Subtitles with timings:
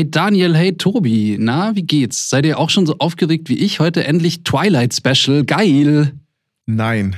[0.00, 2.30] Hey Daniel, hey Tobi, na, wie geht's?
[2.30, 3.80] Seid ihr auch schon so aufgeregt wie ich?
[3.80, 6.14] Heute endlich Twilight Special, geil.
[6.64, 7.16] Nein.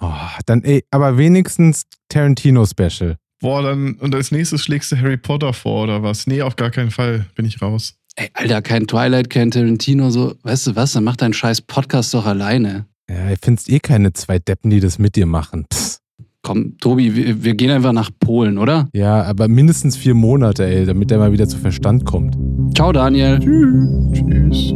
[0.00, 0.10] Oh,
[0.44, 3.18] dann, ey, aber wenigstens Tarantino Special.
[3.38, 6.26] Boah, dann, und als nächstes schlägst du Harry Potter vor oder was?
[6.26, 7.26] Nee, auf gar keinen Fall.
[7.36, 7.94] Bin ich raus.
[8.16, 12.12] Ey, Alter, kein Twilight, kein Tarantino, so, weißt du was, dann mach deinen scheiß Podcast
[12.14, 12.86] doch alleine.
[13.08, 15.66] Ja, ihr findest eh keine zwei Deppen, die das mit dir machen.
[15.70, 16.00] Psst.
[16.42, 18.88] Komm, Tobi, wir, wir gehen einfach nach Polen, oder?
[18.94, 22.36] Ja, aber mindestens vier Monate, ey, damit der mal wieder zu Verstand kommt.
[22.74, 23.38] Ciao, Daniel.
[23.40, 24.74] Tschüss.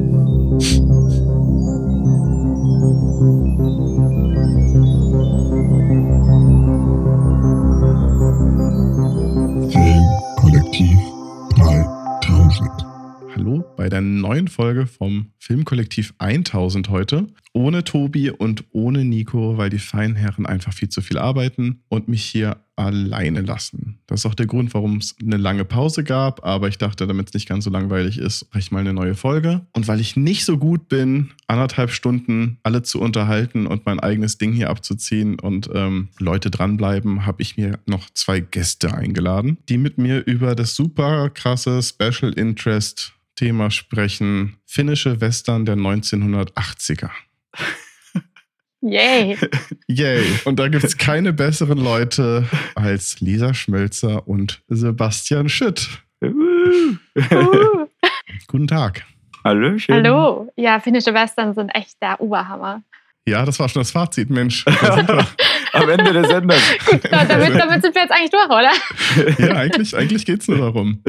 [9.72, 11.11] Filmkollektiv 3000.
[13.76, 17.26] Bei der neuen Folge vom Filmkollektiv 1000 heute.
[17.54, 22.08] Ohne Tobi und ohne Nico, weil die feinen Herren einfach viel zu viel arbeiten und
[22.08, 24.00] mich hier alleine lassen.
[24.06, 27.28] Das ist auch der Grund, warum es eine lange Pause gab, aber ich dachte, damit
[27.28, 29.66] es nicht ganz so langweilig ist, mache ich mal eine neue Folge.
[29.72, 34.38] Und weil ich nicht so gut bin, anderthalb Stunden alle zu unterhalten und mein eigenes
[34.38, 39.78] Ding hier abzuziehen und ähm, Leute dranbleiben, habe ich mir noch zwei Gäste eingeladen, die
[39.78, 44.56] mit mir über das super krasse Special Interest Thema sprechen.
[44.66, 47.10] Finnische Western der 1980er.
[48.82, 49.38] Yay.
[49.86, 50.24] Yay.
[50.44, 55.88] Und da gibt es keine besseren Leute als Lisa Schmelzer und Sebastian Schütt.
[56.20, 56.96] Uh.
[58.48, 59.04] Guten Tag.
[59.44, 59.94] Hallöchen.
[59.94, 60.52] Hallo.
[60.56, 62.82] Ja, finnische Western sind echt der Oberhammer.
[63.26, 64.64] Ja, das war schon das Fazit, Mensch.
[65.72, 66.58] Am Ende der Sendung.
[66.86, 68.72] Gut, damit, damit sind wir jetzt eigentlich durch, oder?
[69.38, 71.02] ja, eigentlich, eigentlich geht es nur darum.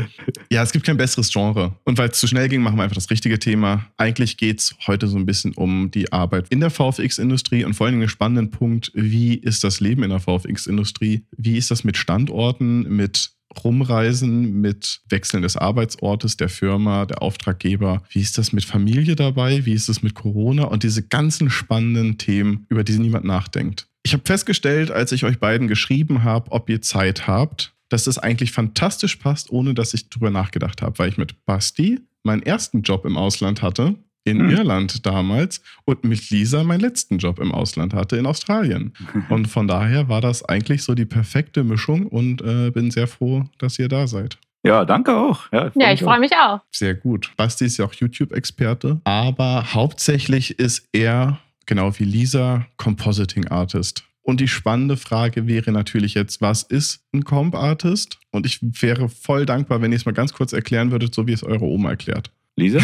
[0.52, 1.75] Ja, es gibt kein besseres Genre.
[1.84, 3.88] Und weil es zu schnell ging, machen wir einfach das richtige Thema.
[3.97, 7.88] Eigentlich geht es heute so ein bisschen um die Arbeit in der VFX-Industrie und vor
[7.88, 11.25] allem den spannenden Punkt, wie ist das Leben in der VFX-Industrie?
[11.36, 13.31] Wie ist das mit Standorten, mit
[13.64, 18.04] Rumreisen, mit Wechseln des Arbeitsortes, der Firma, der Auftraggeber.
[18.09, 19.66] Wie ist das mit Familie dabei?
[19.66, 20.66] Wie ist es mit Corona?
[20.66, 23.88] Und diese ganzen spannenden Themen, über die niemand nachdenkt.
[24.04, 28.18] Ich habe festgestellt, als ich euch beiden geschrieben habe, ob ihr Zeit habt, dass das
[28.18, 32.81] eigentlich fantastisch passt, ohne dass ich drüber nachgedacht habe, weil ich mit Basti meinen ersten
[32.81, 34.50] Job im Ausland hatte in Hm.
[34.50, 38.94] Irland damals und mit Lisa meinen letzten Job im Ausland hatte in Australien.
[39.29, 43.44] Und von daher war das eigentlich so die perfekte Mischung und äh, bin sehr froh,
[43.57, 44.38] dass ihr da seid.
[44.66, 45.51] Ja, danke auch.
[45.51, 46.62] Ja, Ja, ich freue mich auch.
[46.72, 47.31] Sehr gut.
[47.35, 54.06] Basti ist ja auch YouTube-Experte, aber hauptsächlich ist er, genau wie Lisa, Compositing Artist.
[54.22, 58.19] Und die spannende Frage wäre natürlich jetzt, was ist ein Comp-Artist?
[58.31, 61.33] Und ich wäre voll dankbar, wenn ihr es mal ganz kurz erklären würdet, so wie
[61.33, 62.31] es eure Oma erklärt.
[62.56, 62.80] Lisa?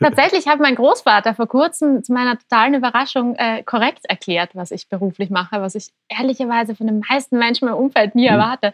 [0.00, 4.88] Tatsächlich hat mein Großvater vor kurzem zu meiner totalen Überraschung äh, korrekt erklärt, was ich
[4.88, 8.34] beruflich mache, was ich ehrlicherweise von den meisten Menschen im Umfeld nie Hm.
[8.36, 8.72] erwarte.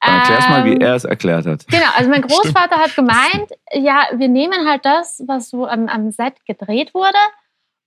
[0.00, 1.66] Dann erklär's mal, wie Ähm, er es erklärt hat.
[1.68, 6.10] Genau, also mein Großvater hat gemeint, ja, wir nehmen halt das, was so am, am
[6.10, 7.18] Set gedreht wurde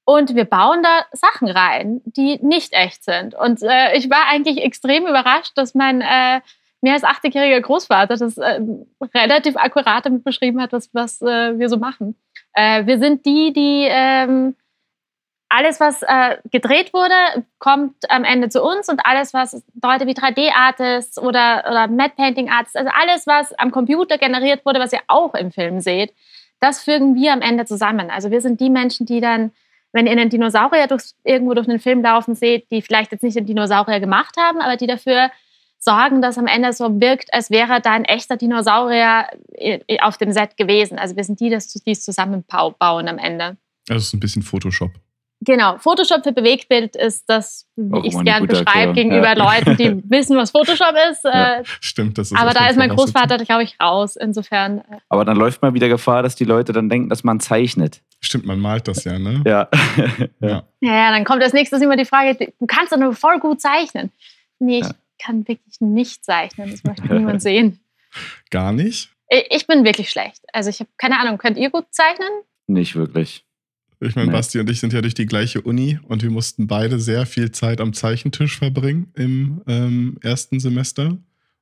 [0.05, 3.35] und wir bauen da Sachen rein, die nicht echt sind.
[3.35, 6.39] Und äh, ich war eigentlich extrem überrascht, dass mein äh,
[6.81, 8.61] mehr als 80-jähriger Großvater das äh,
[9.13, 12.15] relativ akkurat damit beschrieben hat, was, was äh, wir so machen.
[12.53, 14.55] Äh, wir sind die, die ähm,
[15.49, 20.13] alles, was äh, gedreht wurde, kommt am Ende zu uns und alles, was Leute wie
[20.13, 25.51] 3D-Artists oder, oder Matte-Painting-Artists, also alles, was am Computer generiert wurde, was ihr auch im
[25.51, 26.13] Film seht,
[26.59, 28.09] das fügen wir am Ende zusammen.
[28.09, 29.51] Also wir sind die Menschen, die dann,
[29.93, 33.37] wenn ihr einen Dinosaurier durch, irgendwo durch einen Film laufen seht, die vielleicht jetzt nicht
[33.37, 35.29] den Dinosaurier gemacht haben, aber die dafür
[35.87, 39.27] sorgen, dass am Ende so wirkt, als wäre da ein echter Dinosaurier
[39.59, 40.99] i- i- auf dem Set gewesen.
[40.99, 43.57] Also wir sind die, das- die es zusammenbauen am Ende.
[43.89, 44.91] Also es ist ein bisschen Photoshop.
[45.41, 49.33] Genau, Photoshop für Bewegtbild ist das, wie ich es immer eine gern gute beschreibe, gegenüber
[49.37, 49.45] ja.
[49.45, 51.23] Leuten, die wissen, was Photoshop ist.
[51.25, 51.59] Ja.
[51.59, 52.89] Äh, Stimmt, das ist aber da ist mein.
[52.89, 54.15] Großvater, glaube ich, raus.
[54.15, 57.39] Insofern, äh, Aber dann läuft mal wieder Gefahr, dass die Leute dann denken, dass man
[57.39, 58.01] zeichnet.
[58.19, 59.43] Stimmt, man malt das ja, ne?
[59.45, 59.67] Ja.
[60.41, 60.63] Ja.
[60.81, 64.11] ja, dann kommt als nächstes immer die Frage, du kannst doch nur voll gut zeichnen.
[64.59, 64.91] Nee, ich Ja.
[65.17, 66.71] Kann wirklich nicht zeichnen.
[66.71, 67.79] Das möchte niemand sehen.
[68.49, 69.11] Gar nicht.
[69.49, 70.41] Ich bin wirklich schlecht.
[70.53, 72.29] Also ich habe keine Ahnung, könnt ihr gut zeichnen?
[72.67, 73.43] Nicht wirklich.
[73.99, 74.33] Ich meine, Nee.
[74.33, 77.51] Basti und ich sind ja durch die gleiche Uni und wir mussten beide sehr viel
[77.51, 81.17] Zeit am Zeichentisch verbringen im ähm, ersten Semester.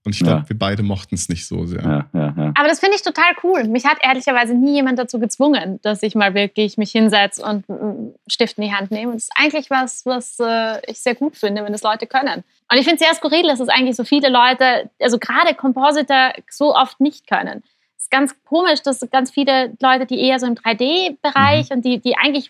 [0.05, 0.49] Und ich glaube, Ja.
[0.49, 1.81] wir beide mochten es nicht so sehr.
[1.81, 2.53] Ja, ja, ja.
[2.55, 3.63] Aber das finde ich total cool.
[3.65, 8.13] Mich hat ehrlicherweise nie jemand dazu gezwungen, dass ich mal wirklich mich hinsetze und einen
[8.27, 9.07] Stift in die Hand nehme.
[9.11, 12.43] Und das ist eigentlich was, was äh, ich sehr gut finde, wenn das Leute können.
[12.71, 16.33] Und ich finde es sehr skurril, dass es eigentlich so viele Leute, also gerade Compositor,
[16.49, 17.63] so oft nicht können.
[17.97, 21.99] Es ist ganz komisch, dass ganz viele Leute, die eher so im 3D-Bereich und die,
[21.99, 22.49] die eigentlich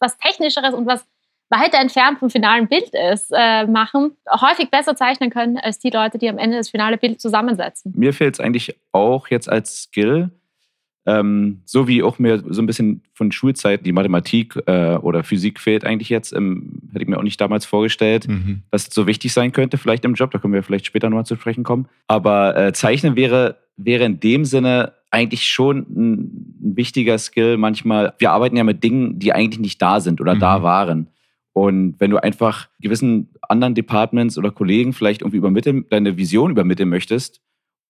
[0.00, 1.04] was Technischeres und was,
[1.50, 6.18] weiter entfernt vom finalen Bild ist, äh, machen, häufig besser zeichnen können als die Leute,
[6.18, 7.92] die am Ende das finale Bild zusammensetzen.
[7.96, 10.30] Mir fehlt es eigentlich auch jetzt als Skill,
[11.06, 15.58] ähm, so wie auch mir so ein bisschen von Schulzeit die Mathematik äh, oder Physik
[15.58, 18.62] fehlt eigentlich jetzt, ähm, hätte ich mir auch nicht damals vorgestellt, Mhm.
[18.70, 21.24] dass es so wichtig sein könnte, vielleicht im Job, da können wir vielleicht später nochmal
[21.24, 21.88] zu sprechen kommen.
[22.08, 26.12] Aber äh, Zeichnen wäre, wäre in dem Sinne eigentlich schon ein,
[26.62, 27.56] ein wichtiger Skill.
[27.56, 30.40] Manchmal, wir arbeiten ja mit Dingen, die eigentlich nicht da sind oder Mhm.
[30.40, 31.06] da waren.
[31.58, 36.88] Und wenn du einfach gewissen anderen Departments oder Kollegen vielleicht irgendwie übermitteln, deine Vision übermitteln
[36.88, 37.40] möchtest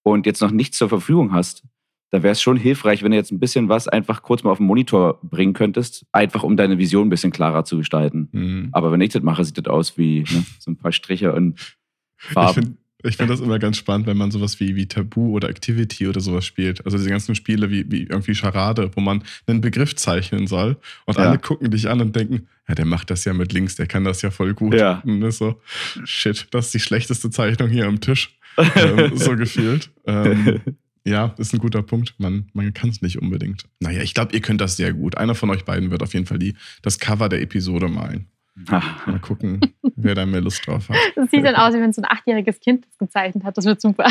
[0.02, 1.64] und jetzt noch nichts zur Verfügung hast,
[2.10, 4.56] da wäre es schon hilfreich, wenn du jetzt ein bisschen was einfach kurz mal auf
[4.56, 8.30] den Monitor bringen könntest, einfach um deine Vision ein bisschen klarer zu gestalten.
[8.32, 8.68] Mhm.
[8.72, 11.76] Aber wenn ich das mache, sieht das aus wie ne, so ein paar Striche und
[12.16, 12.78] Farben.
[13.00, 16.08] Finde ich find das immer ganz spannend, wenn man sowas wie, wie Tabu oder Activity
[16.08, 16.84] oder sowas spielt.
[16.84, 21.16] Also diese ganzen Spiele wie, wie irgendwie Charade, wo man einen Begriff zeichnen soll und
[21.16, 21.24] Ja.
[21.28, 24.04] alle gucken dich an und denken, ja, der macht das ja mit links, der kann
[24.04, 24.74] das ja voll gut.
[24.74, 25.00] Ja.
[25.06, 25.60] Und ist so,
[26.04, 28.36] shit, das ist die schlechteste Zeichnung hier am Tisch.
[28.74, 29.90] ähm, so gefühlt.
[30.06, 30.60] Ähm,
[31.06, 32.14] ja, ist ein guter Punkt.
[32.18, 33.64] Man, man kann es nicht unbedingt.
[33.80, 35.16] Naja, ich glaube, ihr könnt das sehr gut.
[35.16, 38.26] Einer von euch beiden wird auf jeden Fall die, das Cover der Episode malen.
[38.66, 39.60] Mal gucken,
[39.96, 40.96] wer da mehr Lust drauf hat.
[41.16, 43.56] Das sieht dann aus, wie wenn so ein achtjähriges Kind das gezeichnet hat.
[43.56, 44.06] Das wird super.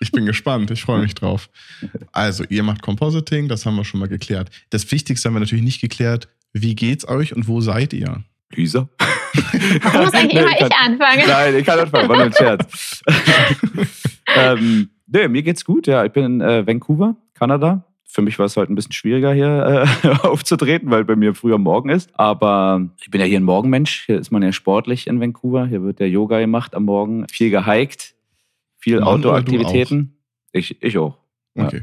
[0.00, 1.50] Ich bin gespannt, ich freue mich drauf.
[2.12, 4.50] Also, ihr macht Compositing, das haben wir schon mal geklärt.
[4.70, 6.28] Das Wichtigste haben wir natürlich nicht geklärt.
[6.52, 8.22] Wie geht's euch und wo seid ihr?
[8.52, 8.88] Lisa?
[9.82, 11.22] Warum muss eigentlich Nee, immer ich kann- anfangen?
[11.26, 13.02] Nein, ich kann anfangen, war nur ein Scherz.
[14.34, 16.04] ähm, nee, mir geht's gut, ja.
[16.04, 17.84] Ich bin in äh, Vancouver, Kanada.
[18.12, 21.58] Für mich war es halt ein bisschen schwieriger hier äh, aufzutreten, weil bei mir früher
[21.58, 22.10] Morgen ist.
[22.18, 24.04] Aber ich bin ja hier ein Morgenmensch.
[24.06, 25.66] Hier ist man ja sportlich in Vancouver.
[25.66, 27.26] Hier wird der Yoga gemacht am Morgen.
[27.30, 28.14] Viel gehiked,
[28.78, 30.16] viel Outdoor-Aktivitäten.
[30.52, 31.18] Ich, ich auch.
[31.54, 31.66] Ja.
[31.66, 31.82] Okay.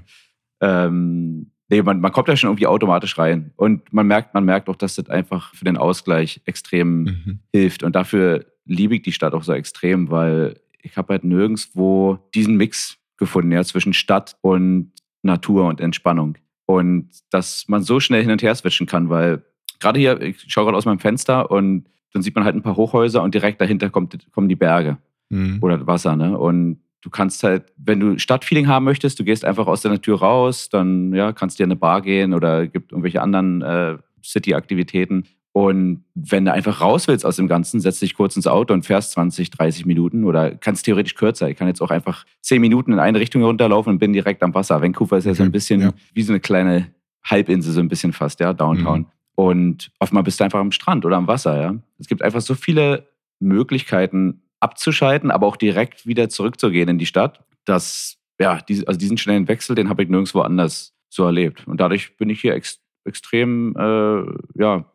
[0.60, 3.52] Ähm, nee, man, man kommt da schon irgendwie automatisch rein.
[3.56, 7.40] Und man merkt, man merkt auch, dass das einfach für den Ausgleich extrem Mhm.
[7.54, 7.84] hilft.
[7.84, 12.58] Und dafür liebe ich die Stadt auch so extrem, weil ich habe halt nirgendwo diesen
[12.58, 14.92] Mix gefunden, ja, zwischen Stadt und
[15.22, 16.38] Natur und Entspannung.
[16.66, 19.44] Und dass man so schnell hin und her switchen kann, weil
[19.80, 22.76] gerade hier, ich schaue gerade aus meinem Fenster und dann sieht man halt ein paar
[22.76, 24.98] Hochhäuser und direkt dahinter kommt, kommen die Berge
[25.30, 25.60] Mhm.
[25.62, 26.38] oder Wasser, ne?
[26.38, 30.20] Und du kannst halt, wenn du Stadtfeeling haben möchtest, du gehst einfach aus der Tür
[30.20, 35.26] raus, dann ja, kannst dir in eine Bar gehen oder gibt irgendwelche anderen äh, City-Aktivitäten.
[35.58, 38.86] Und wenn du einfach raus willst aus dem Ganzen, setzt dich kurz ins Auto und
[38.86, 41.50] fährst 20, 30 Minuten oder kannst theoretisch kürzer.
[41.50, 44.54] Ich kann jetzt auch einfach 10 Minuten in eine Richtung runterlaufen und bin direkt am
[44.54, 44.84] Wasser.
[44.84, 45.94] Vancouver ist ja so ein Okay, bisschen ja.
[46.14, 46.94] wie so eine kleine
[47.24, 49.00] Halbinsel, so ein bisschen fast, ja, Downtown.
[49.00, 49.06] Mhm.
[49.34, 51.76] Und oftmal bist du einfach am Strand oder am Wasser, ja.
[51.98, 53.08] Es gibt einfach so viele
[53.40, 59.48] Möglichkeiten abzuschalten, aber auch direkt wieder zurückzugehen in die Stadt, dass, ja, also diesen schnellen
[59.48, 61.66] Wechsel, den habe ich nirgendwo anders so erlebt.
[61.66, 64.86] Und dadurch bin ich hier ex extrem, äh, ja,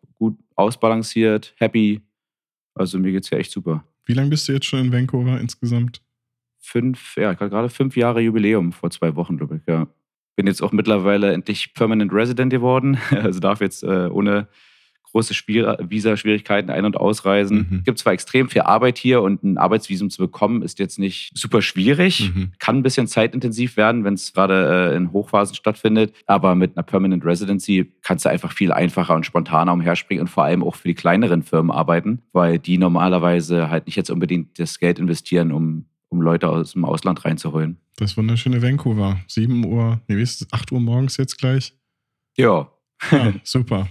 [0.56, 2.00] ausbalanciert, happy.
[2.74, 3.84] Also mir geht's hier echt super.
[4.04, 6.02] Wie lange bist du jetzt schon in Vancouver insgesamt?
[6.58, 9.88] Fünf, ja, gerade fünf Jahre Jubiläum vor zwei Wochen, glaube ich, ja.
[10.36, 12.98] Bin jetzt auch mittlerweile endlich Permanent Resident geworden.
[13.10, 14.48] Also darf jetzt äh, ohne
[15.12, 17.66] große Spiel Visa-Schwierigkeiten ein- und ausreisen.
[17.70, 17.82] Mhm.
[17.84, 21.62] Gibt zwar extrem viel Arbeit hier und ein Arbeitsvisum zu bekommen, ist jetzt nicht super
[21.62, 22.32] schwierig.
[22.34, 22.52] Mhm.
[22.58, 26.14] Kann ein bisschen zeitintensiv werden, wenn es gerade äh, in Hochphasen stattfindet.
[26.26, 30.44] Aber mit einer Permanent Residency kannst du einfach viel einfacher und spontaner umherspringen und vor
[30.44, 34.78] allem auch für die kleineren Firmen arbeiten, weil die normalerweise halt nicht jetzt unbedingt das
[34.78, 37.76] Geld investieren, um, um Leute aus dem Ausland reinzuholen.
[37.96, 39.20] Das wunderschöne Vancouver.
[39.28, 40.52] 7 Uhr, nee, wie ist es?
[40.52, 41.74] 8 Uhr morgens jetzt gleich?
[42.36, 42.70] Ja.
[43.10, 43.88] Ja, super.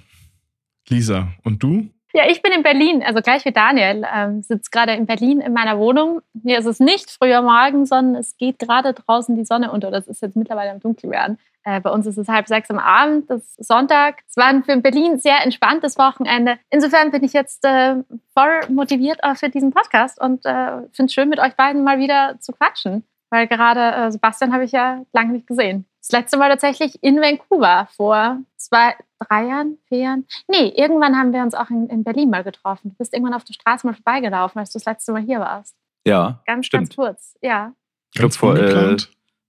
[0.92, 1.90] Lisa, und du?
[2.14, 4.06] Ja, ich bin in Berlin, also gleich wie Daniel.
[4.14, 6.22] Ähm, sitze gerade in Berlin in meiner Wohnung.
[6.44, 9.92] Hier ist es nicht früher Morgen, sondern es geht gerade draußen die Sonne unter.
[9.92, 11.38] Das ist jetzt mittlerweile am Dunkelwerden.
[11.64, 14.24] Äh, bei uns ist es halb sechs am Abend, das ist Sonntag.
[14.28, 16.58] Es war für Berlin sehr entspanntes Wochenende.
[16.70, 17.96] Insofern bin ich jetzt äh,
[18.34, 22.00] voll motiviert auch für diesen Podcast und äh, finde es schön, mit euch beiden mal
[22.00, 23.04] wieder zu quatschen.
[23.30, 25.86] Weil gerade äh, Sebastian habe ich ja lange nicht gesehen.
[26.02, 28.96] Das letzte Mal tatsächlich in Vancouver vor zwei,
[29.28, 30.26] drei Jahren, vier Jahren.
[30.48, 32.90] Nee, irgendwann haben wir uns auch in, in Berlin mal getroffen.
[32.92, 35.76] Du bist irgendwann auf der Straße mal vorbeigelaufen, als du das letzte Mal hier warst.
[36.06, 36.90] Ja, Ganz, stimmt.
[36.90, 37.38] ganz kurz.
[37.42, 37.74] Ja.
[38.14, 38.98] Ich glaube Ganz vor äh?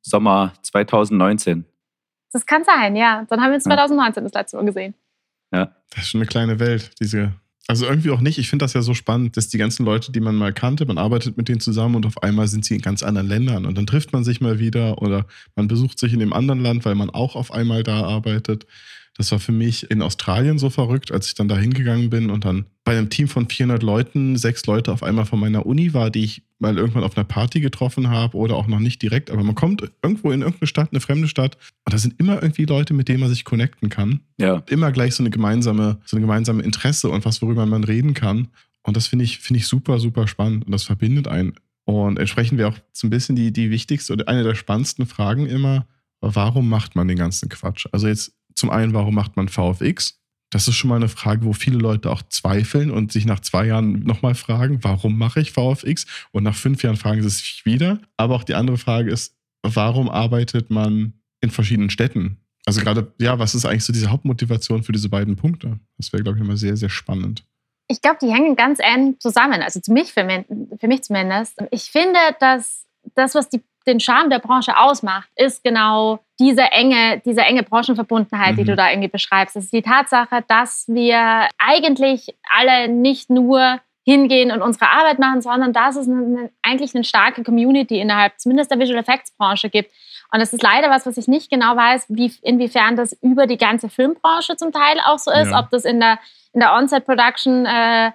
[0.02, 1.64] Sommer 2019.
[2.32, 3.24] Das kann sein, ja.
[3.28, 3.70] Dann haben wir uns Ja.
[3.72, 4.94] 2019 das letzte Mal gesehen.
[5.50, 7.32] Das ist schon eine kleine Welt, diese.
[7.68, 8.38] Also irgendwie auch nicht.
[8.38, 10.98] Ich finde das ja so spannend, dass die ganzen Leute, die man mal kannte, man
[10.98, 13.86] arbeitet mit denen zusammen und auf einmal sind sie in ganz anderen Ländern und dann
[13.86, 17.10] trifft man sich mal wieder oder man besucht sich in dem anderen Land, weil man
[17.10, 18.66] auch auf einmal da arbeitet.
[19.16, 22.44] Das war für mich in Australien so verrückt, als ich dann da hingegangen bin und
[22.44, 26.10] dann bei einem Team von 400 Leuten sechs Leute auf einmal von meiner Uni war,
[26.10, 29.42] die ich mal irgendwann auf einer Party getroffen habe oder auch noch nicht direkt, aber
[29.42, 32.94] man kommt irgendwo in irgendeine Stadt, eine fremde Stadt und da sind immer irgendwie Leute,
[32.94, 34.20] mit denen man sich connecten kann.
[34.38, 34.62] Ja.
[34.68, 38.48] Immer gleich so eine gemeinsame, so eine gemeinsame Interesse und was, worüber man reden kann.
[38.82, 41.54] Und das finde ich, finde ich super, super spannend und das verbindet einen.
[41.84, 45.46] Und entsprechend wäre auch so ein bisschen die, die wichtigste oder eine der spannendsten Fragen
[45.46, 45.86] immer,
[46.20, 47.86] warum macht man den ganzen Quatsch?
[47.90, 50.18] Also jetzt zum einen, warum macht man VFX?
[50.50, 53.66] Das ist schon mal eine Frage, wo viele Leute auch zweifeln und sich nach zwei
[53.66, 56.06] Jahren nochmal fragen, warum mache ich VFX?
[56.30, 58.00] Und nach fünf Jahren fragen sie sich wieder.
[58.18, 62.36] Aber auch die andere Frage ist, warum arbeitet man in verschiedenen Städten?
[62.66, 65.80] Also gerade, ja, was ist eigentlich so diese Hauptmotivation für diese beiden Punkte?
[65.96, 67.44] Das wäre, glaube ich, nochmal sehr, sehr spannend.
[67.88, 69.62] Ich glaube, die hängen ganz eng zusammen.
[69.62, 71.56] Also für mich, für mich zumindest.
[71.70, 77.20] Ich finde, dass das, was die, den Charme der Branche ausmacht, ist genau diese enge,
[77.24, 78.56] diese enge Branchenverbundenheit, Mhm.
[78.56, 79.56] die du da irgendwie beschreibst.
[79.56, 85.40] Es ist die Tatsache, dass wir eigentlich alle nicht nur hingehen und unsere Arbeit machen,
[85.42, 89.92] sondern dass es eine, eigentlich eine starke Community innerhalb zumindest der Visual Effects Branche gibt.
[90.32, 93.58] Und das ist leider was, was ich nicht genau weiß, wie, inwiefern das über die
[93.58, 95.60] ganze Filmbranche zum Teil auch so ist, Ja.
[95.60, 96.18] ob das in der,
[96.52, 98.10] in der On-Set-Production äh,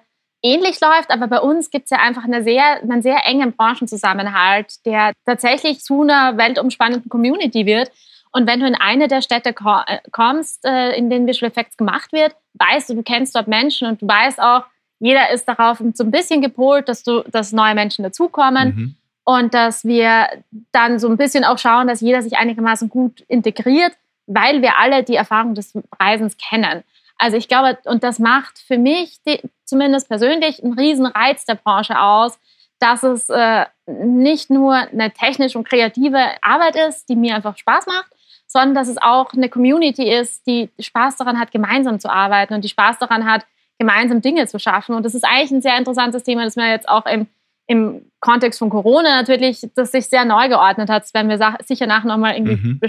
[0.47, 4.85] ähnlich läuft, aber bei uns gibt es ja einfach eine sehr, einen sehr engen Branchenzusammenhalt,
[4.85, 7.91] der tatsächlich zu einer weltumspannenden Community wird.
[8.31, 12.11] Und wenn du in eine der Städte äh, kommst, äh, in denen Visual Effects gemacht
[12.11, 14.63] wird, weißt du, du kennst dort Menschen und du weißt auch,
[14.99, 18.95] jeder ist darauf so ein bisschen gepolt, dass, du, dass neue Menschen dazukommen Mhm.
[19.25, 20.27] und dass wir
[20.71, 23.93] dann so ein bisschen auch schauen, dass jeder sich einigermaßen gut integriert,
[24.25, 26.83] weil wir alle die Erfahrung des Reisens kennen.
[27.17, 31.55] Also ich glaube, und das macht für mich die, zumindest persönlich einen riesen Reiz der
[31.55, 32.39] Branche aus,
[32.79, 37.87] dass es äh, nicht nur eine technisch und kreative Arbeit ist, die mir einfach Spaß
[37.87, 38.11] macht,
[38.45, 42.63] sondern dass es auch eine Community ist, die Spaß daran hat, gemeinsam zu arbeiten und
[42.63, 43.45] die Spaß daran hat,
[43.79, 44.95] gemeinsam Dinge zu schaffen.
[44.95, 47.27] Und das ist eigentlich ein sehr interessantes Thema, das mir jetzt auch im,
[47.67, 51.03] im Kontext von Corona natürlich, das sich sehr neu geordnet hat.
[51.03, 52.79] Das werden wir sicher nachher nochmal irgendwie Mhm,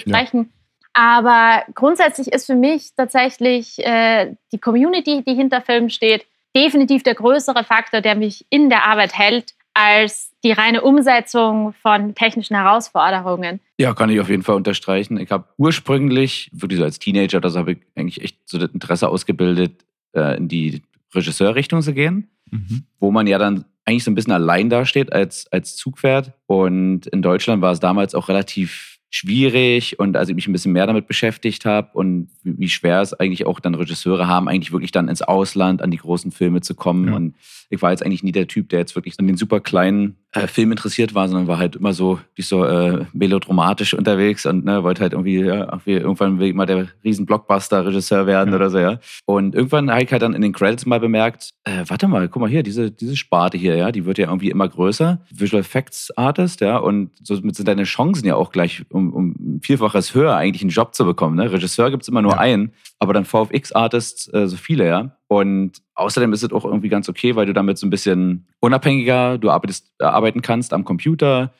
[0.50, 0.57] ja.
[0.98, 6.26] Aber grundsätzlich ist für mich tatsächlich äh, die Community, die hinter Film steht,
[6.56, 12.16] definitiv der größere Faktor, der mich in der Arbeit hält, als die reine Umsetzung von
[12.16, 13.60] technischen Herausforderungen.
[13.78, 15.18] Ja, kann ich auf jeden Fall unterstreichen.
[15.20, 19.08] Ich habe ursprünglich, wirklich so als Teenager, das habe ich eigentlich echt so das Interesse
[19.08, 19.84] ausgebildet,
[20.16, 20.82] äh, in die
[21.14, 22.86] Regisseurrichtung zu gehen, Mhm.
[22.98, 26.32] wo man ja dann eigentlich so ein bisschen allein dasteht als, als Zugpferd.
[26.46, 30.72] Und in Deutschland war es damals auch relativ schwierig und als ich mich ein bisschen
[30.72, 34.92] mehr damit beschäftigt habe und wie, schwer es eigentlich auch dann Regisseure haben, eigentlich wirklich
[34.92, 37.08] dann ins Ausland an die großen Filme zu kommen.
[37.08, 37.14] Ja.
[37.14, 37.34] Und
[37.70, 40.46] ich war jetzt eigentlich nie der Typ, der jetzt wirklich an den super kleinen äh,
[40.46, 44.82] Film interessiert war, sondern war halt immer so, die so äh, melodramatisch unterwegs und ne,
[44.82, 48.56] wollte halt irgendwie, ja, irgendwie irgendwann will ich mal der riesen Blockbuster-Regisseur werden Ja.
[48.56, 48.98] oder so, ja.
[49.24, 52.42] Und irgendwann habe ich halt dann in den Credits mal bemerkt, äh, warte mal, guck
[52.42, 55.20] mal hier, diese, diese Sparte hier, ja, die wird ja irgendwie immer größer.
[55.30, 60.14] Visual Effects Artist, ja, und somit sind deine Chancen ja auch gleich um, um Vielfaches
[60.14, 61.36] höher, eigentlich einen Job zu bekommen.
[61.36, 61.50] Ne?
[61.50, 62.38] Regisseur gibt es immer nur Ja.
[62.38, 65.16] einen, aber dann VFX-Artists äh, so viele, ja.
[65.28, 69.38] Und außerdem ist es auch irgendwie ganz okay, weil du damit so ein bisschen unabhängiger,
[69.38, 71.52] du arbeitest, äh, arbeiten kannst am Computer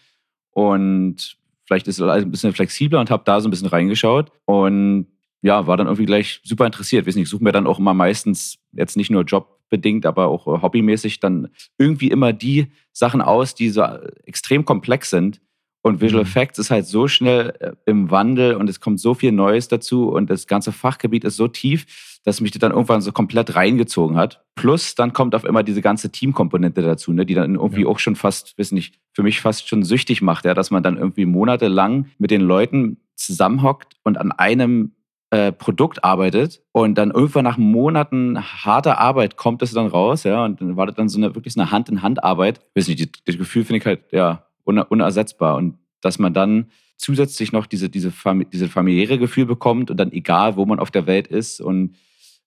[0.50, 5.06] und vielleicht ist es ein bisschen flexibler und habe da so ein bisschen reingeschaut und
[5.42, 7.06] ja, war dann irgendwie gleich super interessiert.
[7.06, 10.46] Weiß nicht, ich suche mir dann auch immer meistens jetzt nicht nur jobbedingt, aber auch
[10.46, 13.82] hobbymäßig dann irgendwie immer die Sachen aus, die so
[14.24, 15.40] extrem komplex sind.
[15.88, 16.28] Und Visual Mhm.
[16.28, 20.08] Effects ist halt so schnell äh, im Wandel und es kommt so viel Neues dazu
[20.10, 24.16] und das ganze Fachgebiet ist so tief, dass mich das dann irgendwann so komplett reingezogen
[24.16, 24.44] hat.
[24.54, 27.86] Plus dann kommt auf immer diese ganze Teamkomponente dazu, ne, die dann irgendwie Ja.
[27.88, 30.96] auch schon fast, weiß nicht, für mich fast schon süchtig macht, ja, dass man dann
[30.98, 34.92] irgendwie monatelang mit den Leuten zusammenhockt und an einem
[35.30, 40.44] äh, Produkt arbeitet und dann irgendwann nach Monaten harter Arbeit kommt es dann raus, ja,
[40.44, 42.60] und dann war das dann so eine wirklich so eine Hand-in-Hand-Arbeit.
[42.74, 45.56] Weiß nicht, das, Gefühl finde ich halt, ja, unersetzbar.
[45.56, 50.12] Und dass man dann zusätzlich noch diese, diese, Fam diese familiäre Gefühl bekommt und dann
[50.12, 51.94] egal, wo man auf der Welt ist und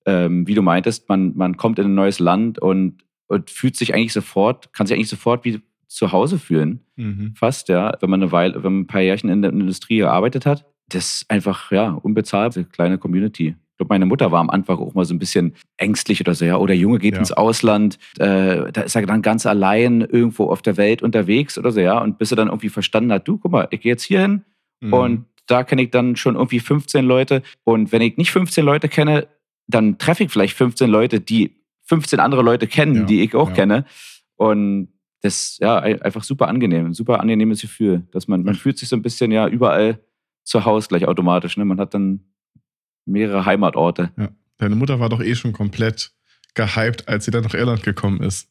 [0.05, 3.93] ähm, wie du meintest, man, man kommt in ein neues Land und, und fühlt sich
[3.93, 7.33] eigentlich sofort, kann sich eigentlich sofort wie zu Hause fühlen Mhm.
[7.35, 10.45] fast, ja, wenn man eine Weile, wenn man ein paar Jährchen in der Industrie gearbeitet
[10.45, 10.65] hat.
[10.87, 13.55] Das ist einfach, ja, unbezahlbar, eine kleine Community.
[13.81, 16.57] Glaube, meine Mutter war am Anfang auch mal so ein bisschen ängstlich oder so, ja,
[16.57, 17.19] oder Junge geht Ja.
[17.19, 21.71] ins Ausland, äh, da ist er dann ganz allein irgendwo auf der Welt unterwegs oder
[21.71, 24.03] so, ja, und bis er dann irgendwie verstanden hat, du, guck mal, ich gehe jetzt
[24.03, 24.43] hier hin
[24.81, 24.93] Mhm.
[24.93, 28.87] und da kenne ich dann schon irgendwie 15 Leute und wenn ich nicht 15 Leute
[28.87, 29.27] kenne,
[29.67, 33.49] dann treffe ich vielleicht 15 Leute, die 15 andere Leute kennen, Ja, die ich auch
[33.49, 33.55] ja.
[33.55, 33.85] kenne
[34.35, 34.89] und
[35.23, 38.77] das ist ja ein- einfach super angenehm, ein super angenehmes Gefühl, dass man, man fühlt
[38.77, 39.99] sich so ein bisschen ja überall
[40.43, 41.57] zu Hause gleich automatisch.
[41.57, 41.65] Ne?
[41.65, 42.21] Man hat dann
[43.05, 44.11] mehrere Heimatorte.
[44.17, 44.29] Ja.
[44.57, 46.11] Deine Mutter war doch eh schon komplett
[46.53, 48.49] gehypt, als sie dann nach Irland gekommen ist.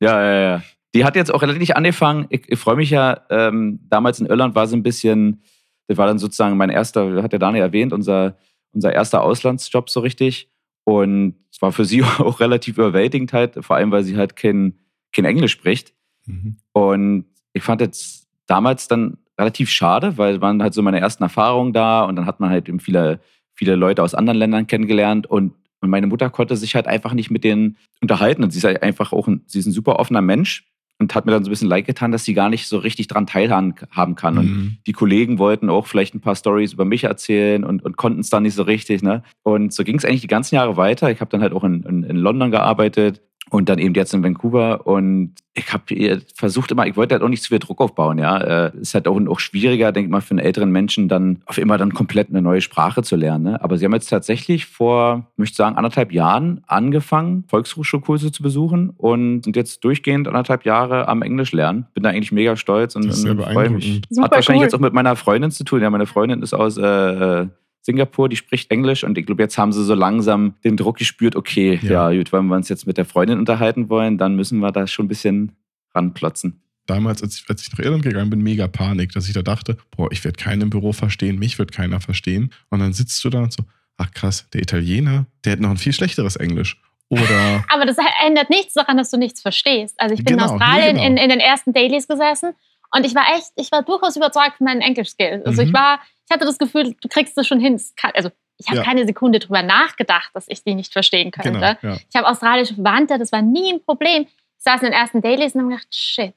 [0.00, 0.62] Ja, ja, ja.
[0.94, 2.26] Die hat jetzt auch relativ angefangen.
[2.30, 5.42] Ich, ich freue mich ja, ähm, damals in Irland war sie ein bisschen,
[5.86, 8.36] das war dann sozusagen mein erster, hat der Daniel erwähnt, unser,
[8.72, 10.50] unser erster Auslandsjob so richtig.
[10.84, 14.78] Und es war für sie auch relativ überwältigend halt, vor allem weil sie halt kein,
[15.12, 15.92] kein Englisch spricht.
[16.26, 16.56] Mhm.
[16.72, 21.72] Und ich fand jetzt damals dann relativ schade, weil waren halt so meine ersten Erfahrungen
[21.72, 23.20] da und dann hat man halt eben viele,
[23.58, 27.30] viele Leute aus anderen Ländern kennengelernt und, und meine Mutter konnte sich halt einfach nicht
[27.30, 30.22] mit denen unterhalten und sie ist halt einfach auch ein, sie ist ein super offener
[30.22, 30.64] Mensch
[31.00, 33.06] und hat mir dann so ein bisschen leid getan, dass sie gar nicht so richtig
[33.06, 34.36] dran teilhaben haben kann.
[34.38, 34.76] Und Mhm.
[34.86, 38.30] die Kollegen wollten auch vielleicht ein paar Stories über mich erzählen und, und konnten es
[38.30, 39.02] dann nicht so richtig.
[39.02, 39.22] Ne?
[39.44, 41.10] Und so ging es eigentlich die ganzen Jahre weiter.
[41.10, 44.22] Ich habe dann halt auch in, in, in London gearbeitet und dann eben jetzt in
[44.22, 44.86] Vancouver.
[44.86, 48.18] Und ich habe versucht immer, ich wollte halt auch nicht zu viel Druck aufbauen.
[48.18, 51.42] Ja, äh, ist halt auch, auch schwieriger, denke ich mal, für einen älteren Menschen dann
[51.46, 53.44] auf immer dann komplett eine neue Sprache zu lernen.
[53.44, 53.62] Ne?
[53.62, 58.90] Aber sie haben jetzt tatsächlich vor, möchte ich sagen, anderthalb Jahren angefangen, Volkshochschulkurse zu besuchen
[58.90, 61.86] und sind jetzt durchgehend anderthalb Jahre am Englisch lernen.
[61.94, 64.02] Bin da eigentlich mega stolz und, und freue mich.
[64.10, 64.66] Super Hat wahrscheinlich cool.
[64.66, 65.82] jetzt auch mit meiner Freundin zu tun.
[65.82, 67.46] Ja, meine Freundin ist aus äh, äh,
[67.88, 71.36] Singapur, die spricht Englisch und ich glaube, jetzt haben sie so langsam den Druck gespürt,
[71.36, 72.10] okay, Ja.
[72.10, 74.86] ja, gut, wenn wir uns jetzt mit der Freundin unterhalten wollen, dann müssen wir da
[74.86, 75.52] schon ein bisschen
[75.94, 76.60] ranklotzen.
[76.84, 79.78] Damals, als ich, als ich nach Irland gegangen bin, mega Panik, dass ich da dachte,
[79.96, 82.50] boah, ich werde keinen im Büro verstehen, mich wird keiner verstehen.
[82.68, 83.62] Und dann sitzt du da und so,
[83.96, 86.78] ach krass, der Italiener, der hat noch ein viel schlechteres Englisch.
[87.08, 89.94] Oder Aber das ändert nichts daran, dass du nichts verstehst.
[89.98, 91.16] Also ich bin Genau, in Australien nee, genau.
[91.16, 92.52] in, in den ersten Dailies gesessen
[92.94, 95.44] und ich war echt, ich war durchaus überzeugt von meinen Englisch-Skills.
[95.46, 95.74] Also ich Mhm.
[95.74, 97.80] war, ich hatte das Gefühl, du kriegst das schon hin.
[98.14, 98.84] Also ich habe Ja.
[98.84, 101.50] keine Sekunde drüber nachgedacht, dass ich die nicht verstehen könnte.
[101.80, 102.00] genau, ja.
[102.08, 104.22] Ich habe australische Verwandte, das war nie ein Problem.
[104.58, 106.34] Ich saß in den ersten Dailies und habe gedacht, shit,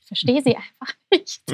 [0.00, 1.40] ich verstehe sie einfach nicht.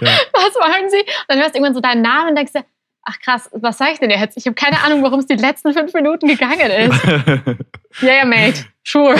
[0.00, 0.10] Ja.
[0.32, 0.98] Was wollen sie?
[0.98, 2.64] Und dann hörst du irgendwann so deinen Namen und denkst dir,
[3.02, 4.36] ach krass, was sag ich denn jetzt?
[4.36, 7.00] Ich habe keine Ahnung, warum es die letzten fünf Minuten gegangen ist.
[8.02, 9.16] Ja, mate, sure.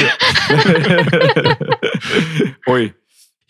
[2.67, 2.95] Ui.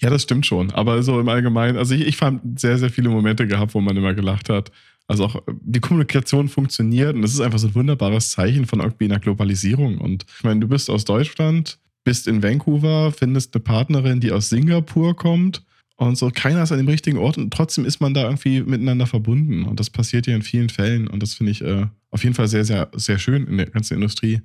[0.01, 0.71] Ja, das stimmt schon.
[0.71, 3.97] Aber so im Allgemeinen, also ich, ich fand sehr, sehr viele Momente gehabt, wo man
[3.97, 4.71] immer gelacht hat.
[5.09, 9.07] Also auch die Kommunikation funktioniert und das ist einfach so ein wunderbares Zeichen von irgendwie
[9.07, 9.99] einer Globalisierung.
[9.99, 14.51] Und ich meine, du bist aus Deutschland, bist in Vancouver, findest eine Partnerin, die aus
[14.51, 15.63] Singapur kommt
[15.97, 19.07] und so keiner ist an dem richtigen Ort und trotzdem ist man da irgendwie miteinander
[19.07, 19.65] verbunden.
[19.65, 22.47] Und das passiert ja in vielen Fällen und das finde ich äh, auf jeden Fall
[22.47, 24.43] sehr, sehr, sehr schön in der ganzen Industrie.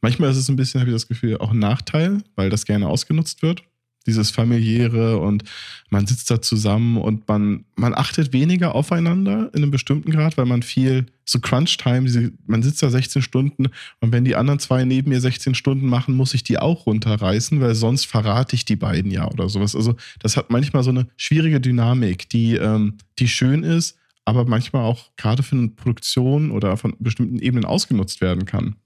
[0.00, 2.86] Manchmal ist es ein bisschen, habe ich das Gefühl, auch ein Nachteil, weil das gerne
[2.86, 3.64] ausgenutzt wird
[4.06, 5.44] dieses familiäre und
[5.90, 10.46] man sitzt da zusammen und man, man achtet weniger aufeinander in einem bestimmten Grad, weil
[10.46, 13.68] man viel so Crunch-Time, man sitzt da 16 Stunden
[14.00, 17.60] und wenn die anderen zwei neben mir 16 Stunden machen, muss ich die auch runterreißen,
[17.60, 19.76] weil sonst verrate ich die beiden ja oder sowas.
[19.76, 24.84] Also das hat manchmal so eine schwierige Dynamik, die, ähm, die schön ist, aber manchmal
[24.84, 28.76] auch gerade für eine Produktion oder von bestimmten Ebenen ausgenutzt werden kann.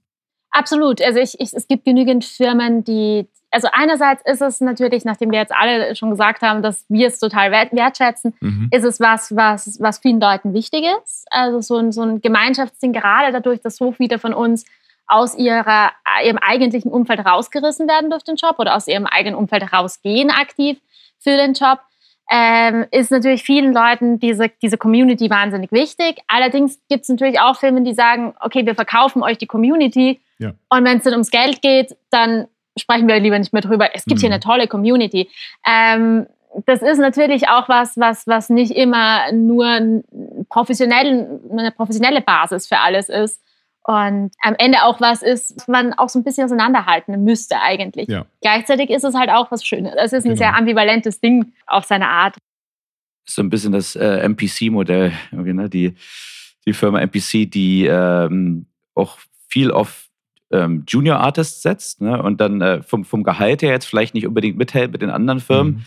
[0.51, 1.01] Absolut.
[1.01, 3.27] Also ich, ich, es gibt genügend Firmen, die,
[3.57, 7.19] also einerseits ist es natürlich, nachdem wir jetzt alle schon gesagt haben, dass wir es
[7.19, 8.69] total wert, wertschätzen, Mhm.
[8.71, 11.25] ist es was, was, was vielen Leuten wichtig ist.
[11.31, 14.63] Also so ein, so ein Gemeinschaftsding, gerade dadurch, dass so viele von uns
[15.07, 15.91] aus ihrer,
[16.23, 20.77] ihrem eigentlichen Umfeld rausgerissen werden durch den Job oder aus ihrem eigenen Umfeld rausgehen aktiv
[21.17, 21.79] für den Job,
[22.29, 26.19] ähm, ist natürlich vielen Leuten diese, diese Community wahnsinnig wichtig.
[26.27, 30.51] Allerdings gibt es natürlich auch Firmen, die sagen, okay, wir verkaufen euch die Community Ja.
[30.69, 33.89] und wenn es dann ums Geld geht, dann sprechen wir lieber nicht mehr drüber.
[33.93, 34.33] Es gibt hier Mhm.
[34.33, 35.29] eine tolle Community.
[35.65, 36.27] Ähm,
[36.65, 40.01] das ist natürlich auch was, was, was nicht immer nur
[40.49, 43.41] professionell, eine professionelle Basis für alles ist.
[43.83, 48.09] Und am Ende auch was ist, was man auch so ein bisschen auseinanderhalten müsste eigentlich.
[48.09, 48.25] Ja.
[48.41, 49.93] Gleichzeitig ist es halt auch was Schönes.
[49.97, 50.37] Es ist ein Genau.
[50.37, 52.35] sehr ambivalentes Ding auf seine Art.
[53.29, 55.11] so ein bisschen das äh, MPC-Modell.
[55.31, 55.69] Ne?
[55.69, 55.95] Die,
[56.65, 59.17] die Firma MPC, die ähm, auch
[59.49, 60.06] viel auf
[60.51, 62.21] ähm, Junior Artists setzt ne?
[62.21, 65.39] und dann äh, vom, vom Gehalt her jetzt vielleicht nicht unbedingt mithält mit den anderen
[65.39, 65.73] Firmen.
[65.73, 65.85] Mhm.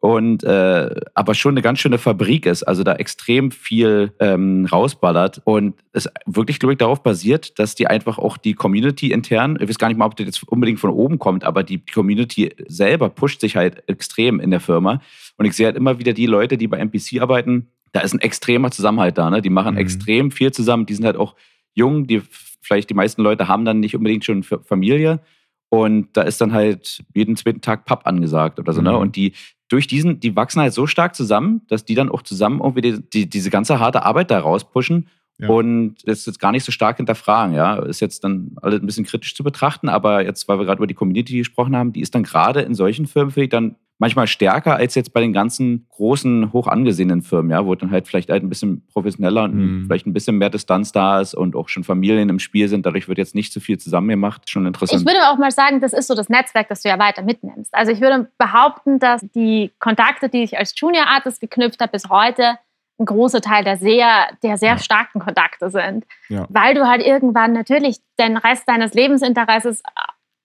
[0.00, 5.40] Und äh, aber schon eine ganz schöne Fabrik ist, also da extrem viel ähm, rausballert
[5.44, 9.68] und es wirklich, glaube ich, darauf basiert, dass die einfach auch die Community intern, ich
[9.68, 13.10] weiß gar nicht mal, ob das jetzt unbedingt von oben kommt, aber die Community selber
[13.10, 15.00] pusht sich halt extrem in der Firma.
[15.36, 18.20] Und ich sehe halt immer wieder die Leute, die bei NPC arbeiten, da ist ein
[18.20, 19.30] extremer Zusammenhalt da.
[19.30, 19.40] Ne?
[19.40, 19.80] Die machen Mhm.
[19.80, 20.86] extrem viel zusammen.
[20.86, 21.36] Die sind halt auch
[21.74, 22.06] jung.
[22.08, 22.22] Die,
[22.62, 25.20] vielleicht die meisten Leute haben dann nicht unbedingt schon Familie.
[25.68, 28.82] Und da ist dann halt jeden zweiten Tag Pub angesagt oder so.
[28.82, 28.92] Ne?
[28.92, 28.98] Mhm.
[28.98, 29.32] Und die
[29.68, 33.00] durch diesen, die wachsen halt so stark zusammen, dass die dann auch zusammen irgendwie die,
[33.10, 35.48] die, diese ganze harte Arbeit da rauspushen Ja.
[35.48, 37.54] und das jetzt gar nicht so stark hinterfragen.
[37.54, 40.76] Ja, ist jetzt dann alles ein bisschen kritisch zu betrachten, aber jetzt, weil wir gerade
[40.76, 43.76] über die Community gesprochen haben, die ist dann gerade in solchen Firmen, finde ich, dann
[44.02, 48.08] manchmal stärker als jetzt bei den ganzen großen, hoch angesehenen Firmen, ja, wo dann halt
[48.08, 49.84] vielleicht halt ein bisschen professioneller und Mhm.
[49.86, 52.84] vielleicht ein bisschen mehr Distanz da ist und auch schon Familien im Spiel sind.
[52.84, 54.50] Dadurch wird jetzt nicht so viel zusammen gemacht.
[54.50, 55.06] Schon Ich interessant.
[55.06, 57.72] würde auch mal sagen, das ist so das Netzwerk, das du ja weiter mitnimmst.
[57.72, 62.08] Also ich würde behaupten, dass die Kontakte, die ich als Junior Artist geknüpft habe, bis
[62.10, 62.58] heute
[62.98, 64.78] ein großer Teil der sehr, der sehr Ja.
[64.78, 66.04] starken Kontakte sind.
[66.28, 66.46] Ja.
[66.50, 69.82] Weil du halt irgendwann natürlich den Rest deines Lebensinteresses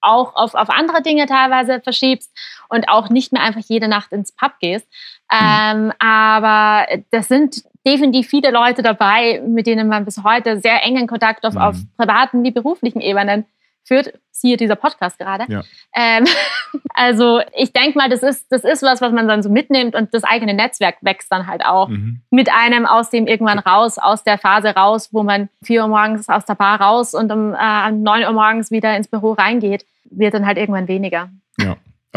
[0.02, 2.32] auch auf, auf andere Dinge teilweise verschiebst
[2.70, 4.88] und auch nicht mehr einfach jede Nacht ins Pub gehst.
[5.32, 11.08] Ähm, aber das sind definitiv viele Leute dabei, mit denen man bis heute sehr engen
[11.08, 13.46] Kontakt auf, auf privaten wie beruflichen Ebenen
[13.88, 14.14] führt.
[14.32, 15.46] Siehe dieser Podcast gerade.
[15.52, 15.64] Ja.
[15.96, 16.26] Ähm,
[16.94, 20.14] also ich denke mal, das ist, das ist was, was man dann so mitnimmt und
[20.14, 22.22] das eigene Netzwerk wächst dann halt auch Mhm.
[22.30, 26.30] mit einem aus dem irgendwann raus, aus der Phase raus, wo man 4 Uhr morgens
[26.30, 30.34] aus der Bar raus und um äh, 9 Uhr morgens wieder ins Büro reingeht, wird
[30.34, 31.30] dann halt irgendwann weniger.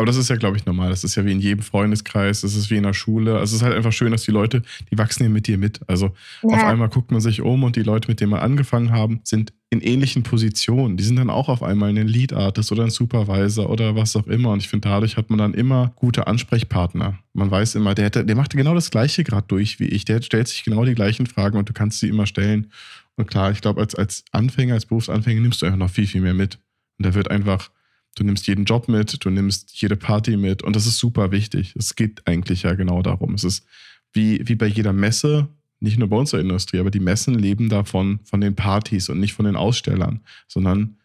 [0.00, 0.88] Aber das ist ja, glaube ich, normal.
[0.90, 3.32] Das ist ja wie in jedem Freundeskreis, das ist wie in der Schule.
[3.38, 5.80] Also es ist halt einfach schön, dass die Leute, die wachsen ja mit dir mit.
[5.86, 6.68] Also auf Ja.
[6.68, 9.80] einmal guckt man sich um und die Leute, mit denen wir angefangen haben, sind in
[9.82, 10.96] ähnlichen Positionen.
[10.96, 14.26] Die sind dann auch auf einmal ein Lead Artist oder ein Supervisor oder was auch
[14.26, 14.50] immer.
[14.52, 17.18] Und ich finde, dadurch hat man dann immer gute Ansprechpartner.
[17.34, 20.04] Man weiß immer, der, hätte, der macht genau das Gleiche gerade durch wie ich.
[20.06, 22.72] Der stellt sich genau die gleichen Fragen und du kannst sie immer stellen.
[23.16, 26.22] Und klar, ich glaube, als, als Anfänger, als Berufsanfänger nimmst du einfach noch viel, viel
[26.22, 26.58] mehr mit.
[26.98, 27.70] Und da wird einfach,
[28.20, 31.74] du nimmst jeden Job mit, du nimmst jede Party mit und das ist super wichtig.
[31.76, 33.32] Es geht eigentlich ja genau darum.
[33.32, 33.66] Es ist
[34.12, 35.48] wie, wie bei jeder Messe,
[35.80, 39.32] nicht nur bei unserer Industrie, aber die Messen leben davon, von den Partys und nicht
[39.32, 40.98] von den Ausstellern, sondern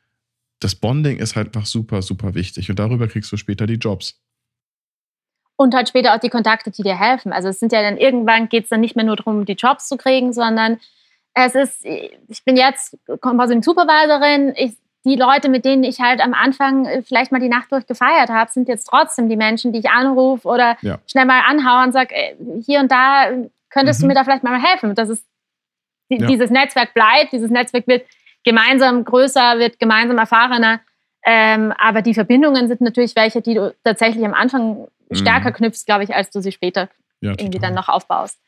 [0.60, 4.22] das Bonding ist halt einfach super, super wichtig und darüber kriegst du später die Jobs.
[5.56, 7.32] Und halt später auch die Kontakte, die dir helfen.
[7.32, 9.88] Also es sind ja dann irgendwann geht es dann nicht mehr nur darum, die Jobs
[9.88, 10.82] zu kriegen, sondern
[11.34, 14.74] es ist, ich bin jetzt Composing Supervisorin, ich,
[15.06, 18.30] die Leute, mit denen ich halt am Anfang äh, vielleicht mal die Nacht durch gefeiert
[18.30, 20.98] habe, sind jetzt trotzdem die Menschen, die ich anrufe oder Ja.
[21.08, 22.14] schnell mal anhaue und sage,
[22.66, 24.10] hier und da äh, könntest du Mhm.
[24.10, 24.96] mir da vielleicht mal helfen.
[24.96, 25.26] Das ist,
[26.10, 26.28] die, Ja.
[26.28, 28.06] dieses Netzwerk bleibt, dieses Netzwerk wird
[28.44, 30.80] gemeinsam größer, wird gemeinsam erfahrener.
[31.24, 36.04] Ähm, aber die Verbindungen sind natürlich welche, die du tatsächlich am Anfang stärker knüpfst, glaube
[36.04, 36.90] ich, als du sie später
[37.22, 38.40] Ja, irgendwie dann noch aufbaust.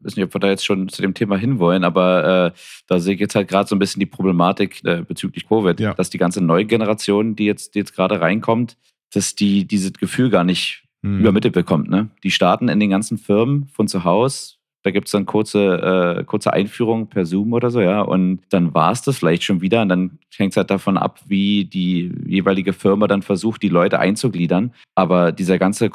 [0.00, 2.98] Ich weiß nicht, ob wir da jetzt schon zu dem Thema hinwollen, aber äh, da
[2.98, 5.94] sehe ich jetzt halt gerade so ein bisschen die Problematik äh, bezüglich Covid, Ja.
[5.94, 8.76] dass die ganze neue Generation, die jetzt, die jetzt gerade reinkommt,
[9.12, 11.20] dass die dieses Gefühl gar nicht Mhm.
[11.20, 11.88] übermittelt bekommt.
[11.88, 12.10] Ne?
[12.24, 14.54] Die starten in den ganzen Firmen von zu Hause.
[14.82, 18.00] Da gibt es dann kurze, äh, kurze Einführung per Zoom oder so, ja.
[18.02, 19.80] Und dann war es das vielleicht schon wieder.
[19.82, 23.98] Und dann hängt es halt davon ab, wie die jeweilige Firma dann versucht, die Leute
[23.98, 24.72] einzugliedern.
[24.94, 25.88] Aber dieser ganze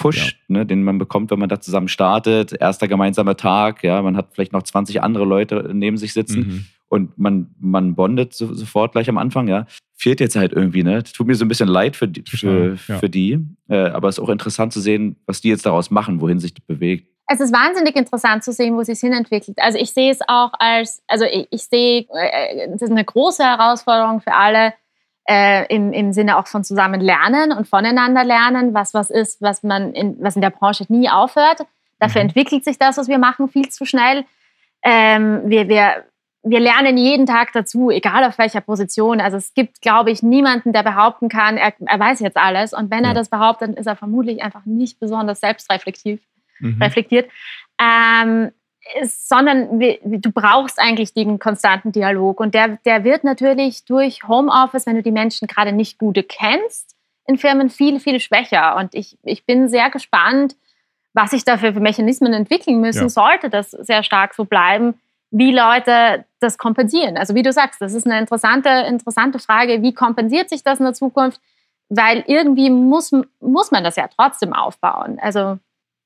[0.00, 4.16] Community-Push, ne, den man bekommt, wenn man da zusammen startet, erster gemeinsamer Tag, ja, man
[4.16, 6.64] hat vielleicht noch 20 andere Leute neben sich sitzen Mhm.
[6.88, 9.66] und man, man bondet so, sofort gleich am Anfang, ja.
[9.96, 11.02] Fehlt jetzt halt irgendwie, ne?
[11.02, 12.98] Tut mir so ein bisschen leid für die, für, ja.
[12.98, 13.38] für die.
[13.68, 16.54] Äh, aber es ist auch interessant zu sehen, was die jetzt daraus machen, wohin sich
[16.54, 17.06] das bewegt.
[17.26, 19.58] Es ist wahnsinnig interessant zu sehen, wo sich hinentwickelt.
[19.60, 23.44] Also ich sehe es auch als, also ich, ich sehe, äh, das ist eine große
[23.44, 24.72] Herausforderung für alle
[25.30, 29.62] äh, im, im Sinne auch von zusammen lernen und voneinander lernen, was was ist, was
[29.62, 31.60] man in, was in der Branche nie aufhört.
[32.00, 32.28] Dafür Mhm.
[32.30, 34.24] entwickelt sich das, was wir machen, viel zu schnell.
[34.82, 36.04] Ähm, wir, wir,
[36.42, 39.20] wir lernen jeden Tag dazu, egal auf welcher Position.
[39.20, 42.72] Also es gibt, glaube ich, niemanden, der behaupten kann, er, er weiß jetzt alles.
[42.72, 43.14] Und wenn er Ja.
[43.14, 46.20] das behauptet, dann ist er vermutlich einfach nicht besonders selbstreflektiv
[46.62, 46.82] Mhm.
[46.82, 47.30] reflektiert,
[47.80, 48.50] ähm,
[49.02, 52.40] sondern du brauchst eigentlich den konstanten Dialog.
[52.40, 56.96] Und der, der wird natürlich durch Homeoffice, wenn du die Menschen gerade nicht gut kennst,
[57.26, 58.76] in Firmen viel, viel schwächer.
[58.76, 60.56] Und ich, ich bin sehr gespannt,
[61.12, 63.08] was sich da für Mechanismen entwickeln müssen, Ja.
[63.08, 64.94] sollte das sehr stark so bleiben,
[65.30, 67.16] wie Leute das kompensieren.
[67.16, 70.84] Also wie du sagst, das ist eine interessante, interessante Frage, wie kompensiert sich das in
[70.86, 71.40] der Zukunft?
[71.88, 75.18] Weil irgendwie muss, muss man das ja trotzdem aufbauen.
[75.20, 75.58] Also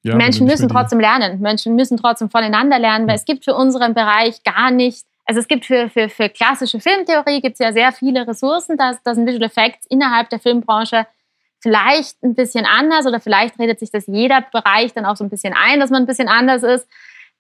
[0.05, 1.41] Ja, Menschen müssen trotzdem lernen.
[1.41, 5.49] Menschen müssen trotzdem voneinander lernen, weil es gibt für unseren Bereich gar nicht, also es
[5.49, 9.27] gibt für, für, für klassische Filmtheorie gibt es ja sehr viele Ressourcen, da da sind
[9.27, 11.07] Visual Effects innerhalb der Filmbranche
[11.61, 15.31] vielleicht ein bisschen anders oder vielleicht redet sich das jeder Bereich dann auch so ein
[15.31, 16.87] bisschen ein, dass man ein bisschen anders ist.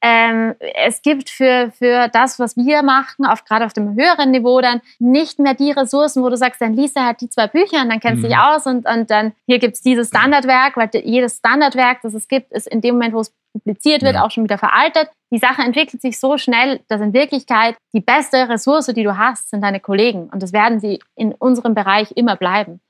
[0.06, 4.60] Ähm, es gibt für, für das, was wir machen, auf, gerade auf dem höheren Niveau
[4.60, 7.80] dann nicht mehr die Ressourcen, wo du sagst, dann liest er halt die zwei Bücher
[7.80, 8.30] und dann kennst du Mhm.
[8.32, 12.28] dich aus und, und dann hier gibt es dieses Standardwerk, weil jedes Standardwerk, das es
[12.28, 14.24] gibt, ist in dem Moment, wo es publiziert wird, Ja.
[14.24, 15.08] auch schon wieder veraltet.
[15.32, 19.48] Die Sache entwickelt sich so schnell, dass in Wirklichkeit die beste Ressource, die du hast,
[19.48, 20.28] sind deine Kollegen.
[20.30, 22.80] Und das werden sie in unserem Bereich immer bleiben.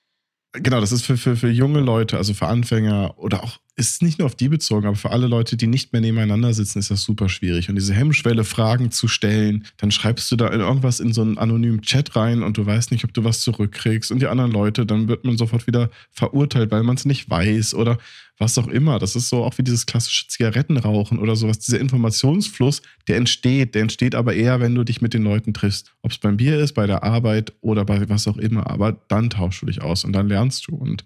[0.53, 4.19] Genau, das ist für, für, für junge Leute, also für Anfänger oder auch ist nicht
[4.19, 7.03] nur auf die bezogen, aber für alle Leute, die nicht mehr nebeneinander sitzen, ist das
[7.03, 7.69] super schwierig.
[7.69, 11.83] Und diese Hemmschwelle, Fragen zu stellen, dann schreibst du da irgendwas in so einen anonymen
[11.83, 14.13] Chat rein und du weißt nicht, ob du was zurückkriegst.
[14.13, 17.75] Und die anderen Leute, dann wird man sofort wieder verurteilt, weil man es nicht weiß
[17.75, 17.99] oder
[18.39, 18.99] was auch immer.
[18.99, 21.61] Das ist so auch wie dieses klassische Zigarettenrauchen oder sowas.
[21.61, 23.75] Dieser Informationsfluss, der entsteht.
[23.75, 25.93] Der entsteht aber eher, wenn du dich mit den Leuten triffst.
[26.03, 28.69] Ob es beim Bier ist, bei der Arbeit oder bei was auch immer.
[28.69, 30.75] Aber dann tauschst du dich aus und dann lernst du.
[30.75, 31.05] Und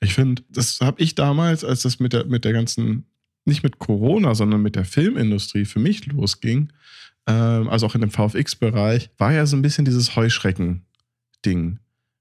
[0.00, 3.04] ich finde, das habe ich damals, als das mit der, mit der ganzen,
[3.44, 6.72] nicht mit Corona, sondern mit der Filmindustrie für mich losging,
[7.26, 11.78] ähm, also auch in dem VFX-Bereich, war ja so ein bisschen dieses Heuschrecken-Ding.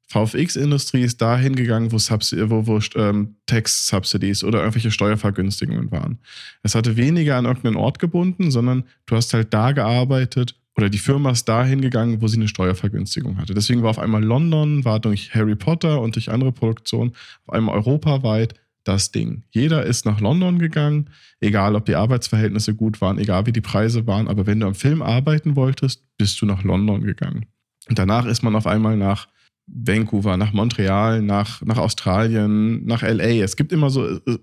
[0.08, 6.18] VFX-Industrie ist dahin gegangen, wo, Subs wo, wo ähm, Tax-Subsidies oder irgendwelche Steuervergünstigungen waren.
[6.64, 10.98] Es hatte weniger an irgendeinen Ort gebunden, sondern du hast halt da gearbeitet oder die
[10.98, 13.54] Firma ist dahin gegangen, wo sie eine Steuervergünstigung hatte.
[13.54, 17.12] Deswegen war auf einmal London, war durch Harry Potter und durch andere Produktionen
[17.46, 19.44] auf einmal europaweit das Ding.
[19.52, 24.08] Jeder ist nach London gegangen, egal ob die Arbeitsverhältnisse gut waren, egal wie die Preise
[24.08, 27.46] waren, aber wenn du am Film arbeiten wolltest, bist du nach London gegangen.
[27.88, 29.28] Und danach ist man auf einmal nach
[29.68, 33.44] Vancouver, nach Montreal, nach, nach Australien, nach LA.
[33.44, 34.38] Es gibt immer so, äh,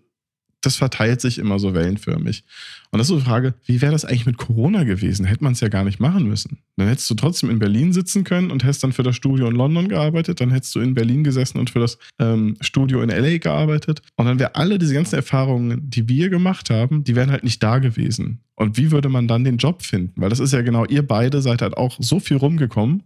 [0.67, 2.45] das verteilt sich immer so wellenförmig.
[2.91, 5.25] Und das ist so die Frage, wie wäre das eigentlich mit Corona gewesen?
[5.25, 6.59] Hätte man es ja gar nicht machen müssen.
[6.77, 9.55] Dann hättest du trotzdem in Berlin sitzen können und hättest dann für das Studio in
[9.55, 10.41] London gearbeitet.
[10.41, 14.03] Dann hättest du in Berlin gesessen und für das ähm, Studio in LA gearbeitet.
[14.17, 17.63] Und dann wären alle diese ganzen Erfahrungen, die wir gemacht haben, die wären halt nicht
[17.63, 18.41] da gewesen.
[18.57, 20.21] Und wie würde man dann den Job finden?
[20.21, 23.05] Weil das ist ja genau, ihr beide seid halt auch so viel rumgekommen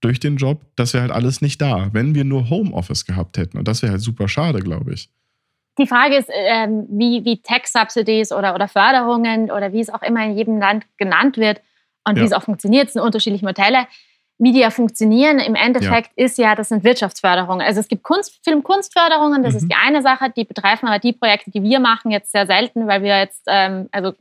[0.00, 3.58] durch den Job, das wäre halt alles nicht da, wenn wir nur Homeoffice gehabt hätten.
[3.58, 5.10] Und das wäre halt super schade, glaube ich.
[5.78, 10.24] Die Frage ist, ähm, wie, wie Tech-Subsidies oder, oder Förderungen oder wie es auch immer
[10.24, 11.60] in jedem Land genannt wird
[12.06, 12.22] und ja.
[12.22, 13.86] wie es auch funktioniert, es sind unterschiedliche Modelle.
[14.38, 16.24] Wie die ja funktionieren, im Endeffekt ja.
[16.24, 17.66] ist ja, das sind Wirtschaftsförderungen.
[17.66, 19.58] Also es gibt Kunst, Filmkunstförderungen, das mhm.
[19.58, 22.86] ist die eine Sache, die betreffen aber die Projekte, die wir machen, jetzt sehr selten,
[22.86, 24.12] weil wir jetzt, ähm, also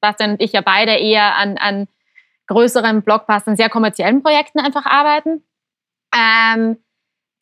[0.00, 1.88] Bastian und ich ja beide eher an, an
[2.48, 5.42] größeren Blockbustern, sehr kommerziellen Projekten einfach arbeiten.
[6.14, 6.76] Ähm,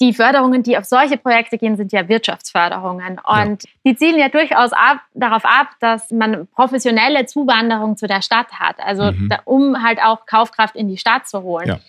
[0.01, 3.21] die Förderungen, die auf solche Projekte gehen, sind ja Wirtschaftsförderungen.
[3.25, 3.71] Und ja.
[3.85, 8.77] die zielen ja durchaus ab, darauf ab, dass man professionelle Zuwanderung zu der Stadt hat.
[8.79, 9.29] Also mhm.
[9.29, 11.69] da, um halt auch Kaufkraft in die Stadt zu holen.
[11.69, 11.81] Ja.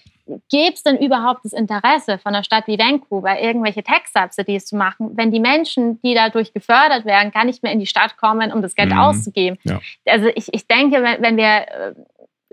[0.50, 5.12] Gäbe es denn überhaupt das Interesse von einer Stadt wie Vancouver, irgendwelche Tax-Subsidies zu machen,
[5.15, 8.62] wenn die Menschen, die dadurch gefördert werden, gar nicht mehr in die Stadt kommen, um
[8.62, 9.00] das Geld mhm.
[9.00, 9.58] auszugeben?
[9.63, 9.80] Ja.
[10.06, 11.93] Also ich, ich denke, wenn, wenn wir äh,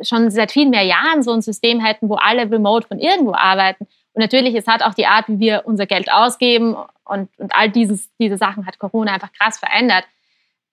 [0.02, 3.86] schon seit vielen mehr Jahren so ein System hätten, wo alle remote von irgendwo arbeiten.
[4.18, 7.70] Und natürlich, es hat auch die Art, wie wir unser Geld ausgeben und, und all
[7.70, 10.02] dieses, diese Sachen hat Corona einfach krass verändert.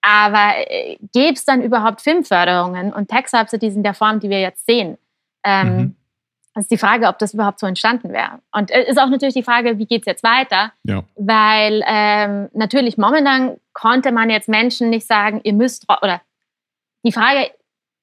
[0.00, 4.66] Aber äh, gäbe es dann überhaupt Filmförderungen und Tax-Subsidies in der Form, die wir jetzt
[4.66, 4.98] sehen?
[5.44, 5.96] Ähm, mhm.
[6.56, 8.40] Das ist die Frage, ob das überhaupt so entstanden wäre.
[8.50, 10.72] Und es äh, ist auch natürlich die Frage, wie geht es jetzt weiter?
[10.82, 11.04] Ja.
[11.14, 16.20] Weil ähm, natürlich momentan konnte man jetzt Menschen nicht sagen, ihr müsst, oder
[17.04, 17.52] die Frage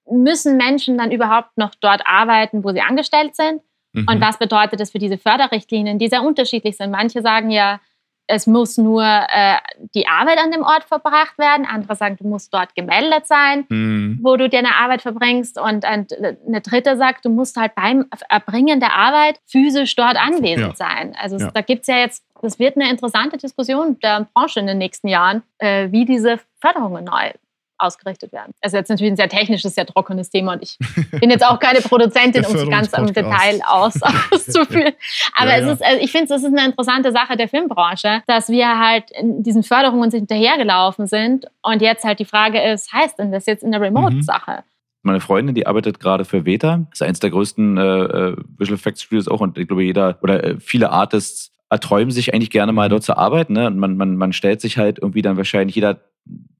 [0.09, 3.61] müssen Menschen dann überhaupt noch dort arbeiten, wo sie angestellt sind?
[3.93, 4.07] Mhm.
[4.09, 6.91] Und was bedeutet das für diese Förderrichtlinien, die sehr unterschiedlich sind?
[6.91, 7.79] Manche sagen ja,
[8.27, 9.57] es muss nur äh,
[9.95, 11.65] die Arbeit an dem Ort verbracht werden.
[11.65, 14.19] Andere sagen, du musst dort gemeldet sein, mhm.
[14.21, 15.59] wo du deine Arbeit verbringst.
[15.59, 20.75] Und eine dritte sagt, du musst halt beim Erbringen der Arbeit physisch dort anwesend ja.
[20.75, 21.15] sein.
[21.19, 21.51] Also ja.
[21.51, 25.09] da gibt es ja jetzt, das wird eine interessante Diskussion der Branche in den nächsten
[25.09, 27.31] Jahren, äh, wie diese Förderungen neu
[27.77, 28.53] ausgerichtet werden.
[28.61, 30.77] Also jetzt natürlich ein sehr technisches, sehr trockenes Thema und ich
[31.19, 33.99] bin jetzt auch keine Produzentin, um es ganz im Detail aus,
[34.31, 34.93] auszuführen.
[35.35, 35.65] Aber ja, ja.
[35.65, 39.11] Es ist, also ich finde, es ist eine interessante Sache der Filmbranche, dass wir halt
[39.11, 43.63] in diesen Förderungen hinterhergelaufen sind und jetzt halt die Frage ist, heißt denn das jetzt
[43.63, 44.51] in der Remote-Sache?
[44.51, 44.63] Mhm.
[45.05, 49.03] Meine Freundin, die arbeitet gerade für Veta, ist eines der größten äh, äh, Visual Effects
[49.03, 52.87] Studios auch und ich glaube jeder oder äh, viele Artists erträumen sich eigentlich gerne mal
[52.87, 53.53] dort zu arbeiten.
[53.53, 53.67] Ne?
[53.67, 55.99] Und man, man, man stellt sich halt irgendwie dann wahrscheinlich jeder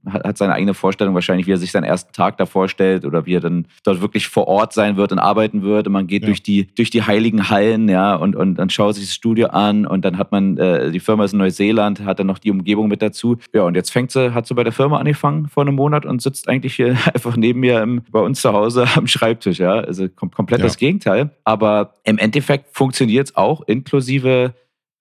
[0.09, 3.35] hat seine eigene Vorstellung wahrscheinlich, wie er sich seinen ersten Tag da vorstellt oder wie
[3.35, 5.87] er dann dort wirklich vor Ort sein wird und arbeiten wird.
[5.87, 6.27] Und man geht ja.
[6.27, 9.85] durch, die, durch die heiligen Hallen, ja, und, und dann schaut sich das Studio an
[9.85, 12.87] und dann hat man, äh, die Firma ist in Neuseeland, hat dann noch die Umgebung
[12.87, 13.37] mit dazu.
[13.53, 16.21] Ja, und jetzt fängt sie, hat sie bei der Firma angefangen vor einem Monat und
[16.21, 19.73] sitzt eigentlich hier einfach neben mir im, bei uns zu Hause am Schreibtisch, ja.
[19.73, 20.65] Also kom komplett ja.
[20.65, 21.31] das Gegenteil.
[21.43, 24.53] Aber im Endeffekt funktioniert es auch inklusive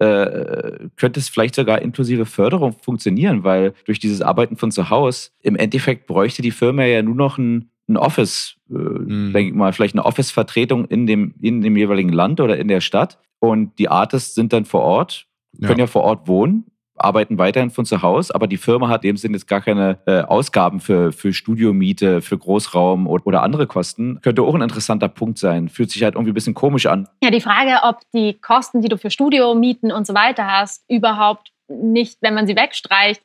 [0.02, 5.30] äh, könnte es vielleicht sogar inklusive Förderung funktionieren, weil durch dieses Arbeiten von zu Hause
[5.42, 9.32] im Endeffekt bräuchte die Firma ja nur noch ein, ein Office, äh, mhm.
[9.32, 12.80] denke ich mal, vielleicht eine Office-Vertretung in dem, in dem jeweiligen Land oder in der
[12.80, 13.18] Stadt.
[13.38, 15.26] Und die Artists sind dann vor Ort,
[15.60, 16.64] können ja, ja vor Ort wohnen
[17.04, 19.98] arbeiten weiterhin von zu Hause, aber die Firma hat in dem Sinne jetzt gar keine
[20.06, 24.20] äh, Ausgaben für, für Studiomiete, für Großraum oder, oder andere Kosten.
[24.22, 25.68] Könnte auch ein interessanter Punkt sein.
[25.68, 27.08] Fühlt sich halt irgendwie ein bisschen komisch an.
[27.22, 31.52] Ja, die Frage, ob die Kosten, die du für Studiomieten und so weiter hast, überhaupt
[31.68, 33.22] nicht, wenn man sie wegstreicht,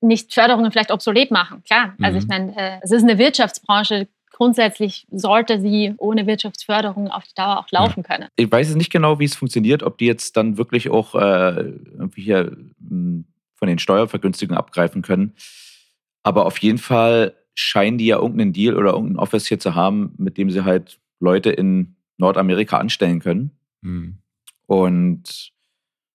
[0.00, 1.62] nicht Förderungen vielleicht obsolet machen.
[1.64, 2.22] Klar, also Mhm.
[2.22, 4.08] ich meine, äh, es ist eine Wirtschaftsbranche.
[4.32, 8.28] Grundsätzlich sollte sie ohne Wirtschaftsförderung auf die Dauer auch laufen können.
[8.36, 11.60] Ich weiß jetzt nicht genau, wie es funktioniert, ob die jetzt dann wirklich auch äh,
[11.60, 15.34] irgendwie hier mh, von den Steuervergünstigungen abgreifen können.
[16.22, 20.14] Aber auf jeden Fall scheinen die ja irgendeinen Deal oder irgendein Office hier zu haben,
[20.16, 23.50] mit dem sie halt Leute in Nordamerika anstellen können.
[23.82, 24.18] Hm.
[24.66, 25.52] Und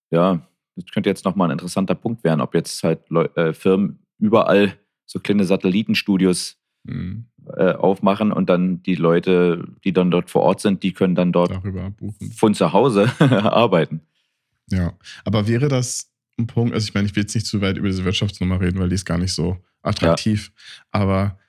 [0.10, 0.42] ja,
[0.76, 4.78] das könnte jetzt nochmal ein interessanter Punkt werden, ob jetzt halt Leu äh, Firmen überall
[5.06, 6.58] so kleine Satellitenstudios
[7.56, 11.32] Äh, aufmachen und dann die Leute, die dann dort vor Ort sind, die können dann
[11.32, 11.62] dort
[12.36, 14.02] von zu Hause arbeiten.
[14.70, 17.78] Ja, aber wäre das ein Punkt, also ich meine, ich will jetzt nicht zu weit
[17.78, 20.52] über diese Wirtschaftsnummer reden, weil die ist gar nicht so attraktiv.
[20.92, 21.40] Aber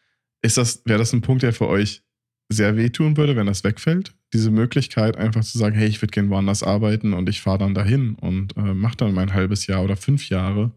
[0.41, 2.03] ist das, wäre das ein Punkt, der für euch
[2.49, 4.15] sehr wehtun würde, wenn das wegfällt?
[4.33, 7.75] Diese Möglichkeit, einfach zu sagen, hey, ich würde gerne woanders arbeiten und ich fahre dann
[7.75, 10.71] dahin und äh, mache dann mein halbes Jahr oder fünf Jahre.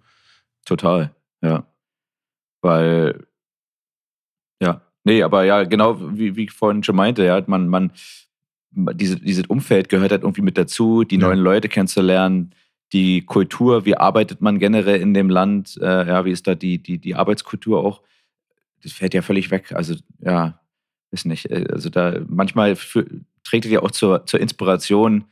[0.66, 1.68] Total, ja.
[2.62, 3.31] Weil, ja,
[5.04, 7.92] nee, aber ja, genau wie, wie ich vorhin schon meinte, ja, man, man,
[8.72, 11.28] diese, dieses Umfeld gehört halt irgendwie mit dazu, die Ja.
[11.28, 12.52] neuen Leute kennenzulernen,
[12.94, 16.78] die Kultur, wie arbeitet man generell in dem Land, äh, ja, wie ist da die,
[16.78, 18.02] die, die Arbeitskultur auch,
[18.84, 19.72] das fällt ja völlig weg.
[19.74, 20.60] Also, ja,
[21.12, 21.50] ist nicht.
[21.52, 25.26] äh, Also da manchmal fü- trägt es ja auch zur, zur Inspiration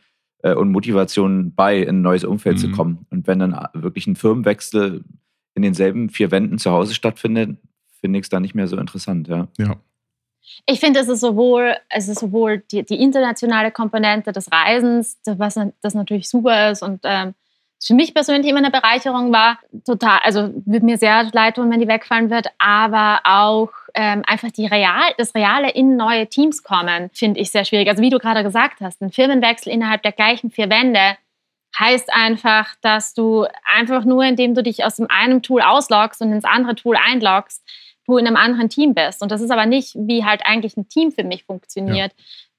[0.43, 2.71] äh, und Motivation bei, in ein neues Umfeld zu Mhm.
[2.71, 3.05] kommen.
[3.09, 5.03] Und wenn dann wirklich ein Firmenwechsel
[5.55, 7.57] in denselben vier Wänden zu Hause stattfindet,
[7.99, 9.47] finde ich es dann nicht mehr so interessant, ja.
[9.57, 9.75] Ja.
[10.65, 15.37] Ich finde, es ist sowohl, es ist sowohl die, die internationale Komponente des Reisens, das-
[15.39, 17.35] was das natürlich super ist und ähm,
[17.81, 19.57] für mich persönlich immer eine Bereicherung war.
[19.85, 24.51] Total, also würde mir sehr leid tun, wenn die wegfallen wird, aber auch ähm, einfach
[24.51, 27.87] die real, das Reale in neue Teams kommen, finde ich sehr schwierig.
[27.87, 30.99] Also wie du gerade gesagt hast, ein Firmenwechsel innerhalb der gleichen vier Wände
[31.77, 36.33] heißt einfach, dass du einfach nur, indem du dich aus dem einen Tool ausloggst und
[36.33, 37.63] ins andere Tool einloggst,
[38.09, 39.21] du in einem anderen Team bist.
[39.21, 42.11] Und das ist aber nicht, wie halt eigentlich ein Team für mich funktioniert.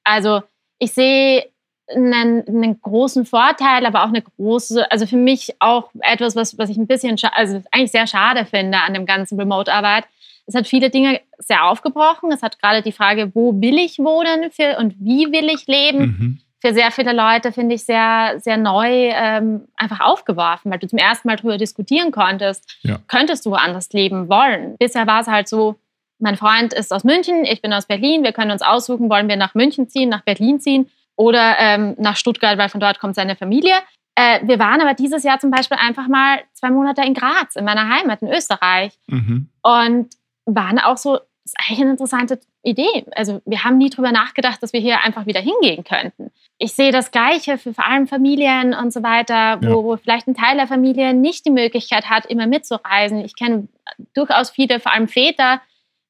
[0.05, 0.43] Also
[0.79, 1.47] ich sehe
[1.95, 6.71] einen, einen großen Vorteil, aber auch eine große, also für mich auch etwas, was, was
[6.71, 10.05] ich ein bisschen, also eigentlich sehr schade finde an dem ganzen Remote-Arbeit.
[10.47, 12.33] Es hat viele Dinge sehr aufgebrochen.
[12.33, 15.99] Es hat gerade die Frage, wo will ich wohnen für, und wie will ich leben,
[16.01, 16.41] Mhm.
[16.61, 20.99] Für sehr viele Leute, finde ich, sehr, sehr neu ähm, einfach aufgeworfen, weil du zum
[20.99, 22.99] ersten Mal darüber diskutieren konntest, Ja.
[23.09, 24.77] könntest du woanders leben wollen.
[24.79, 25.77] Bisher war es halt so,
[26.19, 29.37] mein Freund ist aus München, ich bin aus Berlin, wir können uns aussuchen, wollen wir
[29.37, 33.37] nach München ziehen, nach Berlin ziehen oder ähm, nach Stuttgart, weil von dort kommt seine
[33.37, 33.75] Familie.
[34.17, 37.65] Äh, wir waren aber dieses Jahr zum Beispiel einfach mal zwei Monate in Graz, in
[37.65, 39.49] meiner Heimat in Österreich Mhm.
[39.63, 40.11] und
[40.45, 41.21] waren auch so,
[41.53, 43.05] ist eigentlich eine interessante Idee.
[43.13, 46.31] Also wir haben nie drüber nachgedacht, dass wir hier einfach wieder hingehen könnten.
[46.59, 49.97] Ich sehe das Gleiche für vor allem Familien und so weiter, wo, Ja.
[49.97, 53.25] vielleicht ein Teil der Familie nicht die Möglichkeit hat, immer mitzureisen.
[53.25, 53.69] Ich kenne
[54.15, 55.61] durchaus viele, vor allem Väter,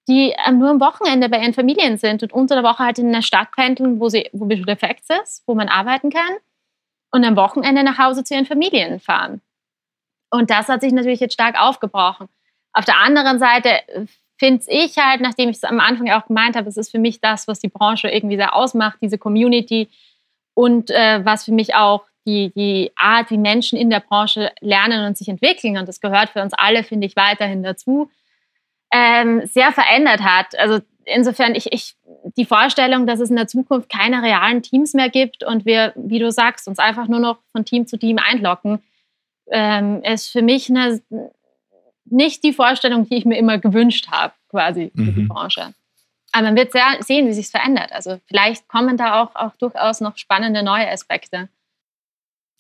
[0.09, 3.09] die ähm, nur am Wochenende bei ihren Familien sind und unter der Woche halt in
[3.09, 6.37] einer Stadt pendeln, wo, sie, wo Visual Effects ist, wo man arbeiten kann
[7.13, 9.41] und am Wochenende nach Hause zu ihren Familien fahren.
[10.31, 12.29] Und das hat sich natürlich jetzt stark aufgebrochen.
[12.73, 13.71] Auf der anderen Seite
[14.41, 17.21] finde ich halt, nachdem ich es am Anfang auch gemeint habe, es ist für mich
[17.21, 19.89] das, was die Branche irgendwie sehr ausmacht, diese Community
[20.55, 25.07] und äh, was für mich auch die, die Art, wie Menschen in der Branche lernen
[25.07, 28.11] und sich entwickeln, und das gehört für uns alle, finde ich, weiterhin dazu,
[28.91, 30.59] ähm, sehr verändert hat.
[30.59, 31.97] Also insofern, ich, ich,
[32.37, 36.19] die Vorstellung, dass es in der Zukunft keine realen Teams mehr gibt und wir, wie
[36.19, 38.83] du sagst, uns einfach nur noch von Team zu Team einloggen,
[39.51, 41.03] ähm, ist für mich eine,
[42.11, 45.29] nicht die Vorstellung, die ich mir immer gewünscht habe, quasi für die Mhm.
[45.29, 45.75] Branche.
[46.33, 47.91] Aber man wird sehr sehen, wie sich es verändert.
[47.93, 51.49] Also vielleicht kommen da auch, auch durchaus noch spannende neue Aspekte.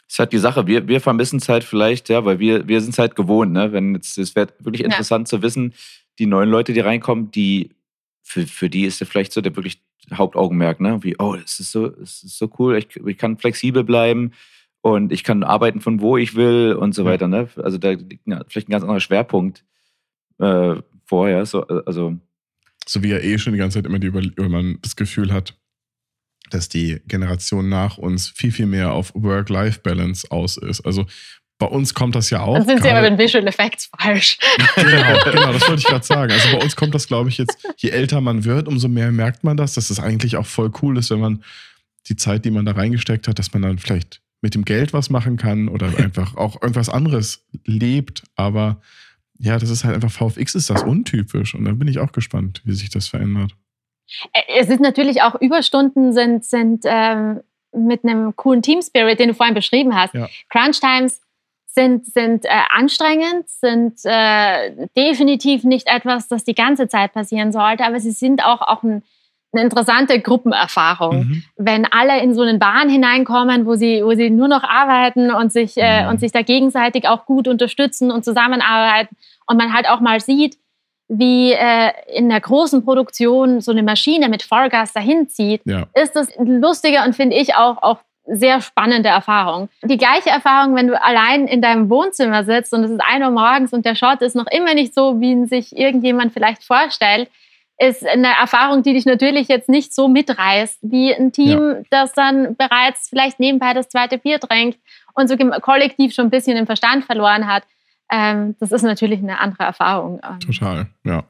[0.09, 2.91] ist halt die Sache, wir, wir vermissen es halt vielleicht, ja, weil wir, wir sind
[2.91, 3.73] es halt gewohnt, ne?
[3.73, 4.87] Wenn jetzt, es wäre wirklich Ja.
[4.87, 5.73] interessant zu wissen,
[6.19, 7.71] die neuen Leute, die reinkommen, die,
[8.23, 9.81] für, für die ist ja vielleicht so der wirklich
[10.13, 11.01] Hauptaugenmerk, ne?
[11.05, 14.33] Wie, oh, das ist so, das ist so cool, ich, ich kann flexibel bleiben
[14.83, 17.11] und ich kann arbeiten von wo ich will und so Ja.
[17.11, 17.49] weiter, ne?
[17.57, 19.64] Also da liegt vielleicht ein ganz anderer Schwerpunkt
[20.38, 22.16] äh, vorher, so, also
[22.87, 25.33] So wie ja eh schon die ganze Zeit immer die Über über man das Gefühl
[25.33, 25.55] hat,
[26.51, 30.81] dass die Generation nach uns viel, viel mehr auf Work-Life-Balance aus ist.
[30.81, 31.07] Also
[31.59, 32.55] bei uns kommt das ja auch.
[32.55, 34.38] Dann sind sie aber mit Visual Effects falsch.
[34.77, 36.33] genau, genau, das wollte ich gerade sagen.
[36.33, 39.45] Also bei uns kommt das, glaube ich, jetzt, je älter man wird, umso mehr merkt
[39.45, 41.45] man das, dass es eigentlich auch voll cool ist, wenn man
[42.09, 45.11] die Zeit, die man da reingesteckt hat, dass man dann vielleicht mit dem Geld was
[45.11, 48.22] machen kann oder einfach auch irgendwas anderes lebt.
[48.37, 48.81] Aber
[49.38, 52.61] ja, das ist halt einfach VFX ist das untypisch und da bin ich auch gespannt,
[52.64, 53.53] wie sich das verändert.
[54.48, 57.40] Es ist natürlich auch Überstunden sind, sind ähm,
[57.72, 60.14] mit einem coolen Team Spirit, den du vorhin beschrieben hast.
[60.14, 60.29] Ja.
[60.48, 61.20] Crunch Times
[61.66, 67.84] sind, sind äh, anstrengend, sind äh, definitiv nicht etwas, das die ganze Zeit passieren sollte,
[67.84, 69.03] aber sie sind auch, auch ein,
[69.53, 71.18] eine interessante Gruppenerfahrung.
[71.24, 71.42] Mhm.
[71.57, 75.53] Wenn alle in so einen Bahn hineinkommen, wo sie, wo sie nur noch arbeiten und
[75.53, 76.09] sich, äh, Mhm.
[76.11, 80.57] und sich da gegenseitig auch gut unterstützen und zusammenarbeiten und man halt auch mal sieht,
[81.09, 85.86] wie äh, in der großen Produktion so eine Maschine mit Vollgas dahin zieht, Ja.
[85.94, 89.68] ist das eine lustige und finde ich auch, auch sehr spannende Erfahrung.
[89.82, 93.30] Die gleiche Erfahrung, wenn du allein in deinem Wohnzimmer sitzt und es ist 1 Uhr
[93.32, 97.28] morgens und der Shot ist noch immer nicht so, wie ihn sich irgendjemand vielleicht vorstellt,
[97.81, 102.55] ist eine Erfahrung, die dich natürlich jetzt nicht so mitreißt, wie ein Team, das dann
[102.57, 104.78] bereits vielleicht nebenbei das zweite Bier trinkt
[105.14, 107.62] und so kollektiv schon ein bisschen den Verstand verloren hat.
[108.12, 110.20] Ähm, das ist natürlich eine andere Erfahrung.
[110.22, 111.24] Ähm, Total, ja.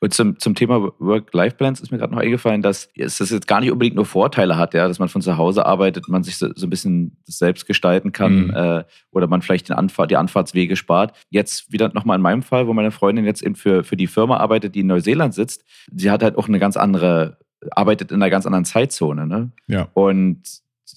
[0.00, 3.60] Und zum, zum Thema Work-Life-Balance ist mir gerade noch eingefallen, dass es das jetzt gar
[3.60, 6.48] nicht unbedingt nur Vorteile hat, ja, dass man von zu Hause arbeitet, man sich so,
[6.54, 8.50] so ein bisschen selbst gestalten kann Mhm.
[8.54, 11.14] äh, oder man vielleicht den Anfahr die Anfahrtswege spart.
[11.30, 14.36] Jetzt wieder nochmal in meinem Fall, wo meine Freundin jetzt eben für, für die Firma
[14.38, 15.64] arbeitet, die in Neuseeland sitzt.
[15.92, 17.38] Sie hat halt auch eine ganz andere,
[17.70, 19.26] arbeitet in einer ganz anderen Zeitzone.
[19.26, 19.50] Ne?
[19.66, 19.88] Ja.
[19.94, 20.42] Und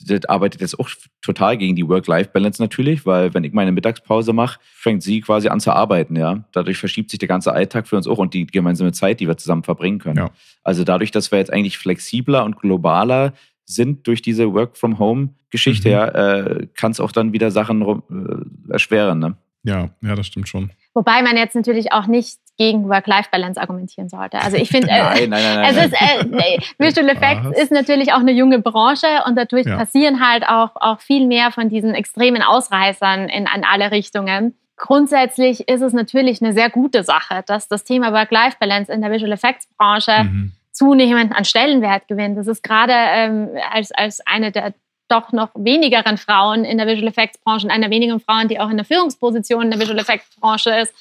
[0.05, 0.89] das arbeitet jetzt auch
[1.21, 5.59] total gegen die Work-Life-Balance natürlich, weil wenn ich meine Mittagspause mache, fängt sie quasi an
[5.59, 6.43] zu arbeiten, ja.
[6.51, 9.37] Dadurch verschiebt sich der ganze Alltag für uns auch und die gemeinsame Zeit, die wir
[9.37, 10.17] zusammen verbringen können.
[10.17, 10.31] Ja.
[10.63, 13.33] Also dadurch, dass wir jetzt eigentlich flexibler und globaler
[13.65, 15.93] sind durch diese Work-from-Home-Geschichte, Mhm.
[15.93, 19.19] ja, äh, kann es auch dann wieder Sachen äh, erschweren.
[19.19, 19.37] Ne?
[19.63, 20.71] Ja, ja, das stimmt schon.
[20.93, 24.39] Wobei man jetzt natürlich auch nicht gegen Work-Life-Balance argumentieren sollte.
[24.41, 25.75] Also ich finde, äh, Nein, nein, nein, nein.
[25.77, 26.31] es nein.
[26.31, 29.77] ist, äh, Visual Effects ist natürlich auch eine junge Branche und dadurch Ja.
[29.77, 34.55] passieren halt auch, auch viel mehr von diesen extremen Ausreißern in, in alle Richtungen.
[34.75, 39.31] Grundsätzlich ist es natürlich eine sehr gute Sache, dass das Thema Work-Life-Balance in der Visual
[39.31, 40.51] Effects-Branche Mhm.
[40.71, 42.37] zunehmend an Stellenwert gewinnt.
[42.37, 44.73] Das ist gerade ähm, als, als eine der
[45.09, 48.69] doch noch wenigeren Frauen in der Visual Effects Branche und einer wenigen Frauen, die auch
[48.69, 50.93] in der Führungsposition in der Visual Effects Branche ist,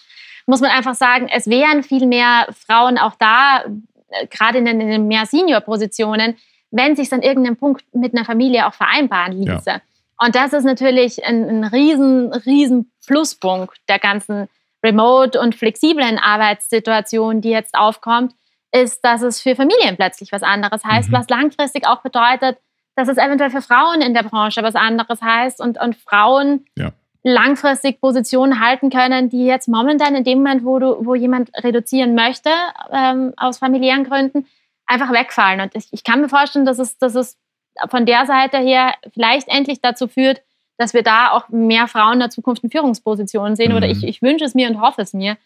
[0.46, 3.64] muss man einfach sagen, es wären viel mehr Frauen auch da,
[4.08, 6.36] äh, gerade in den, in den mehr Senior-Positionen,
[6.70, 9.80] wenn sich an irgendeinem Punkt mit einer Familie auch vereinbaren ließe.
[10.18, 14.48] Und das ist natürlich ein, ein riesen, riesen Pluspunkt der ganzen
[14.82, 18.34] remote und flexiblen Arbeitssituation, die jetzt aufkommt,
[18.72, 21.14] ist, dass es für Familien plötzlich was anderes heißt, Mhm.
[21.14, 22.58] was langfristig auch bedeutet,
[22.94, 26.92] dass es eventuell für Frauen in der Branche was anderes heißt und, und Frauen Ja.
[27.28, 32.14] Langfristig Positionen halten können, die jetzt momentan in dem Moment, wo, du, wo jemand reduzieren
[32.14, 32.50] möchte,
[32.92, 34.46] ähm, aus familiären Gründen,
[34.86, 35.60] einfach wegfallen.
[35.60, 37.36] Und ich, ich kann mir vorstellen, dass es, dass es
[37.90, 40.40] von der Seite her vielleicht endlich dazu führt,
[40.78, 43.72] dass wir da auch mehr Frauen in der Zukunft in Führungspositionen sehen.
[43.72, 43.92] Oder Mhm.
[43.92, 45.36] ich, ich wünsche es mir und hoffe es mir,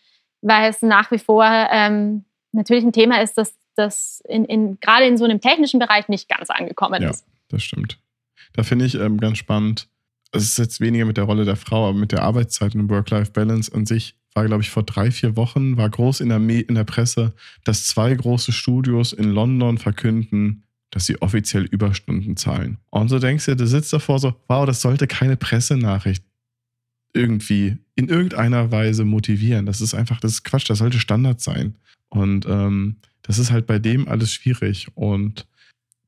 [0.43, 5.07] weil es nach wie vor ähm, natürlich ein Thema ist, das, das in, in, gerade
[5.07, 7.09] in so einem technischen Bereich nicht ganz angekommen Ja.
[7.11, 7.25] ist.
[7.49, 7.99] Das stimmt.
[8.53, 9.89] Da finde ich ähm, ganz spannend,
[10.33, 13.75] es ist jetzt weniger mit der Rolle der Frau, aber mit der Arbeitszeit und Work-Life-Balance
[13.75, 16.85] an sich war, glaube ich, vor drei, vier Wochen, war groß in der, in der
[16.85, 17.33] Presse,
[17.65, 22.79] dass zwei große Studios in London verkünden, dass sie offiziell Überstunden zahlen.
[22.91, 26.25] Und so denkst du, du sitzt davor so, wow, das sollte keine Pressenachricht
[27.13, 29.67] irgendwie in irgendeiner Weise motivieren.
[29.67, 31.75] Das ist einfach, das ist Quatsch, das sollte Standard sein.
[32.09, 34.89] Und ähm, das ist halt bei dem alles schwierig.
[34.95, 35.47] Und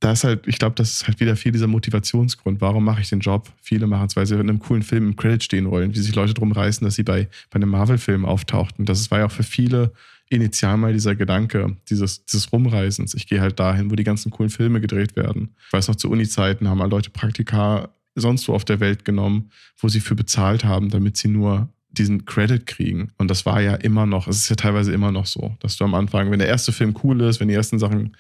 [0.03, 2.61] da ist halt, ich glaube, das ist halt wieder viel dieser Motivationsgrund.
[2.61, 3.49] Warum mache ich den Job?
[3.63, 6.13] Viele machen es, weil sie in einem coolen Film im Credit stehen wollen, wie sich
[6.17, 8.85] Leute drum reißen, dass sie bei, bei einem Marvel-Film auftauchten.
[8.85, 9.93] Das war ja auch für viele
[10.29, 13.15] initial mal dieser Gedanke, dieses, dieses Rumreisens.
[13.15, 15.55] Ich gehe halt dahin, wo die ganzen coolen Filme gedreht werden.
[15.69, 19.51] Ich weiß noch, zu Uni-Zeiten haben mal Leute Praktika sonst wo auf der Welt genommen,
[19.79, 23.13] wo sie für bezahlt haben, damit sie nur diesen Credit kriegen.
[23.19, 25.85] Und das war ja immer noch, es ist ja teilweise immer noch so, dass du
[25.85, 28.17] am Anfang, wenn der erste Film cool ist, wenn die ersten Sachen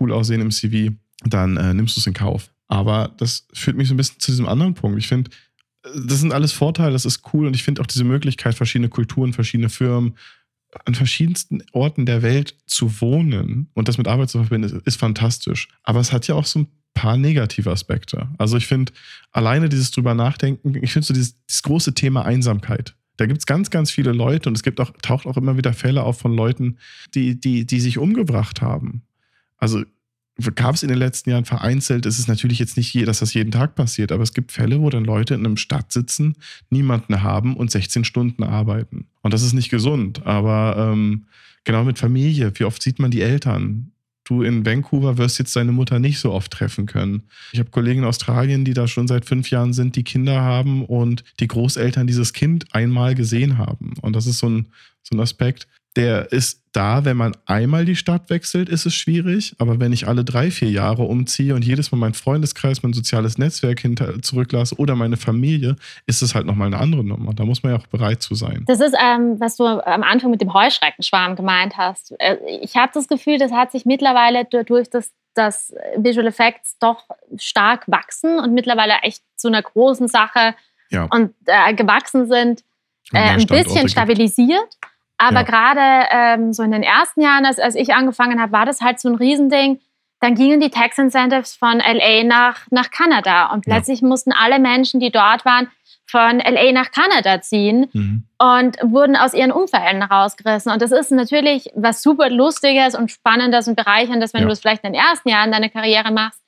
[0.00, 0.94] cool aussehen im CV,
[1.24, 2.50] dann äh, nimmst du es in Kauf.
[2.68, 4.98] Aber das führt mich so ein bisschen zu diesem anderen Punkt.
[4.98, 5.30] Ich finde,
[5.82, 9.32] das sind alles Vorteile, das ist cool und ich finde auch diese Möglichkeit, verschiedene Kulturen,
[9.32, 10.14] verschiedene Firmen
[10.84, 15.00] an verschiedensten Orten der Welt zu wohnen und das mit Arbeit zu verbinden, ist, ist
[15.00, 15.68] fantastisch.
[15.82, 18.28] Aber es hat ja auch so ein paar negative Aspekte.
[18.38, 18.92] Also ich finde,
[19.32, 22.94] alleine dieses drüber nachdenken, ich finde so dieses, dieses große Thema Einsamkeit.
[23.16, 25.72] Da gibt es ganz, ganz viele Leute und es gibt auch, taucht auch immer wieder
[25.72, 26.78] Fälle auf von Leuten,
[27.14, 29.02] die, die, die sich umgebracht haben.
[29.60, 29.84] Also
[30.54, 33.34] gab es in den letzten Jahren vereinzelt, es ist natürlich jetzt nicht, je, dass das
[33.34, 36.36] jeden Tag passiert, aber es gibt Fälle, wo dann Leute in einem Stadt sitzen,
[36.70, 39.06] niemanden haben und 16 Stunden arbeiten.
[39.22, 41.26] Und das ist nicht gesund, aber ähm,
[41.64, 43.92] genau mit Familie, wie oft sieht man die Eltern?
[44.24, 47.24] Du in Vancouver wirst jetzt deine Mutter nicht so oft treffen können.
[47.52, 50.84] Ich habe Kollegen in Australien, die da schon seit fünf Jahren sind, die Kinder haben
[50.84, 53.94] und die Großeltern dieses Kind einmal gesehen haben.
[54.00, 54.66] Und das ist so ein,
[55.02, 55.66] so ein Aspekt.
[55.96, 59.56] Der ist da, wenn man einmal die Stadt wechselt, ist es schwierig.
[59.58, 63.38] Aber wenn ich alle drei, vier Jahre umziehe und jedes Mal meinen Freundeskreis, mein soziales
[63.38, 65.74] Netzwerk hinter, zurücklasse oder meine Familie,
[66.06, 67.34] ist es halt nochmal eine andere Nummer.
[67.34, 68.64] Da muss man ja auch bereit zu sein.
[68.68, 72.14] Das ist, ähm, was du am Anfang mit dem Heuschreckenschwarm gemeint hast.
[72.20, 77.02] Äh, Ich habe das Gefühl, das hat sich mittlerweile durch das, dass Visual Effects doch
[77.36, 80.54] stark wachsen und mittlerweile echt zu einer großen Sache
[80.90, 81.08] Ja.
[81.10, 82.62] und äh, gewachsen sind,
[83.12, 83.90] äh, ein bisschen gibt.
[85.22, 85.42] Aber Ja.
[85.42, 88.98] gerade ähm, so in den ersten Jahren, als, als ich angefangen habe, war das halt
[89.00, 89.80] so ein Riesending.
[90.20, 93.74] Dann gingen die Tax Incentives von LA nach, nach Kanada und Ja.
[93.74, 95.68] plötzlich mussten alle Menschen, die dort waren,
[96.06, 98.24] von LA nach Kanada ziehen Mhm.
[98.38, 100.72] und wurden aus ihren Umfelden rausgerissen.
[100.72, 104.46] Und das ist natürlich was super Lustiges und Spannendes und Bereicherndes, wenn Ja.
[104.46, 106.40] du es vielleicht in den ersten Jahren deiner Karriere machst.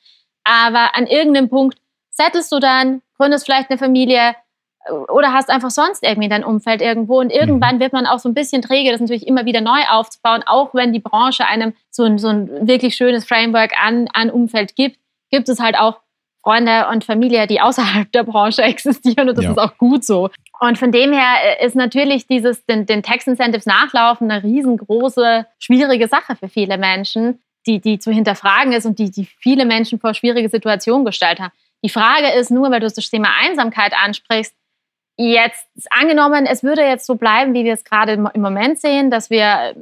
[0.45, 1.79] Aber an irgendeinem Punkt
[2.11, 4.35] settelst du dann, gründest vielleicht eine Familie
[4.91, 7.21] oder hast einfach sonst irgendwie dein Umfeld irgendwo.
[7.21, 10.43] Und irgendwann wird man auch so ein bisschen träge, das natürlich immer wieder neu aufzubauen,
[10.47, 14.75] auch wenn die Branche einem so ein, so ein wirklich schönes Framework an, an Umfeld
[14.75, 14.99] gibt,
[15.31, 16.01] gibt es halt auch
[16.43, 19.53] Freunde und Familie, die außerhalb der Branche existieren und das Ja.
[19.53, 20.31] ist auch gut so.
[20.59, 25.47] Und von dem her äh, ist natürlich dieses den, den Tax Incentives nachlaufen eine riesengroße,
[25.59, 30.01] schwierige Sache für viele Menschen, die, die zu hinterfragen ist und die, die viele Menschen
[30.01, 31.53] vor schwierige Situationen gestellt haben.
[31.85, 34.55] Die Frage ist nur, weil du das Thema Einsamkeit ansprichst,
[35.17, 39.31] jetzt angenommen, es würde jetzt so bleiben, wie wir es gerade im Moment sehen, dass
[39.31, 39.75] wir äh,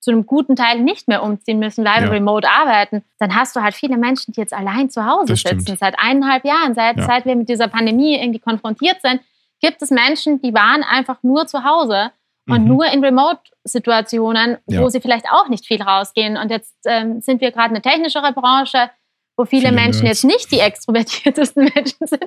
[0.00, 2.12] zu einem guten Teil nicht mehr umziehen müssen, weil wir Ja.
[2.12, 5.62] remote arbeiten, dann hast du halt viele Menschen, die jetzt allein zu Hause Das stimmt.
[5.62, 7.02] sitzen, seit eineinhalb Jahren, seit, Ja.
[7.04, 9.20] seit wir mit dieser Pandemie irgendwie konfrontiert sind,
[9.60, 12.12] gibt es Menschen, die waren einfach nur zu Hause
[12.48, 12.68] und Mhm.
[12.68, 14.90] nur in Remote-Situationen, wo Ja.
[14.90, 16.36] sie vielleicht auch nicht viel rausgehen.
[16.38, 18.90] Und jetzt ähm, sind wir gerade eine technischere Branche,
[19.36, 20.22] wo viele, Viele Menschen Nerds.
[20.22, 22.24] jetzt nicht die extrovertiertesten Menschen sind.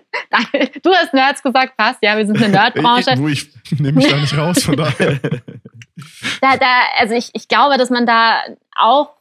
[0.84, 3.12] Du hast Nerds gesagt, passt, ja, wir sind eine Nerdbranche.
[3.12, 5.20] Ich, du, ich nehme mich da nicht raus, von daher.
[6.42, 8.42] da, da, also ich, ich glaube, dass man da
[8.78, 9.12] auch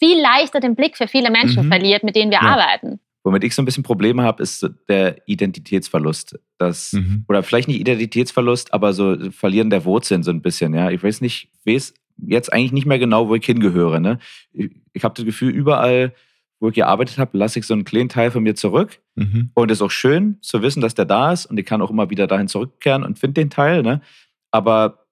[0.00, 1.68] viel leichter den Blick für viele Menschen Mhm.
[1.68, 2.48] verliert, mit denen wir Ja.
[2.48, 3.00] arbeiten.
[3.24, 6.38] Womit ich so ein bisschen Probleme habe, ist so der Identitätsverlust.
[6.58, 7.24] Das, Mhm.
[7.28, 10.74] Oder vielleicht nicht Identitätsverlust, aber so Verlieren der Wurzeln so ein bisschen.
[10.74, 11.94] Ja, Ich weiß nicht, weiß
[12.26, 14.00] jetzt eigentlich nicht mehr genau, wo ich hingehöre.
[14.00, 14.18] Ne?
[14.52, 16.14] Ich, ich habe das Gefühl, überall,
[16.60, 19.00] wo ich gearbeitet habe, lasse ich so einen kleinen Teil von mir zurück.
[19.14, 19.50] Mhm.
[19.54, 21.90] Und es ist auch schön zu wissen, dass der da ist und ich kann auch
[21.90, 23.82] immer wieder dahin zurückkehren und finde den Teil.
[23.82, 24.00] Ne?
[24.50, 25.06] Aber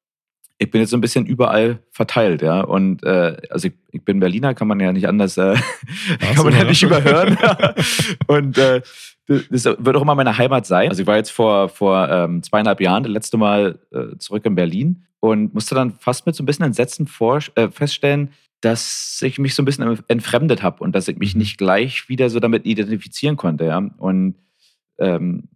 [0.59, 2.61] ich bin jetzt so ein bisschen überall verteilt, ja.
[2.61, 5.57] Und äh, also ich, ich bin Berliner, kann man ja nicht anders, äh,
[6.35, 7.37] kann man ja nicht überhören.
[8.27, 8.81] und äh,
[9.27, 10.91] das wird auch immer meine Heimat sein.
[10.91, 14.55] Also ich war jetzt vor, vor ähm, zweieinhalb Jahren das letzte Mal äh, zurück in
[14.55, 18.31] Berlin und musste dann fast mit so ein bisschen Entsetzen vor, äh, feststellen,
[18.65, 21.41] dass ich mich so ein bisschen entfremdet habe und dass ich mich Mhm.
[21.41, 23.67] nicht gleich wieder so damit identifizieren konnte.
[23.67, 23.79] Ja?
[23.99, 24.37] Und
[24.99, 25.49] ähm,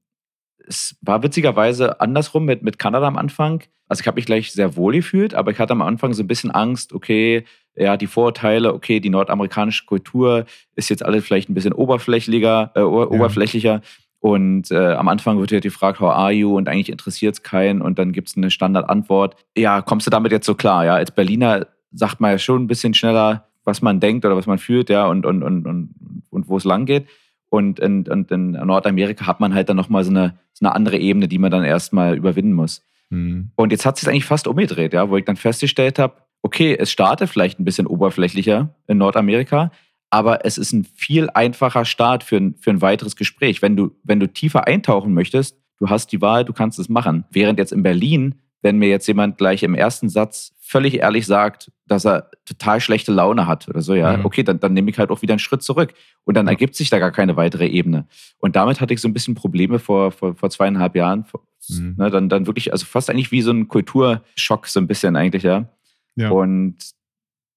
[0.66, 3.62] es war witzigerweise andersrum mit, mit Kanada am Anfang.
[3.88, 6.26] Also ich habe mich gleich sehr wohl gefühlt, aber ich hatte am Anfang so ein
[6.26, 7.44] bisschen Angst, okay,
[7.74, 10.44] ja, die Vorurteile, okay, die nordamerikanische Kultur
[10.74, 13.80] ist jetzt alles vielleicht ein bisschen oberflächlicher, äh, oberflächlicher.
[14.20, 16.56] Und äh, am Anfang wird ja gefragt, how are you?
[16.56, 17.80] Und eigentlich interessiert es keinen.
[17.80, 19.36] Und dann gibt es eine Standardantwort.
[19.56, 20.84] Ja, kommst du damit jetzt so klar?
[20.84, 24.47] Ja, als Berliner sagt man ja schon ein bisschen schneller, was man denkt oder was
[24.47, 25.95] man fühlt, ja, und, und, und, und,
[26.30, 27.07] und wo es lang geht.
[27.51, 30.99] Und in, und in Nordamerika hat man halt dann nochmal so eine, so eine andere
[30.99, 32.82] Ebene, die man dann erstmal überwinden muss.
[33.11, 33.51] Mhm.
[33.57, 36.91] Und jetzt hat sich eigentlich fast umgedreht, ja, wo ich dann festgestellt habe, okay, es
[36.91, 39.72] startet vielleicht ein bisschen oberflächlicher in Nordamerika,
[40.11, 43.61] aber es ist ein viel einfacher Start für ein, für ein weiteres Gespräch.
[43.61, 47.24] Wenn du, wenn du tiefer eintauchen möchtest, du hast die Wahl, du kannst es machen.
[47.30, 51.72] Während jetzt in Berlin, wenn mir jetzt jemand gleich im ersten Satz völlig ehrlich sagt,
[51.86, 54.26] dass er total schlechte Laune hat oder so, ja, Mhm.
[54.26, 55.94] okay, dann, dann nehme ich halt auch wieder einen Schritt zurück.
[56.24, 58.06] Und dann ergibt sich da gar keine weitere Ebene.
[58.38, 61.24] Und damit hatte ich so ein bisschen Probleme vor, vor, vor zweieinhalb Jahren.
[61.70, 61.94] Mhm.
[61.96, 65.42] Ne, dann, dann wirklich, also fast eigentlich wie so ein Kulturschock, so ein bisschen eigentlich,
[65.42, 65.68] ja.
[66.16, 66.30] Ja.
[66.30, 66.76] Und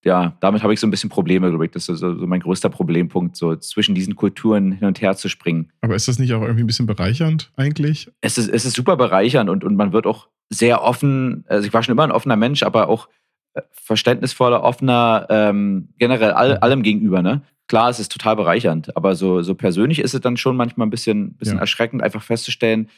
[0.03, 1.71] ja, damit habe ich so ein bisschen Probleme, glaube ich.
[1.71, 5.29] Das ist so, so mein größter Problempunkt, so zwischen diesen Kulturen hin und her zu
[5.29, 5.71] springen.
[5.81, 8.09] Aber ist das nicht auch irgendwie ein bisschen bereichernd eigentlich?
[8.21, 11.73] Es ist, es ist super bereichernd und, und man wird auch sehr offen, also ich
[11.73, 13.09] war schon immer ein offener Mensch, aber auch
[13.53, 17.41] äh, verständnisvoller, offener, ähm, generell all, allem gegenüber, ne?
[17.67, 20.89] Klar, es ist total bereichernd, aber so, so persönlich ist es dann schon manchmal ein
[20.89, 21.61] bisschen, bisschen Ja.
[21.61, 22.89] erschreckend, einfach festzustellen,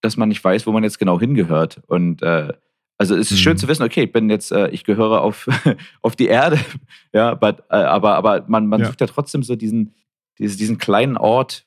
[0.00, 1.82] dass man nicht weiß, wo man jetzt genau hingehört.
[1.86, 2.52] Und äh,
[2.98, 3.42] also es ist Mhm.
[3.42, 5.48] schön zu wissen, okay, ich bin jetzt, äh, ich gehöre auf,
[6.02, 6.58] auf die Erde,
[7.12, 8.86] ja, but, äh, aber, aber man, man Ja.
[8.88, 9.94] sucht ja trotzdem so diesen,
[10.38, 11.64] diesen, kleinen Ort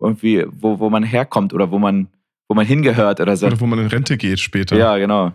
[0.00, 2.08] irgendwie, wo, wo man herkommt oder wo man,
[2.48, 3.46] wo man hingehört oder so.
[3.46, 4.76] Oder wo man in Rente geht später.
[4.76, 5.32] Ja, genau.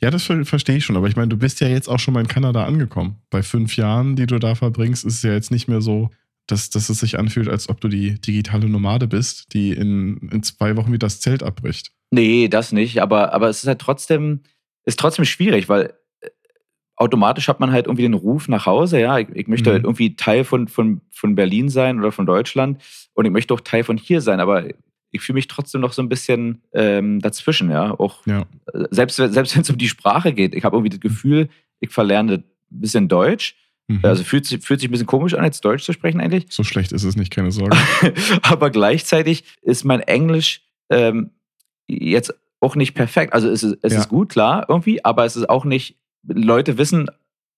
[0.00, 0.96] Ja, das ver verstehe ich schon.
[0.96, 3.16] Aber ich meine, du bist ja jetzt auch schon mal in Kanada angekommen.
[3.30, 6.10] Bei fünf Jahren, die du da verbringst, ist es ja jetzt nicht mehr so,
[6.46, 10.42] dass, dass es sich anfühlt, als ob du die digitale Nomade bist, die in, in
[10.42, 11.90] zwei Wochen wieder das Zelt abbricht.
[12.10, 14.40] Nee, das nicht, aber, aber es ist halt trotzdem,
[14.84, 15.94] ist trotzdem schwierig, weil
[16.96, 19.18] automatisch hat man halt irgendwie den Ruf nach Hause, ja.
[19.18, 19.74] Ich, ich möchte Mhm.
[19.74, 22.80] halt irgendwie Teil von, von, von Berlin sein oder von Deutschland
[23.14, 24.64] und ich möchte auch Teil von hier sein, aber
[25.10, 27.98] ich fühle mich trotzdem noch so ein bisschen ähm, dazwischen, ja.
[27.98, 28.46] Auch Ja.
[28.72, 31.48] äh, selbst, selbst wenn es um die Sprache geht, ich habe irgendwie das Gefühl,
[31.80, 33.56] ich verlerne ein bisschen Deutsch.
[33.88, 34.00] Mhm.
[34.02, 36.46] Also fühlt sich, fühlt sich ein bisschen komisch an, jetzt Deutsch zu sprechen eigentlich.
[36.50, 37.76] so schlecht ist es nicht, keine Sorge.
[38.42, 41.30] aber gleichzeitig ist mein Englisch ähm,
[41.86, 43.32] jetzt auch nicht perfekt.
[43.32, 43.98] Also es ist, es Ja.
[44.00, 45.96] ist gut, klar, irgendwie, aber es ist auch nicht,
[46.26, 47.08] Leute wissen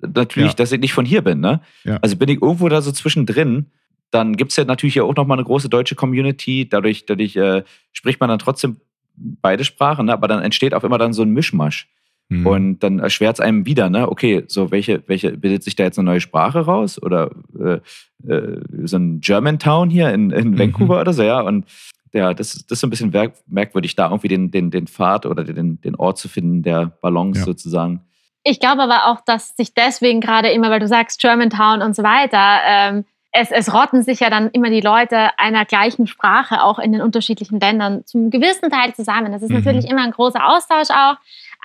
[0.01, 0.57] natürlich, Ja.
[0.57, 1.41] dass ich nicht von hier bin.
[1.41, 1.61] Ne?
[1.85, 1.99] Ja.
[2.03, 3.67] Also bin ich irgendwo da so zwischendrin.
[4.11, 6.69] Dann gibt es ja natürlich ja auch nochmal eine große deutsche Community.
[6.69, 8.77] Dadurch, dadurch äh, spricht man dann trotzdem
[9.17, 10.13] beide Sprachen, ne?
[10.13, 11.89] aber dann entsteht auch immer dann so ein Mischmasch.
[12.29, 12.47] Mhm.
[12.47, 14.11] Und dann erschwert es einem wieder, ne?
[14.11, 17.01] Okay, so welche, welche bildet sich da jetzt eine neue Sprache raus?
[17.01, 17.79] Oder äh,
[18.29, 20.59] äh, so ein Germantown hier in, in Mhm.
[20.59, 21.41] Vancouver oder so, ja.
[21.41, 21.67] Und
[22.17, 24.87] ja, das, ist- das ist so ein bisschen merk merkwürdig, da irgendwie den, den, den
[24.87, 27.45] Pfad oder den, den Ort zu finden, der Balance Ja.
[27.45, 28.03] sozusagen.
[28.43, 32.03] Ich glaube aber auch, dass sich deswegen gerade immer, weil du sagst Germantown und so
[32.03, 36.79] weiter, ähm, es, es rotten sich ja dann immer die Leute einer gleichen Sprache auch
[36.79, 39.31] in den unterschiedlichen Ländern zum gewissen Teil zusammen.
[39.33, 39.57] Das ist Mhm.
[39.57, 41.17] natürlich immer ein großer Austausch auch.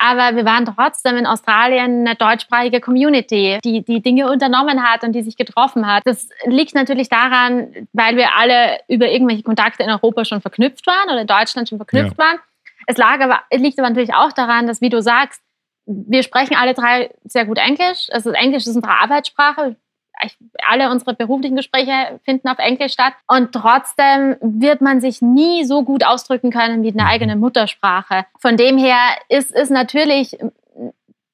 [0.03, 5.13] Aber wir waren trotzdem in Australien eine deutschsprachige Community, die die Dinge unternommen hat und
[5.13, 6.01] die sich getroffen hat.
[6.05, 11.09] Das liegt natürlich daran, weil wir alle über irgendwelche Kontakte in Europa schon verknüpft waren
[11.09, 12.39] oder in Deutschland schon verknüpft waren.
[12.87, 15.39] Es lag aber, es liegt aber natürlich auch daran, dass, wie du sagst,
[15.85, 18.07] wir sprechen alle drei sehr gut Englisch.
[18.11, 19.75] Also Englisch ist unsere Arbeitssprache.
[20.23, 23.13] Ich, alle unsere beruflichen Gespräche finden auf Englisch statt.
[23.27, 28.25] Und trotzdem wird man sich nie so gut ausdrücken können wie eine eigene Muttersprache.
[28.39, 28.97] Von dem her
[29.29, 30.37] ist, ist natürlich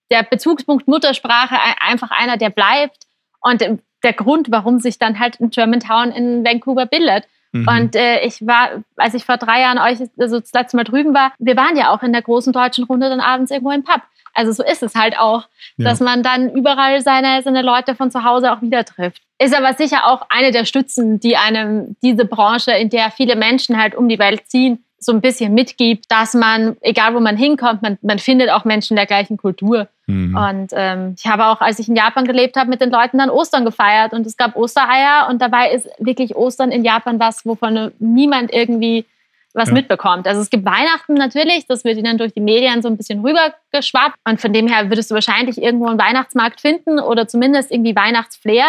[0.10, 3.06] der Bezugspunkt Muttersprache ein- einfach einer, der bleibt.
[3.42, 3.62] Und
[4.04, 7.26] der Grund, warum sich dann halt ein Germantown in Vancouver bildet.
[7.52, 7.68] Mhm.
[7.68, 11.14] Und äh, ich war, als ich vor drei Jahren euch also das letzte Mal drüben
[11.14, 14.02] war, wir waren ja auch in der großen deutschen Runde dann abends irgendwo im Pub.
[14.38, 15.44] Also so ist es halt auch,
[15.78, 15.90] Ja.
[15.90, 19.22] dass man dann überall seine, seine Leute von zu Hause auch wieder trifft.
[19.40, 23.78] Ist aber sicher auch eine der Stützen, die einem diese Branche, in der viele Menschen
[23.82, 27.84] halt um die Welt ziehen, so ein bisschen mitgibt, dass man, egal wo man hinkommt,
[27.84, 29.88] man, man findet auch Menschen der gleichen Kultur.
[30.08, 30.36] Mhm.
[30.36, 33.30] Und ähm, ich habe auch, als ich in Japan gelebt habe, mit den Leuten dann
[33.30, 37.92] Ostern gefeiert und es gab Ostereier und dabei ist wirklich Ostern in Japan was, wovon
[38.00, 39.06] niemand irgendwie
[39.58, 39.74] was Ja.
[39.74, 40.28] mitbekommt.
[40.28, 44.16] Also es gibt Weihnachten natürlich, das wird ihnen durch die Medien so ein bisschen rübergeschwappt
[44.26, 48.66] und von dem her würdest du wahrscheinlich irgendwo einen Weihnachtsmarkt finden oder zumindest irgendwie Weihnachtsflair.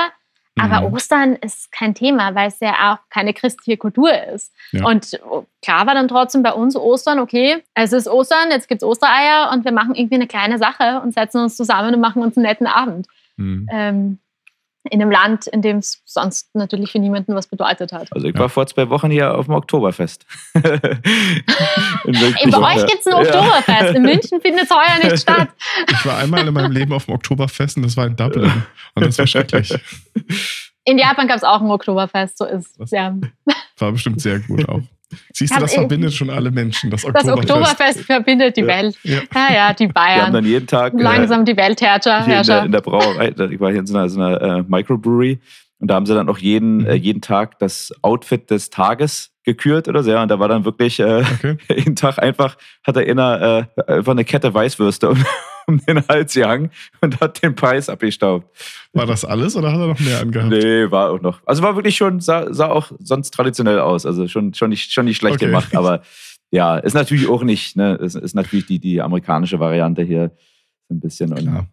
[0.60, 0.94] Aber Mhm.
[0.94, 4.52] Ostern ist kein Thema, weil es ja auch keine christliche Kultur ist.
[4.72, 4.84] Ja.
[4.86, 5.20] Und
[5.62, 9.50] klar war dann trotzdem bei uns Ostern, okay, es ist Ostern, jetzt gibt es Ostereier
[9.52, 12.46] und wir machen irgendwie eine kleine Sache und setzen uns zusammen und machen uns einen
[12.46, 13.06] netten Abend.
[13.36, 13.68] Mhm.
[13.70, 14.18] Ähm,
[14.90, 18.08] in einem Land, in dem es sonst natürlich für niemanden was bedeutet hat.
[18.12, 18.40] Also ich Ja.
[18.40, 20.24] war vor zwei Wochen hier auf dem Oktoberfest.
[20.54, 20.62] Bei
[22.04, 23.18] euch gibt es ein Ja.
[23.18, 23.94] Oktoberfest.
[23.96, 25.48] In München findet es heuer nicht statt.
[25.90, 28.52] Ich war einmal in meinem Leben auf dem Oktoberfest und das war in Dublin.
[28.94, 29.74] Und das war schrecklich.
[30.84, 32.90] In Japan gab es auch ein Oktoberfest, so ist Was?
[32.92, 33.14] ja.
[33.76, 34.80] War bestimmt sehr gut auch.
[35.32, 37.50] Siehst du, das verbindet schon alle Menschen, das Das Oktoberfest.
[37.50, 38.66] Oktoberfest verbindet die Ja.
[38.66, 38.98] Welt.
[39.04, 39.20] Ja.
[39.34, 40.44] Ja, ja, die Wir haben dann Bayern.
[40.44, 42.24] jeden Tag äh, Langsam die Weltherrscher.
[42.26, 44.40] hier in der, in der Brauerei, da- ich war hier in so einer, so einer
[44.58, 45.40] äh, Microbrewery
[45.80, 46.86] und da haben sie dann auch jeden, Mhm.
[46.86, 50.10] äh, jeden Tag das Outfit des Tages gekürt oder so.
[50.10, 51.56] Ja, und da war dann wirklich äh, Okay.
[51.68, 52.56] jeden Tag einfach,
[52.86, 55.24] hat er inner, äh, einfach eine Kette Weißwürste um,
[55.68, 58.46] um den Hals gehangen und hat den Preis abgestaubt.
[58.92, 60.50] War das alles oder hat er noch mehr angehabt?
[60.50, 61.40] Nee, war auch noch.
[61.46, 64.06] Also war wirklich schon, sah, sah auch sonst traditionell aus.
[64.06, 65.46] Also schon, schon, nicht, schon nicht schlecht Okay.
[65.46, 66.02] gemacht, aber
[66.50, 67.94] ja, ist natürlich auch nicht, ne?
[67.96, 70.30] Ist, ist natürlich die, die amerikanische Variante hier
[70.90, 71.68] ein bisschen und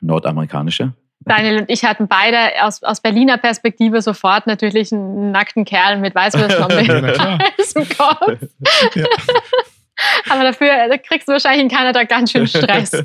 [0.00, 0.94] nordamerikanische.
[1.20, 6.14] Daniel und ich hatten beide aus, aus Berliner Perspektive sofort natürlich einen nackten Kerl mit
[6.14, 7.38] Ja.
[7.38, 8.38] Hals im Kopf.
[8.94, 9.04] Ja.
[10.28, 12.92] Aber dafür äh, kriegst du wahrscheinlich in Kanada ganz schön Stress.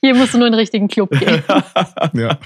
[0.00, 1.42] Hier musst du nur in den richtigen Club gehen.
[2.14, 2.38] ja.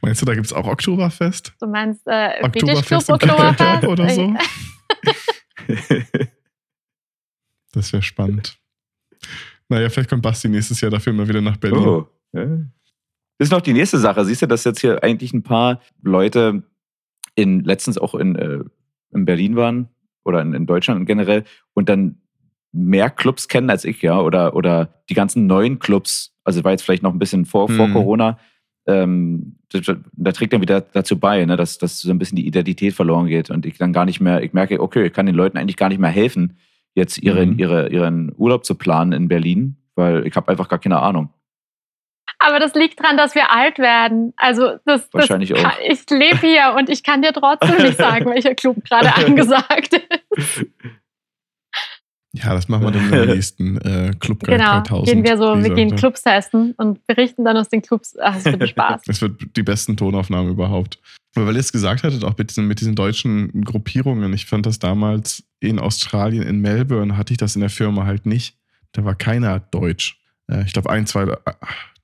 [0.00, 1.54] Meinst du, da gibt es auch Oktoberfest?
[1.60, 3.84] Du meinst äh, Oktoberfest Oktoberfest?
[3.84, 4.34] Oder so?
[7.72, 8.56] Das wäre spannend.
[9.68, 11.86] Naja, vielleicht kommt Basti nächstes Jahr dafür mal wieder nach Berlin.
[11.86, 12.08] Oh.
[12.32, 12.46] Ja.
[12.46, 14.24] Das ist noch die nächste Sache.
[14.24, 16.62] Siehst du, dass jetzt hier eigentlich ein paar Leute
[17.34, 18.60] in, letztens auch in, äh,
[19.12, 19.90] in Berlin waren
[20.26, 22.16] oder in, in Deutschland generell und dann
[22.72, 26.82] mehr Clubs kennen als ich, ja, oder, oder die ganzen neuen Clubs, also war jetzt
[26.82, 27.92] vielleicht noch ein bisschen vor, vor Mhm.
[27.92, 28.38] Corona,
[28.86, 32.46] ähm, da, da trägt dann wieder dazu bei, ne, dass, dass so ein bisschen die
[32.46, 35.34] Identität verloren geht und ich dann gar nicht mehr, ich merke, okay, ich kann den
[35.34, 36.58] Leuten eigentlich gar nicht mehr helfen,
[36.94, 37.58] jetzt ihren, Mhm.
[37.58, 41.30] ihre, ihren Urlaub zu planen in Berlin, weil ich habe einfach gar keine Ahnung.
[42.46, 44.32] Aber das liegt daran, dass wir alt werden.
[44.36, 45.78] Also das, Wahrscheinlich das auch.
[45.84, 50.00] ich lebe hier und ich kann dir trotzdem nicht sagen, welcher Club gerade angesagt
[50.36, 50.64] ist.
[52.32, 55.06] Ja, das machen wir dann in der nächsten äh, Club Genau, 3000.
[55.08, 58.14] gehen wir so, wir gehen Clubs testen und berichten dann aus den Clubs.
[58.20, 59.02] Ach, es wird Spaß.
[59.06, 60.98] Das wird die besten Tonaufnahmen überhaupt.
[61.34, 64.66] Aber weil ihr es gesagt hattet, auch mit diesen, mit diesen deutschen Gruppierungen, ich fand
[64.66, 68.56] das damals in Australien, in Melbourne, hatte ich das in der Firma halt nicht.
[68.92, 70.20] Da war keiner deutsch.
[70.50, 71.36] Äh, Ich glaube, ein, zwei, äh,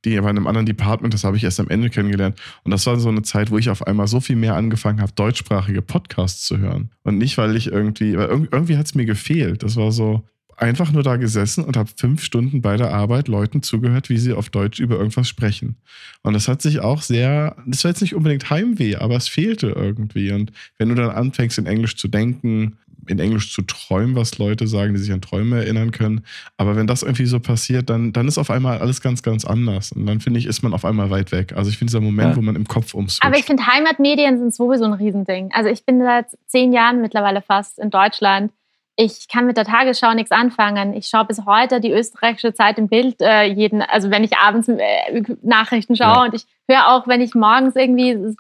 [0.04, 2.38] die waren in einem anderen Department, das habe ich erst am Ende kennengelernt.
[2.64, 5.12] Und das war so eine Zeit, wo ich auf einmal so viel mehr angefangen habe,
[5.12, 6.90] deutschsprachige Podcasts zu hören.
[7.04, 9.62] Und nicht, weil ich irgendwie, weil irg- irgendwie hat es mir gefehlt.
[9.62, 10.22] Das war so
[10.56, 14.32] einfach nur da gesessen und habe fünf Stunden bei der Arbeit Leuten zugehört, wie sie
[14.32, 15.76] auf Deutsch über irgendwas sprechen.
[16.22, 19.68] Und das hat sich auch sehr, das war jetzt nicht unbedingt Heimweh, aber es fehlte
[19.68, 20.32] irgendwie.
[20.32, 22.78] Und wenn du dann anfängst, in Englisch zu denken,
[23.08, 26.20] in Englisch zu träumen, was Leute sagen, die sich an Träume erinnern können,
[26.56, 29.90] aber wenn das irgendwie so passiert, dann, dann ist auf einmal alles ganz, ganz anders.
[29.90, 31.52] Und dann finde ich, ist man auf einmal weit weg.
[31.56, 32.36] Also ich finde dieser Moment, Ja.
[32.36, 33.24] wo man im Kopf umswitcht.
[33.24, 35.50] Aber ich finde, Heimatmedien sind sowieso ein Riesending.
[35.52, 38.52] Also ich bin seit zehn Jahren mittlerweile fast in Deutschland.
[38.96, 40.92] Ich kann mit der Tagesschau nichts anfangen.
[40.94, 44.68] Ich schaue bis heute die österreichische Zeit im Bild äh, jeden, also wenn ich abends
[44.68, 46.22] äh, Nachrichten schaue Ja.
[46.24, 48.34] und ich höre auch, wenn ich morgens irgendwie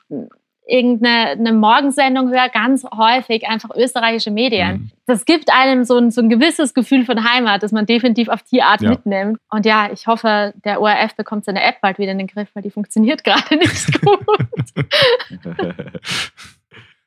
[0.64, 4.72] irgendeine eine Morgensendung höre, ganz häufig einfach österreichische Medien.
[4.72, 4.90] Mhm.
[5.06, 8.42] Das gibt einem so ein, so ein gewisses Gefühl von Heimat, das man definitiv auf
[8.44, 8.90] die Art Ja.
[8.90, 9.38] mitnimmt.
[9.50, 12.62] Und ja, ich hoffe, der ORF bekommt seine App bald wieder in den Griff, weil
[12.62, 14.26] die funktioniert gerade nicht gut.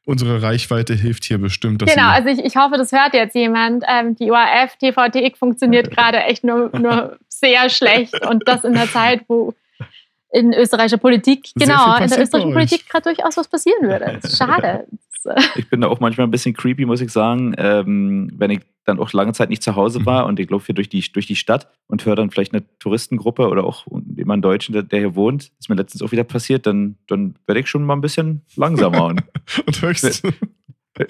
[0.05, 1.83] Unsere Reichweite hilft hier bestimmt.
[1.83, 3.83] Genau, also ich, ich hoffe, das hört jetzt jemand.
[3.87, 8.87] Ähm, die ORF TVTX funktioniert gerade echt nur, nur sehr schlecht und das in der
[8.87, 9.53] Zeit, wo
[10.31, 12.53] in österreichischer Politik, genau, in der österreichischen.
[12.53, 14.19] Politik gerade durchaus was passieren würde.
[14.21, 14.37] Das
[15.25, 18.51] ist äh, Ich bin da auch manchmal ein bisschen creepy, muss ich sagen, ähm, wenn
[18.51, 20.05] ich dann auch lange Zeit nicht zu Hause Mhm.
[20.05, 22.63] war und ich laufe hier durch die, durch die Stadt und höre dann vielleicht eine
[22.79, 25.51] Touristengruppe oder auch jemanden Deutschen, der, der hier wohnt.
[25.59, 29.05] ist mir letztens auch wieder passiert, dann, dann werde ich schon mal ein bisschen langsamer.
[29.05, 29.23] und
[29.65, 30.23] und höchst.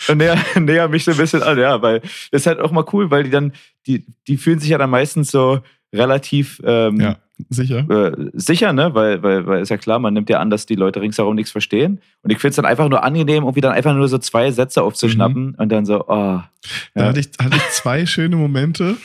[0.08, 2.86] und näher, näher mich so ein bisschen an, ja, weil das ist halt auch mal
[2.94, 3.52] cool, weil die dann,
[3.88, 5.60] die, die fühlen sich ja dann meistens so
[5.94, 7.18] relativ ähm, Ja,
[7.50, 7.90] sicher.
[7.90, 8.94] äh, sicher, ne?
[8.94, 11.52] Weil, weil, weil ist ja klar, man nimmt ja an, dass die Leute ringsherum nichts
[11.52, 12.00] verstehen.
[12.22, 14.82] Und ich finde es dann einfach nur angenehm, irgendwie dann einfach nur so zwei Sätze
[14.84, 16.08] aufzuschnappen und dann so, oh.
[16.08, 16.50] Da
[16.96, 17.06] Ja.
[17.06, 18.96] hatte ich, hatte ich zwei schöne Momente.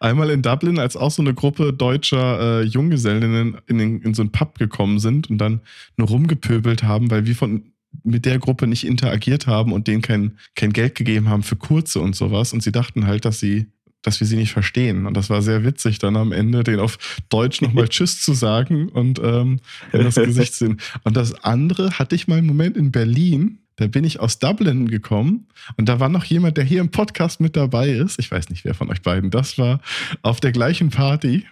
[0.00, 4.22] Einmal in Dublin, als auch so eine Gruppe deutscher äh, Junggesellinnen in, den, in so
[4.22, 5.60] einen Pub gekommen sind und dann
[5.96, 7.62] nur rumgepöbelt haben, weil wir von
[8.04, 12.00] mit der Gruppe nicht interagiert haben und denen kein, kein Geld gegeben haben für Kurze
[12.00, 12.52] und sowas.
[12.52, 13.66] Und sie dachten halt, dass sie
[14.02, 15.06] dass wir sie nicht verstehen.
[15.06, 18.88] Und das war sehr witzig, dann am Ende den auf Deutsch nochmal Tschüss zu sagen
[18.88, 19.60] und ähm,
[19.92, 20.80] in das Gesicht zu sehen.
[21.04, 23.58] Und das andere hatte ich mal einen Moment in Berlin.
[23.76, 25.46] Da bin ich aus Dublin gekommen
[25.76, 28.18] und da war noch jemand, der hier im Podcast mit dabei ist.
[28.18, 29.80] Ich weiß nicht, wer von euch beiden das war.
[30.22, 31.44] Auf der gleichen Party.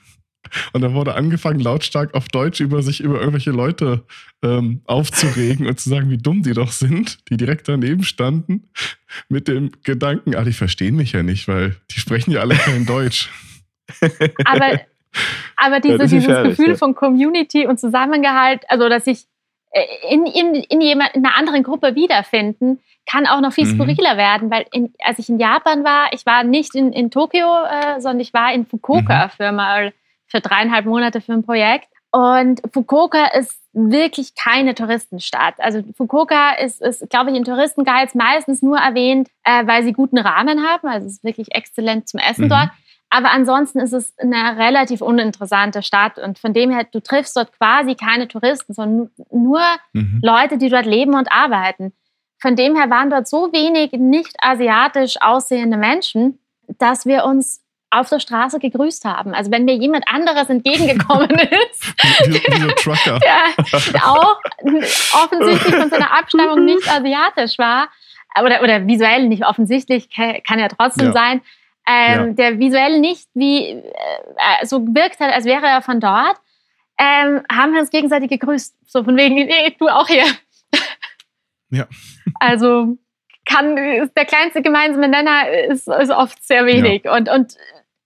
[0.73, 4.05] Und da wurde angefangen, lautstark auf Deutsch über sich, über irgendwelche Leute
[4.43, 8.69] ähm, aufzuregen und zu sagen, wie dumm die doch sind, die direkt daneben standen,
[9.29, 12.87] mit dem Gedanken, ah, die verstehen mich ja nicht, weil die sprechen ja alle kein
[12.87, 13.31] Deutsch.
[14.45, 14.81] aber,
[15.57, 16.77] aber diese, ist dieses herrlich, Gefühl ja.
[16.77, 19.27] von Community und Zusammengehalt, also dass ich
[19.71, 23.77] äh, in, in, in, jemand, in einer anderen Gruppe wiederfinden, kann auch noch viel Mhm.
[23.77, 27.47] skurriler werden, weil in, als ich in Japan war, ich war nicht in, in Tokio,
[27.65, 29.93] äh, sondern ich war in Fukuoka für mal
[30.27, 31.89] für dreieinhalb Monate für ein Projekt.
[32.13, 35.55] Und Fukuoka ist wirklich keine Touristenstadt.
[35.59, 40.19] Also Fukuoka ist, ist glaube ich, in Touristenguides meistens nur erwähnt, äh, weil sie guten
[40.19, 40.89] Rahmen haben.
[40.89, 42.49] Also es ist wirklich exzellent zum Essen Mhm.
[42.51, 42.71] dort.
[43.11, 46.19] Aber ansonsten ist es eine relativ uninteressante Stadt.
[46.19, 49.61] Und von dem her, du triffst dort quasi keine Touristen, sondern nur
[49.93, 50.21] Mhm.
[50.23, 51.93] Leute, die dort leben und arbeiten.
[52.41, 56.39] Von dem her waren dort so wenig nicht asiatisch aussehende Menschen,
[56.79, 59.33] dass wir uns auf der Straße gegrüßt haben.
[59.35, 61.95] Also wenn mir jemand anderes entgegengekommen ist,
[62.83, 63.19] Trucker.
[63.93, 64.39] der auch
[65.25, 67.89] offensichtlich von seiner Abstammung nicht asiatisch war,
[68.43, 71.13] oder, oder visuell nicht offensichtlich, kann kann ja trotzdem Ja.
[71.13, 71.41] sein,
[71.89, 72.33] ähm, Ja.
[72.33, 76.37] der visuell nicht wie äh, so gewirkt hat, als wäre er von dort,
[76.99, 78.75] ähm, haben wir uns gegenseitig gegrüßt.
[78.87, 80.25] So von wegen, nee, du auch hier.
[81.71, 81.87] Ja.
[82.41, 82.99] Also
[83.49, 87.09] kann der kleinste gemeinsame Nenner ist, ist oft sehr wenig.
[87.09, 87.55] Und, und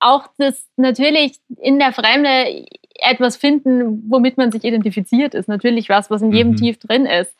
[0.00, 2.66] auch das natürlich in der Fremde
[3.02, 6.56] etwas finden, womit man sich identifiziert, ist natürlich was, was in jedem Mhm.
[6.56, 7.34] tief drin ist.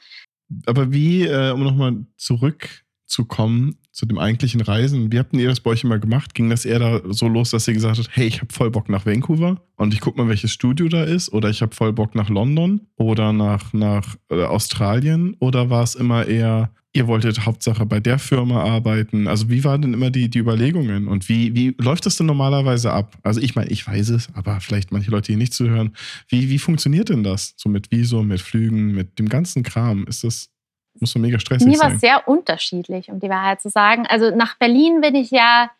[0.67, 5.71] Aber wie, äh, um nochmal zurückzukommen zu dem eigentlichen Reisen, wie habt ihr das bei
[5.71, 6.35] euch immer gemacht?
[6.35, 8.89] Ging das eher da so los, dass ihr gesagt habt, hey, ich habe voll Bock
[8.89, 12.15] nach Vancouver und ich guck mal, welches Studio da ist oder ich habe voll Bock
[12.15, 17.85] nach London oder nach, nach äh, Australien oder war es immer eher, ihr wolltet Hauptsache
[17.85, 19.27] bei der Firma arbeiten?
[19.27, 22.93] Also wie waren denn immer die, die Überlegungen und wie, wie läuft das denn normalerweise
[22.93, 23.19] ab?
[23.25, 25.97] Also ich meine, ich weiß es, aber vielleicht manche Leute hier nicht zuhören.
[26.29, 27.55] Wie, wie funktioniert denn das?
[27.57, 30.05] So mit Visum, mit Flügen, mit dem ganzen Kram?
[30.07, 30.49] Ist das,
[31.01, 31.95] muss doch mega stressig Mir war sein.
[31.95, 34.07] es sehr unterschiedlich, um die Wahrheit zu sagen.
[34.07, 35.71] Also nach Berlin bin ich ja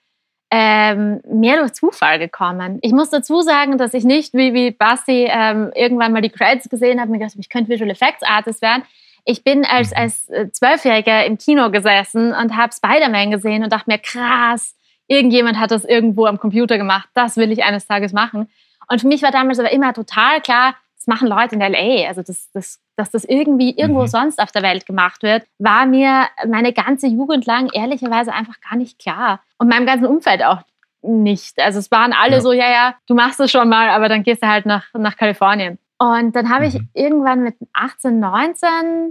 [0.51, 2.79] ähm, mehr durch Zufall gekommen.
[2.83, 6.69] Ich muss dazu sagen, dass ich nicht wie, wie Basti ähm, irgendwann mal die Credits
[6.69, 8.83] gesehen habe und mir gedacht, ich könnte Visual Effects Artist werden.
[9.25, 13.91] Ich bin als, als äh, Zwölfjähriger im Kino gesessen und habe Spider-Man gesehen und dachte
[13.91, 14.75] mir, krass,
[15.07, 17.09] irgendjemand hat das irgendwo am Computer gemacht.
[17.15, 18.49] Das will ich eines Tages machen.
[18.89, 22.09] Und für mich war damals aber immer total klar, das machen Leute in LA.
[22.09, 24.09] Also, das, das, dass das irgendwie irgendwo mhm.
[24.09, 28.77] sonst auf der Welt gemacht wird, war mir meine ganze Jugend lang ehrlicherweise einfach gar
[28.77, 29.41] nicht klar.
[29.59, 30.61] Und meinem ganzen Umfeld auch
[31.03, 31.59] nicht.
[31.59, 32.41] Also, es waren alle ja.
[32.43, 35.17] so, ja, ja, du machst es schon mal, aber dann gehst du halt nach, nach
[35.17, 35.79] Kalifornien.
[35.97, 36.89] Und dann habe ich mhm.
[36.95, 38.69] irgendwann mit 18, 19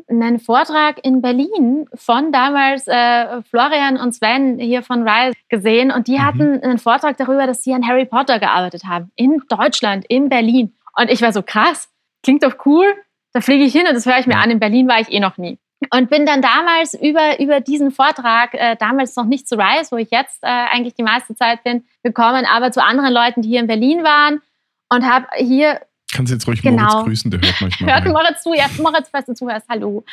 [0.07, 5.91] einen Vortrag in Berlin von damals äh, Florian und Sven hier von Rise gesehen.
[5.91, 6.25] Und die mhm.
[6.25, 9.11] hatten einen Vortrag darüber, dass sie an Harry Potter gearbeitet haben.
[9.15, 10.75] In Deutschland, in Berlin.
[10.95, 11.89] Und ich war so krass,
[12.23, 12.85] klingt doch cool.
[13.33, 14.49] Da fliege ich hin und das höre ich mir an.
[14.49, 15.59] In Berlin war ich eh noch nie.
[15.91, 19.97] Und bin dann damals über, über diesen Vortrag, äh, damals noch nicht zu Rise, wo
[19.97, 23.61] ich jetzt äh, eigentlich die meiste Zeit bin, gekommen, aber zu anderen Leuten, die hier
[23.61, 24.41] in Berlin waren
[24.89, 25.79] und habe hier
[26.11, 26.83] Kannst jetzt ruhig genau.
[26.83, 27.93] Moritz grüßen, der hört manchmal.
[27.93, 30.03] Hört Moritz zu, ja, Moritz, falls du zuhörst, hallo.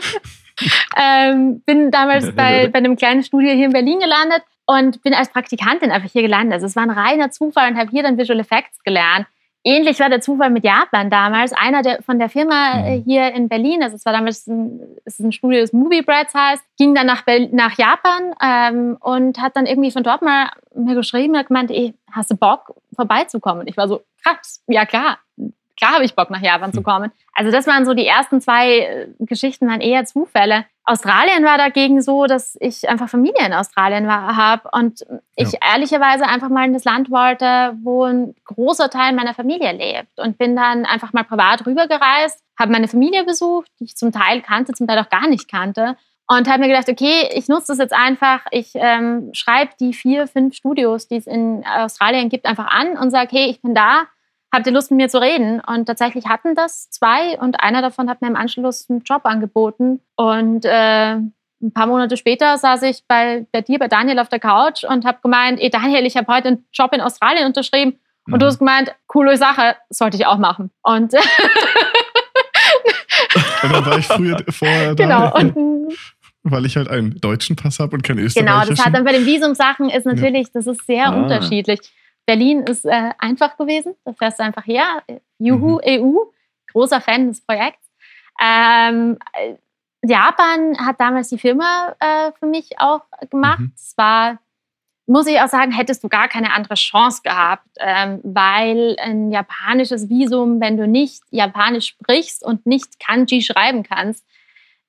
[0.96, 5.28] ähm, bin damals bei, bei einem kleinen Studio hier in Berlin gelandet und bin als
[5.28, 6.54] Praktikantin einfach hier gelandet.
[6.54, 9.26] Also es war ein reiner Zufall und habe hier dann Visual Effects gelernt.
[9.64, 11.52] Ähnlich war der Zufall mit Japan damals.
[11.52, 13.04] Einer der, von der Firma äh, mhm.
[13.04, 16.34] hier in Berlin, also es war damals ein, es ist ein Studio, das Movie Brights
[16.34, 20.94] heißt, ging dann nach, nach Japan ähm, und hat dann irgendwie von dort mal mir
[20.94, 23.60] geschrieben, hat gemeint, ey, hast du Bock vorbeizukommen?
[23.60, 25.18] Und ich war so, krass, ja klar,
[25.82, 26.84] klar habe ich Bock nach Japan zu hm.
[26.84, 27.12] kommen.
[27.34, 30.64] Also das waren so die ersten zwei äh, Geschichten, waren eher Zufälle.
[30.84, 35.04] Australien war dagegen so, dass ich einfach Familie in Australien habe und
[35.36, 35.58] ich ja.
[35.72, 40.38] ehrlicherweise einfach mal in das Land wollte, wo ein großer Teil meiner Familie lebt und
[40.38, 44.72] bin dann einfach mal privat rübergereist, habe meine Familie besucht, die ich zum Teil kannte,
[44.72, 45.96] zum Teil auch gar nicht kannte
[46.28, 48.40] und habe mir gedacht, okay, ich nutze das jetzt einfach.
[48.50, 53.12] Ich ähm, schreibe die vier, fünf Studios, die es in Australien gibt, einfach an und
[53.12, 54.06] sage, hey, ich bin da
[54.52, 55.60] habt ihr Lust mit mir zu reden?
[55.60, 60.00] Und tatsächlich hatten das zwei und einer davon hat mir im Anschluss einen Job angeboten.
[60.16, 64.40] Und äh, ein paar Monate später saß ich bei, bei dir, bei Daniel auf der
[64.40, 67.98] Couch und habe gemeint, ey Daniel, ich habe heute einen Job in Australien unterschrieben.
[68.26, 68.38] Und mhm.
[68.38, 70.70] du hast gemeint, coole Sache, sollte ich auch machen.
[70.82, 71.14] Und,
[73.62, 75.04] und dann war ich früher vorher da.
[75.04, 75.34] Genau.
[75.36, 75.96] Und,
[76.44, 78.52] weil ich halt einen deutschen Pass habe und keinen österreichischen.
[78.52, 80.50] Genau, das hat dann bei den Visumsachen ist natürlich, ja.
[80.54, 81.14] das ist sehr ah.
[81.14, 81.78] unterschiedlich.
[82.26, 83.94] Berlin ist äh, einfach gewesen.
[84.04, 85.02] Da fährst du einfach her.
[85.38, 85.80] Juhu, mhm.
[85.84, 86.18] EU.
[86.72, 87.90] Großer Fan des Projekts.
[88.40, 89.54] Ähm, äh,
[90.04, 93.60] Japan hat damals die Firma äh, für mich auch gemacht.
[93.60, 93.72] Mhm.
[93.76, 94.38] Es war,
[95.06, 100.08] muss ich auch sagen, hättest du gar keine andere Chance gehabt, ähm, weil ein japanisches
[100.08, 104.24] Visum, wenn du nicht Japanisch sprichst und nicht Kanji schreiben kannst,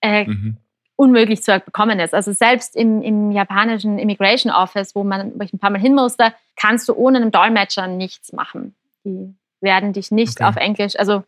[0.02, 0.58] äh, mhm
[0.96, 2.14] unmöglich zu bekommen ist.
[2.14, 5.96] Also selbst im, im japanischen Immigration Office, wo, man, wo ich ein paar Mal hin
[5.96, 8.76] musste, kannst du ohne einen Dolmetscher nichts machen.
[9.04, 10.50] Die werden dich nicht okay.
[10.50, 11.24] auf Englisch, also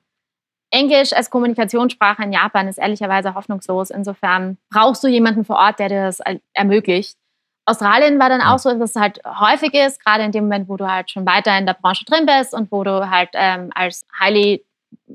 [0.71, 3.91] Englisch als Kommunikationssprache in Japan ist ehrlicherweise hoffnungslos.
[3.91, 6.19] Insofern brauchst du jemanden vor Ort, der dir das
[6.53, 7.17] ermöglicht.
[7.65, 10.77] Australien war dann auch so, dass es halt häufig ist, gerade in dem Moment, wo
[10.77, 14.05] du halt schon weiter in der Branche drin bist und wo du halt ähm, als
[14.19, 14.63] highly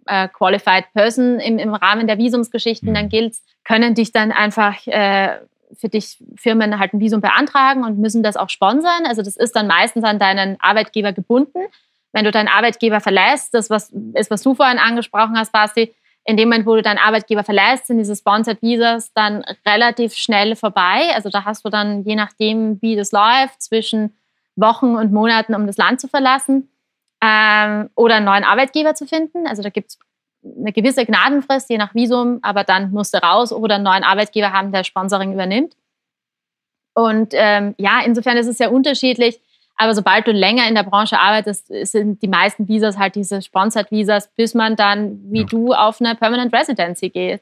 [0.07, 2.95] äh, qualified person im, im Rahmen der Visumsgeschichten mhm.
[2.95, 5.39] dann giltst, können dich dann einfach äh,
[5.79, 9.07] für dich Firmen halt ein Visum beantragen und müssen das auch sponsern.
[9.07, 11.59] Also das ist dann meistens an deinen Arbeitgeber gebunden.
[12.13, 15.95] Wenn du deinen Arbeitgeber verlässt, das was ist, was du vorhin angesprochen hast, Basti,
[16.25, 20.55] in dem Moment, wo du deinen Arbeitgeber verlässt, sind diese Sponsored Visas dann relativ schnell
[20.55, 21.13] vorbei.
[21.15, 24.15] Also da hast du dann, je nachdem, wie das läuft, zwischen
[24.57, 26.69] Wochen und Monaten, um das Land zu verlassen
[27.23, 29.47] ähm, oder einen neuen Arbeitgeber zu finden.
[29.47, 29.99] Also da gibt es
[30.43, 34.53] eine gewisse Gnadenfrist, je nach Visum, aber dann musst du raus oder einen neuen Arbeitgeber
[34.53, 35.77] haben, der Sponsoring übernimmt.
[36.95, 39.41] Und ähm, ja, insofern ist es sehr unterschiedlich.
[39.77, 43.91] Aber sobald du länger in der Branche arbeitest, sind die meisten Visas halt diese Sponsored
[43.91, 45.47] Visas, bis man dann wie ja.
[45.47, 47.41] du auf eine Permanent Residency geht.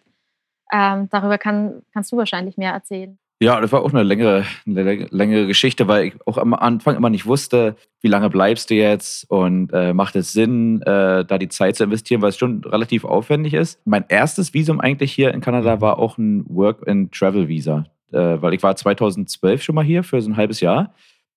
[0.72, 3.18] Ähm, darüber kann, kannst du wahrscheinlich mehr erzählen.
[3.40, 7.08] Ja, das war auch eine längere, eine längere Geschichte, weil ich auch am Anfang immer
[7.08, 11.48] nicht wusste, wie lange bleibst du jetzt und äh, macht es Sinn, äh, da die
[11.48, 13.80] Zeit zu investieren, weil es schon relativ aufwendig ist.
[13.84, 18.74] Mein erstes Visum eigentlich hier in Kanada war auch ein Work-and-Travel-Visa, äh, weil ich war
[18.74, 20.92] 2012 schon mal hier für so ein halbes Jahr.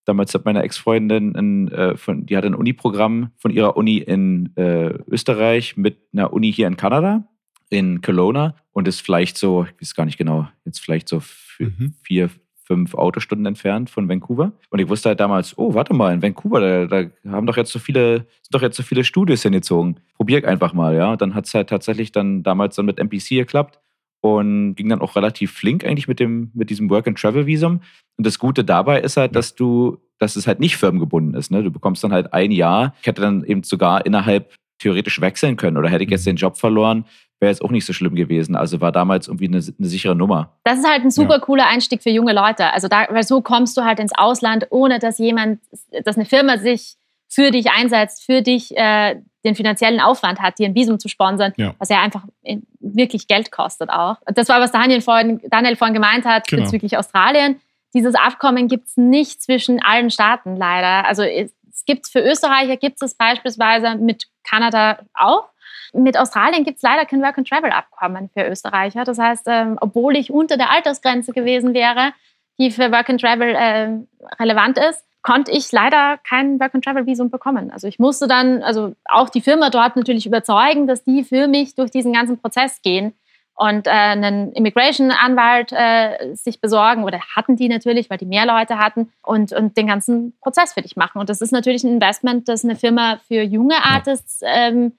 [0.05, 1.93] Damals hat meine Ex-Freundin, ein, äh,
[2.23, 6.77] die hatte ein Uni-Programm von ihrer Uni in äh, Österreich mit einer Uni hier in
[6.77, 7.27] Kanada
[7.71, 11.23] in Kelowna und ist vielleicht so, ich weiß gar nicht genau, jetzt vielleicht so
[11.57, 11.95] mhm.
[12.03, 12.29] vier,
[12.63, 14.51] fünf Autostunden entfernt von Vancouver.
[14.69, 17.71] Und ich wusste halt damals, oh, warte mal, in Vancouver, da, da haben doch jetzt
[17.71, 19.99] so viele, sind doch jetzt so viele Studios hingezogen.
[20.15, 21.13] Probier einfach mal, ja.
[21.13, 23.79] Und dann hat es halt tatsächlich dann damals dann mit MPC geklappt
[24.21, 27.81] und ging dann auch relativ flink eigentlich mit dem, mit diesem Work-and-Travel-Visum.
[28.17, 31.49] Und das Gute dabei ist halt, dass du dass es halt nicht firmengebunden ist.
[31.49, 31.63] Ne?
[31.63, 32.93] Du bekommst dann halt ein Jahr.
[33.01, 36.57] Ich hätte dann eben sogar innerhalb theoretisch wechseln können oder hätte ich jetzt den Job
[36.57, 37.05] verloren,
[37.41, 38.55] wäre jetzt auch nicht so schlimm gewesen.
[38.55, 40.53] Also war damals irgendwie eine, eine sichere Nummer.
[40.63, 42.71] Das ist halt ein super cooler Einstieg für junge Leute.
[42.71, 45.59] Also da, weil so kommst du halt ins Ausland, ohne dass jemand,
[46.05, 46.95] dass eine Firma sich
[47.27, 51.53] für dich einsetzt, für dich äh, den finanziellen Aufwand hat, dir ein Visum zu sponsern,
[51.57, 51.73] Ja.
[51.79, 54.17] was ja einfach in- wirklich Geld kostet auch.
[54.27, 56.63] Das war, was Daniel vorhin, Daniel vorhin gemeint hat Genau.
[56.63, 57.59] bezüglich Australien.
[57.95, 61.05] Dieses Abkommen gibt es nicht zwischen allen Staaten leider.
[61.07, 65.45] Also es, es gibt für Österreicher gibt es beispielsweise mit Kanada auch.
[65.93, 69.03] Mit Australien gibt es leider kein Work-and-Travel-Abkommen für Österreicher.
[69.03, 72.13] Das heißt, ähm, obwohl ich unter der Altersgrenze gewesen wäre,
[72.59, 74.07] die für Work-and-Travel ähm,
[74.39, 77.71] relevant ist, konnte ich leider kein Work-and-Travel-Visum bekommen.
[77.71, 81.75] Also ich musste dann, also auch die Firma dort natürlich überzeugen, dass die für mich
[81.75, 83.13] durch diesen ganzen Prozess gehen
[83.55, 88.79] und äh, einen Immigration-Anwalt äh, sich besorgen oder hatten die natürlich, weil die mehr Leute
[88.79, 91.19] hatten und, und den ganzen Prozess für dich machen.
[91.19, 94.93] Und das ist natürlich ein Investment, das eine Firma für junge Artists ähm,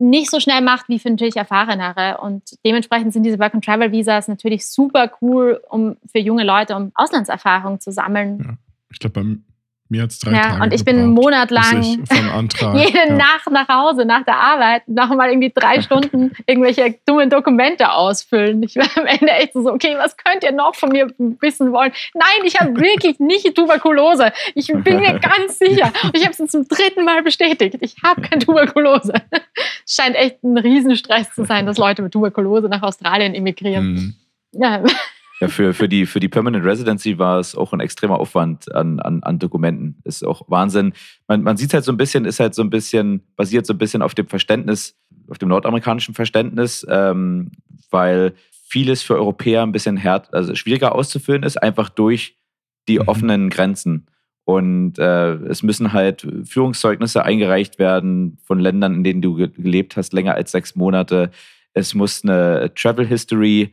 [0.00, 2.18] nicht so schnell macht wie für natürlich erfahrenere.
[2.22, 7.92] Und dementsprechend sind diese Work-and-Travel-Visas natürlich super cool, um für junge Leute, um Auslandserfahrung zu
[7.92, 8.58] sammeln.
[8.90, 9.38] Ich glaube,
[9.90, 11.98] mir hat es drei Ja, Tage und ich bin einen gebraucht, Monat bis lang ich
[12.08, 12.76] von Antrag.
[12.86, 13.14] jede ja.
[13.16, 18.62] Nacht nach Hause, nach der Arbeit, nochmal irgendwie drei Stunden irgendwelche dummen Dokumente ausfüllen.
[18.62, 21.08] Ich war am Ende echt so, okay, was könnt ihr noch von mir
[21.40, 21.92] wissen wollen?
[22.14, 24.32] Nein, ich habe wirklich nicht Tuberkulose.
[24.54, 25.92] Ich bin mir ganz sicher.
[26.04, 27.76] Und ich habe es zum dritten Mal bestätigt.
[27.80, 29.14] Ich habe keine Tuberkulose.
[29.84, 33.92] Es scheint echt ein Riesenstress zu sein, dass Leute mit Tuberkulose nach Australien emigrieren.
[33.92, 34.14] Mhm.
[34.52, 34.82] Ja.
[35.40, 39.00] Ja, für, für, die, für die Permanent Residency war es auch ein extremer Aufwand an,
[39.00, 39.96] an, an Dokumenten.
[40.04, 40.92] Ist auch Wahnsinn.
[41.28, 43.72] Man, man sieht es halt so ein bisschen, ist halt so ein bisschen, basiert so
[43.72, 44.96] ein bisschen auf dem Verständnis,
[45.30, 47.52] auf dem nordamerikanischen Verständnis, ähm,
[47.90, 48.34] weil
[48.68, 52.36] vieles für Europäer ein bisschen härter, also schwieriger auszufüllen ist, einfach durch
[52.86, 53.08] die Mhm.
[53.08, 54.06] offenen Grenzen.
[54.44, 59.96] Und äh, es müssen halt Führungszeugnisse eingereicht werden von Ländern, in denen du ge gelebt
[59.96, 61.30] hast, länger als sechs Monate.
[61.72, 63.68] Es muss eine Travel History äh,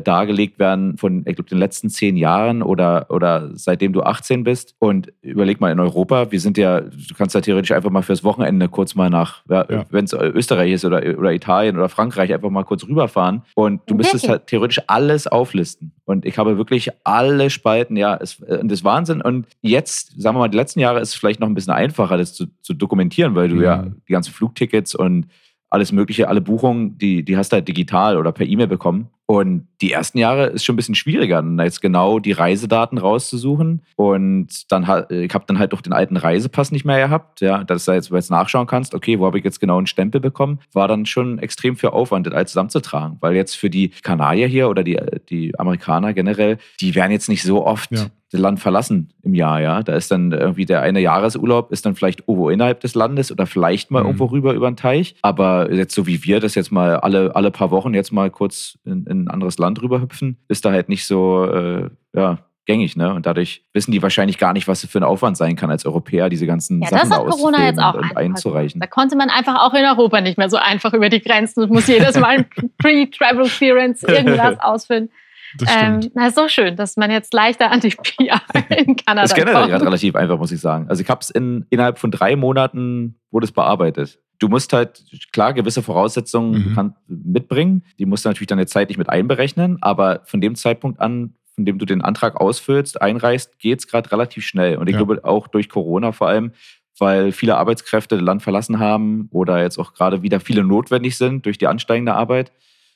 [0.00, 4.74] dargelegt werden von, ich glaube, den letzten zehn Jahren oder, oder seitdem du 18 bist.
[4.78, 8.22] Und überleg mal in Europa, wir sind ja, du kannst ja theoretisch einfach mal fürs
[8.24, 9.84] Wochenende kurz mal nach, ja, Ja.
[9.90, 13.42] wenn es Österreich ist oder, oder Italien oder Frankreich, einfach mal kurz rüberfahren.
[13.54, 15.92] Und du müsstest halt theoretisch alles auflisten.
[16.04, 19.20] Und ich habe wirklich alle Spalten, ja, es, äh, das ist Wahnsinn.
[19.20, 22.16] Und jetzt, sagen wir mal, die letzten Jahre ist es vielleicht noch ein bisschen einfacher,
[22.18, 23.62] das zu, zu dokumentieren, weil du Mhm.
[23.62, 25.26] ja die ganzen Flugtickets und
[25.70, 29.08] alles Mögliche, alle Buchungen, die, die hast du halt digital oder per E-Mail bekommen.
[29.32, 33.80] Und die ersten Jahre ist schon ein bisschen schwieriger, dann jetzt genau die Reisedaten rauszusuchen.
[33.96, 37.40] Und dann ich habe dann halt doch den alten Reisepass nicht mehr gehabt.
[37.40, 40.20] Ja, dass du jetzt, jetzt nachschauen kannst, okay, wo habe ich jetzt genau einen Stempel
[40.20, 43.16] bekommen, war dann schon extrem viel Aufwand, das alles zusammenzutragen.
[43.20, 47.42] Weil jetzt für die Kanadier hier oder die, die Amerikaner generell, die werden jetzt nicht
[47.42, 48.06] so oft Ja.
[48.30, 49.82] das Land verlassen im Jahr, ja.
[49.82, 53.46] Da ist dann irgendwie der eine Jahresurlaub, ist dann vielleicht irgendwo innerhalb des Landes oder
[53.46, 54.06] vielleicht mal Mhm.
[54.06, 55.14] irgendwo rüber über den Teich.
[55.22, 58.78] Aber jetzt so wie wir das jetzt mal alle, alle paar Wochen jetzt mal kurz
[58.84, 63.12] in, in ein anderes Land rüberhüpfen, ist da halt nicht so, äh, ja, gängig, ne?
[63.12, 65.84] Und dadurch wissen die wahrscheinlich gar nicht, was das für ein Aufwand sein kann als
[65.84, 68.80] Europäer, diese ganzen Ja, Sachen das hat Corona auszufüllen jetzt auch und, und einzureichen.
[68.80, 71.66] Da konnte man einfach auch in Europa nicht mehr so einfach über die Grenzen.
[71.66, 72.46] Du musst jedes Mal ein
[72.78, 75.10] Pre-Travel Clearance irgendwas ausfüllen.
[75.58, 76.14] Das Ähm, stimmt.
[76.14, 79.34] na, ist so schön, dass man jetzt leichter an die PR in Kanada Das ist
[79.34, 79.82] generell gerade kommt.
[79.86, 80.86] relativ einfach, muss ich sagen.
[80.88, 84.18] Also ich habe es in, innerhalb von drei Monaten wurde es bearbeitet.
[84.42, 86.94] Du musst halt, klar, gewisse Voraussetzungen Mhm.
[87.06, 87.84] mitbringen.
[87.98, 89.78] Die musst du natürlich dann jetzt zeitlich mit einberechnen.
[89.82, 94.10] Aber von dem Zeitpunkt an, von dem du den Antrag ausfüllst, einreichst, geht es gerade
[94.10, 94.76] relativ schnell.
[94.78, 94.98] Und ich Ja.
[94.98, 96.52] glaube auch durch Corona vor allem,
[96.98, 101.46] weil viele Arbeitskräfte das Land verlassen haben oder jetzt auch gerade wieder viele notwendig sind
[101.46, 102.52] durch die ansteigende Arbeit,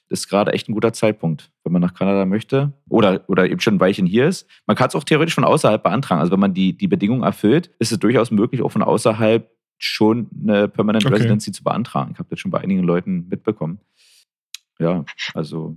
[0.09, 3.77] ist gerade echt ein guter Zeitpunkt, wenn man nach Kanada möchte oder, oder eben schon
[3.77, 4.47] ein Weilchen hier ist.
[4.67, 6.21] Man kann es auch theoretisch von außerhalb beantragen.
[6.21, 10.29] Also wenn man die, die Bedingungen erfüllt, ist es durchaus möglich, auch von außerhalb schon
[10.43, 11.15] eine Permanent Okay.
[11.15, 12.11] Residency zu beantragen.
[12.13, 13.79] Ich habe das schon bei einigen Leuten mitbekommen.
[14.79, 15.05] Ja,
[15.35, 15.77] also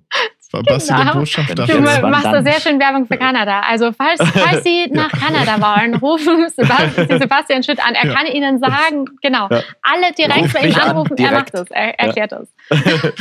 [0.51, 1.03] Basti, Genau.
[1.13, 1.53] der Botschafter.
[1.55, 3.61] Du machst da sehr schön Werbung für Kanada.
[3.61, 7.93] Also falls, falls Sie nach Kanada wollen, rufen Sebastian, Sie Sebastian Schütt an.
[7.93, 8.13] Er Ja.
[8.15, 9.61] kann Ihnen sagen, genau, Ja.
[9.83, 11.15] alle direkt bei ihm mich an, anrufen.
[11.17, 12.49] er macht es, er erklärt es.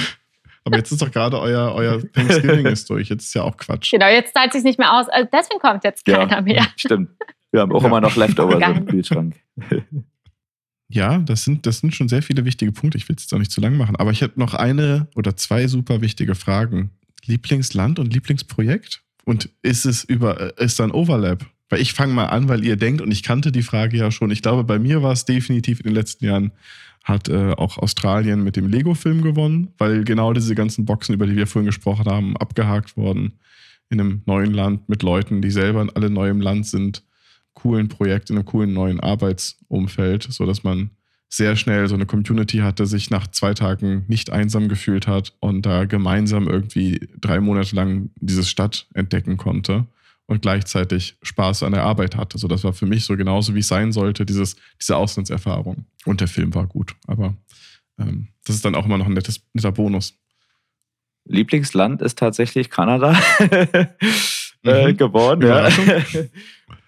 [0.65, 3.09] Aber jetzt ist doch gerade euer, euer Thanksgiving ist durch.
[3.11, 3.91] Jetzt ist ja auch Quatsch.
[3.91, 5.09] Genau, jetzt zahlt es sich nicht mehr aus.
[5.09, 6.67] Also deswegen kommt jetzt keiner mehr.
[6.77, 7.11] stimmt.
[7.53, 7.89] Wir haben auch Ja.
[7.89, 9.37] immer noch Leftover im Kühlschrank.
[10.91, 12.97] Ja, das sind, das sind schon sehr viele wichtige Punkte.
[12.97, 13.97] Ich will es jetzt auch nicht zu lang machen.
[13.97, 16.91] Aber ich hätte noch eine oder zwei super wichtige Fragen.
[17.27, 19.03] Lieblingsland und Lieblingsprojekt?
[19.25, 21.45] Und ist es über, ist da ein Overlap?
[21.69, 24.31] Weil ich fange mal an, weil ihr denkt, und ich kannte die Frage ja schon.
[24.31, 26.53] Ich glaube, bei mir war es definitiv in den letzten Jahren,
[27.05, 31.37] hat äh, auch Australien mit dem Lego-Film gewonnen, weil genau diese ganzen Boxen, über die
[31.37, 33.35] wir vorhin gesprochen haben, abgehakt worden
[33.91, 37.03] in einem neuen Land mit Leuten, die selber alle neu im Land sind.
[37.59, 40.91] Coolen Projekt, in einem coolen neuen Arbeitsumfeld, sodass man
[41.29, 45.63] sehr schnell so eine Community hatte, sich nach zwei Tagen nicht einsam gefühlt hat und
[45.67, 49.87] da gemeinsam irgendwie drei Monate lang diese Stadt entdecken konnte
[50.27, 52.39] und gleichzeitig Spaß an der Arbeit hatte.
[52.39, 55.85] So, das war für mich so genauso, wie es sein sollte, dieses, diese Auslandserfahrung.
[56.07, 57.35] Und der Film war gut, aber
[57.99, 60.15] ähm, das ist dann auch immer noch ein nettes, netter Bonus.
[61.27, 63.19] Lieblingsland ist tatsächlich Kanada
[64.65, 64.97] äh, Mhm.
[64.97, 65.47] geworden.
[65.47, 65.69] Ja.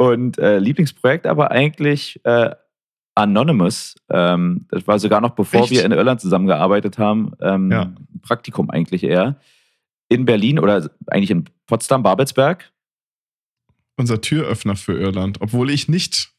[0.00, 2.54] Und äh, Lieblingsprojekt aber eigentlich äh,
[3.14, 3.96] Anonymous.
[4.08, 5.70] Ähm, das war sogar noch bevor Echt?
[5.72, 7.32] wir in Irland zusammengearbeitet haben.
[7.42, 7.92] Ähm, Ja.
[8.22, 9.36] Praktikum eigentlich eher.
[10.08, 12.72] In Berlin oder eigentlich in Potsdam, Babelsberg.
[13.98, 16.30] Unser Türöffner für Irland, obwohl ich nicht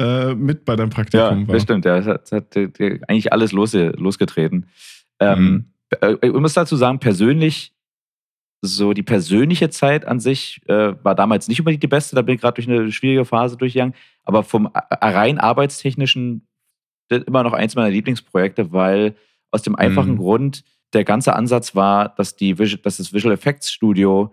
[0.00, 1.54] äh, mit bei deinem Ja, Praktikum war.
[1.54, 1.84] das stimmt.
[1.84, 4.66] Ja, das hat, das hat äh, eigentlich alles losge losgetreten.
[5.18, 5.64] Ähm, Mhm.
[6.00, 7.72] äh, Ich muss dazu sagen, persönlich,
[8.62, 12.14] so die persönliche Zeit an sich äh, war damals nicht unbedingt die beste.
[12.14, 13.94] Da bin ich gerade durch eine schwierige Phase durchgegangen.
[14.24, 16.46] Aber vom rein arbeitstechnischen
[17.08, 19.16] immer noch eins meiner Lieblingsprojekte, weil
[19.50, 20.18] aus dem einfachen Mhm.
[20.18, 24.32] Grund der ganze Ansatz war, dass, die, dass das Visual Effects Studio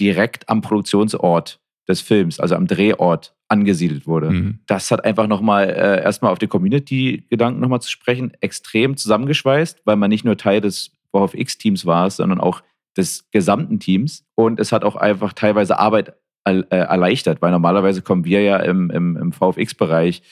[0.00, 4.58] direkt am Produktionsort des Films, also am Drehort, angesiedelt wurde Mhm.
[4.66, 9.96] das hat einfach nochmal äh, erstmal auf die Community-Gedanken nochmal zu sprechen, extrem zusammengeschweißt, weil
[9.96, 12.62] man nicht nur Teil des VFX-Teams war, sondern auch
[12.96, 14.24] des gesamten Teams.
[14.34, 16.14] Und es hat auch einfach teilweise Arbeit
[16.44, 20.22] äh, erleichtert, weil normalerweise kommen wir ja im, im, im VFX-Bereich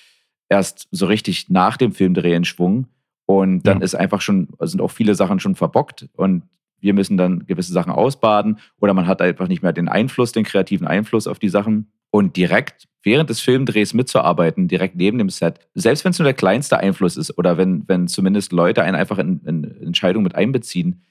[0.49, 2.87] erst so richtig nach dem Filmdreh in Schwung.
[3.27, 3.85] Und dann Ja.
[3.85, 6.43] ist einfach schon, sind auch viele Sachen schon verbockt und
[6.81, 10.45] wir müssen dann gewisse Sachen ausbaden oder man hat einfach nicht mehr den Einfluss, den
[10.45, 11.93] kreativen Einfluss auf die Sachen.
[12.11, 16.35] Und direkt während des Filmdrehs mitzuarbeiten, direkt neben dem Set, selbst wenn es nur der
[16.35, 21.03] kleinste Einfluss ist oder wenn, wenn zumindest Leute einen einfach in, in Entscheidungen mit einbeziehen,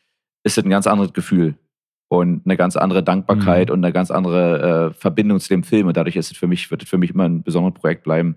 [0.43, 1.55] ist es ein ganz anderes Gefühl
[2.09, 3.73] und eine ganz andere Dankbarkeit Mhm.
[3.73, 5.87] und eine ganz andere äh, Verbindung zu dem Film.
[5.87, 8.35] Und dadurch ist es für mich, wird es für mich immer ein besonderes Projekt bleiben.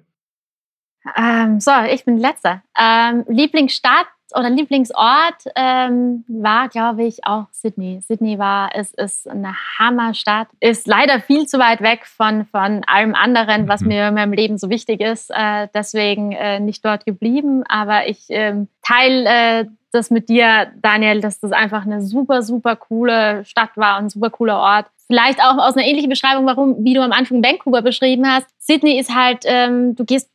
[1.17, 2.63] Ähm, so, ich bin letzter.
[2.79, 8.01] Ähm, Lieblingsstadt oder Lieblingsort ähm, war, glaube ich, auch Sydney.
[8.07, 13.15] Sydney war, es ist eine Hammerstadt, ist leider viel zu weit weg von, von allem
[13.15, 13.89] anderen, was Mhm.
[13.89, 15.31] mir in meinem Leben so wichtig ist.
[15.31, 17.65] Äh, deswegen äh, nicht dort geblieben.
[17.69, 19.25] Aber ich ähm, teile
[19.61, 24.07] äh, das mit dir, Daniel, dass das einfach eine super, super coole Stadt war und
[24.07, 24.87] ein super cooler Ort.
[25.07, 28.47] Vielleicht auch aus einer ähnlichen Beschreibung, warum, wie du am Anfang Vancouver beschrieben hast.
[28.59, 30.31] Sydney ist halt, ähm, du gehst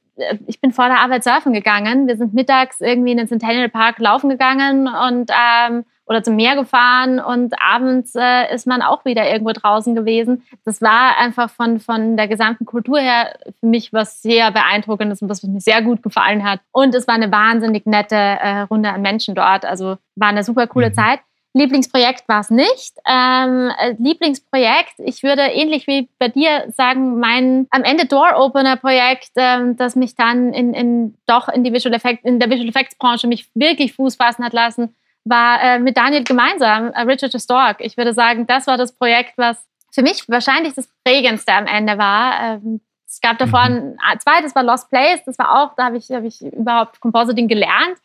[0.48, 2.08] ich bin vor der Arbeit surfen gegangen.
[2.08, 6.56] Wir sind mittags irgendwie in den Centennial Park laufen gegangen und ähm, oder zum Meer
[6.56, 10.44] gefahren und abends äh, ist man auch wieder irgendwo draußen gewesen.
[10.64, 15.28] Das war einfach von, von der gesamten Kultur her für mich was sehr beeindruckendes und
[15.30, 16.62] was mir sehr gut gefallen hat.
[16.72, 19.66] Und es war eine wahnsinnig nette äh, Runde an Menschen dort.
[19.66, 20.94] Also war eine super coole Mhm.
[20.94, 21.20] Zeit.
[21.54, 22.96] Lieblingsprojekt war es nicht.
[23.08, 29.76] Ähm, äh, Lieblingsprojekt, ich würde ähnlich wie bei dir sagen, mein am Ende Door-Opener-Projekt, ähm,
[29.76, 33.50] das mich dann in, in, doch in, die Visual Effect, in der Visual Effects-Branche mich
[33.56, 34.96] wirklich Fuß fassen hat lassen,
[35.26, 37.78] war äh, mit Daniel gemeinsam, äh, Richard the Stork.
[37.80, 39.58] Ich würde sagen, das war das Projekt, was
[39.92, 42.40] für mich wahrscheinlich das prägendste am Ende war.
[42.40, 43.98] Ähm, es gab davor Mhm.
[44.06, 45.24] ein zweites, war Lost Place.
[45.26, 47.98] Das war auch, da habe ich, hab ich überhaupt Compositing gelernt.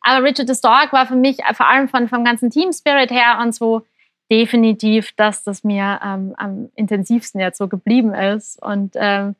[0.00, 3.10] Aber Richard the Stork war für mich äh, vor allem von, vom ganzen Team Spirit
[3.10, 3.82] her und so
[4.30, 8.62] definitiv das, das mir ähm, am intensivsten jetzt so geblieben ist.
[8.62, 9.34] Und ähm,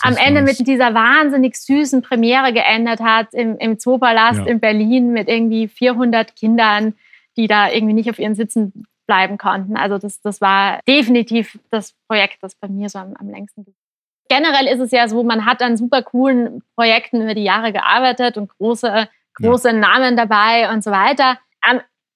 [0.00, 4.46] am Ende mit dieser wahnsinnig süßen Premiere geendet hat im, im Zoopalast Ja.
[4.46, 6.94] in Berlin mit irgendwie 400 Kindern,
[7.36, 9.76] die da irgendwie nicht auf ihren Sitzen bleiben konnten.
[9.76, 13.74] Also das, das war definitiv das Projekt, das bei mir so am, am längsten ging.
[14.28, 18.36] Generell ist es ja so, man hat an super coolen Projekten über die Jahre gearbeitet
[18.36, 19.08] und große,
[19.42, 21.38] große Namen dabei und so weiter.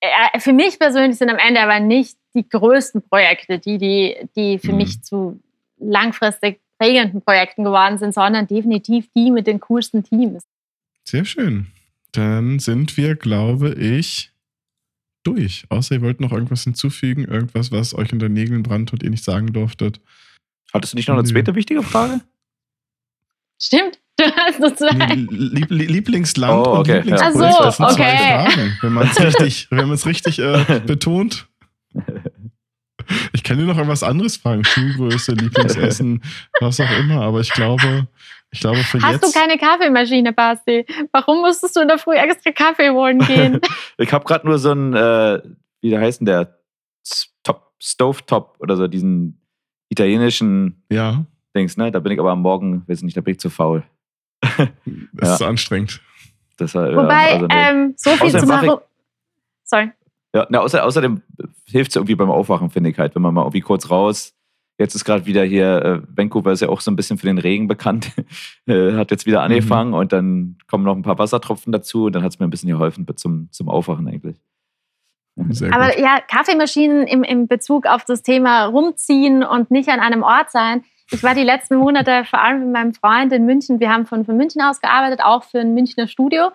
[0.01, 4.59] Äh, für mich persönlich sind am Ende aber nicht die größten Projekte, die, die, die
[4.59, 4.79] für Mhm.
[4.79, 5.41] mich zu
[5.79, 10.43] langfristig prägenden Projekten geworden sind, sondern definitiv die mit den coolsten Teams.
[11.05, 11.69] Sehr schön.
[12.13, 14.33] Dann sind wir, glaube ich,
[15.23, 15.65] durch.
[15.69, 19.25] Außer ihr wollt noch irgendwas hinzufügen, irgendwas, was euch unter Nägeln brannt und ihr nicht
[19.25, 20.01] sagen durftet.
[20.73, 22.21] Hattest du nicht noch eine zweite wichtige Frage?
[23.61, 25.15] Stimmt, du hast es zwei.
[25.15, 27.31] Lieb, Lieb, Lieblingsland Oh, und okay, ja.
[27.31, 27.57] Lieblingsprojekt.
[27.59, 28.55] Ach so, das sind zwei okay.
[28.55, 28.79] Fragen.
[28.81, 31.47] Wenn man es richtig, wenn man es richtig äh, betont.
[33.33, 34.65] Ich kann dir noch irgendwas anderes fragen.
[34.65, 36.23] Schuhgröße, Lieblingsessen,
[36.61, 37.23] was auch immer.
[37.23, 38.07] Aber ich glaube,
[38.51, 39.35] ich glaube für Hast jetzt.
[39.35, 40.87] du keine Kaffeemaschine, Basti?
[41.11, 43.61] Warum musstest du in der Früh extra Kaffee holen gehen?
[43.99, 45.41] Ich habe gerade nur so einen, äh,
[45.81, 46.59] wie heißt denn der?
[47.43, 49.41] Top, Stovetop oder so, diesen
[49.89, 51.25] italienischen ja,
[51.57, 51.91] Dings, ne?
[51.91, 53.83] Da bin ich aber am Morgen, weiß nicht, da bin ich zu faul.
[54.59, 54.69] es
[55.23, 55.33] Ja.
[55.33, 56.01] ist so anstrengend.
[56.59, 57.55] Deshalb, Wobei, ja, also, nee.
[57.57, 58.81] ähm, so viel Außerdem zu ich- machen.
[59.65, 59.91] Sorry.
[60.35, 61.23] Ja, na, außer, außerdem
[61.67, 64.35] hilft es irgendwie beim Aufwachen, finde ich halt, wenn man mal irgendwie kurz raus,
[64.79, 67.39] Jetzt ist gerade wieder hier, äh, Vancouver ist ja auch so ein bisschen für den
[67.39, 68.11] Regen bekannt.
[68.67, 69.97] äh, hat jetzt wieder angefangen mhm.
[69.97, 72.71] und dann kommen noch ein paar Wassertropfen dazu und dann hat es mir ein bisschen
[72.71, 74.37] geholfen zum, zum Aufwachen eigentlich.
[75.51, 75.99] Sehr Aber gut.
[75.99, 80.85] ja, Kaffeemaschinen im, im Bezug auf das Thema rumziehen und nicht an einem Ort sein.
[81.11, 83.81] Ich war die letzten Monate vor allem mit meinem Freund in München.
[83.81, 86.51] Wir haben von, von München aus gearbeitet, auch für ein Münchner Studio.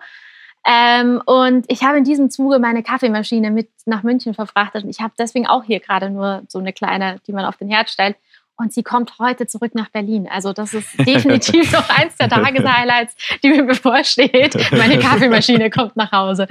[0.66, 4.84] Ähm, und ich habe in diesem Zuge meine Kaffeemaschine mit nach München verfrachtet.
[4.84, 7.68] Und ich habe deswegen auch hier gerade nur so eine kleine, die man auf den
[7.68, 8.16] Herd stellt.
[8.56, 10.28] Und sie kommt heute zurück nach Berlin.
[10.28, 14.56] Also das ist definitiv noch eins der Tageshighlights, die mir bevorsteht.
[14.72, 16.48] Meine Kaffeemaschine kommt nach Hause.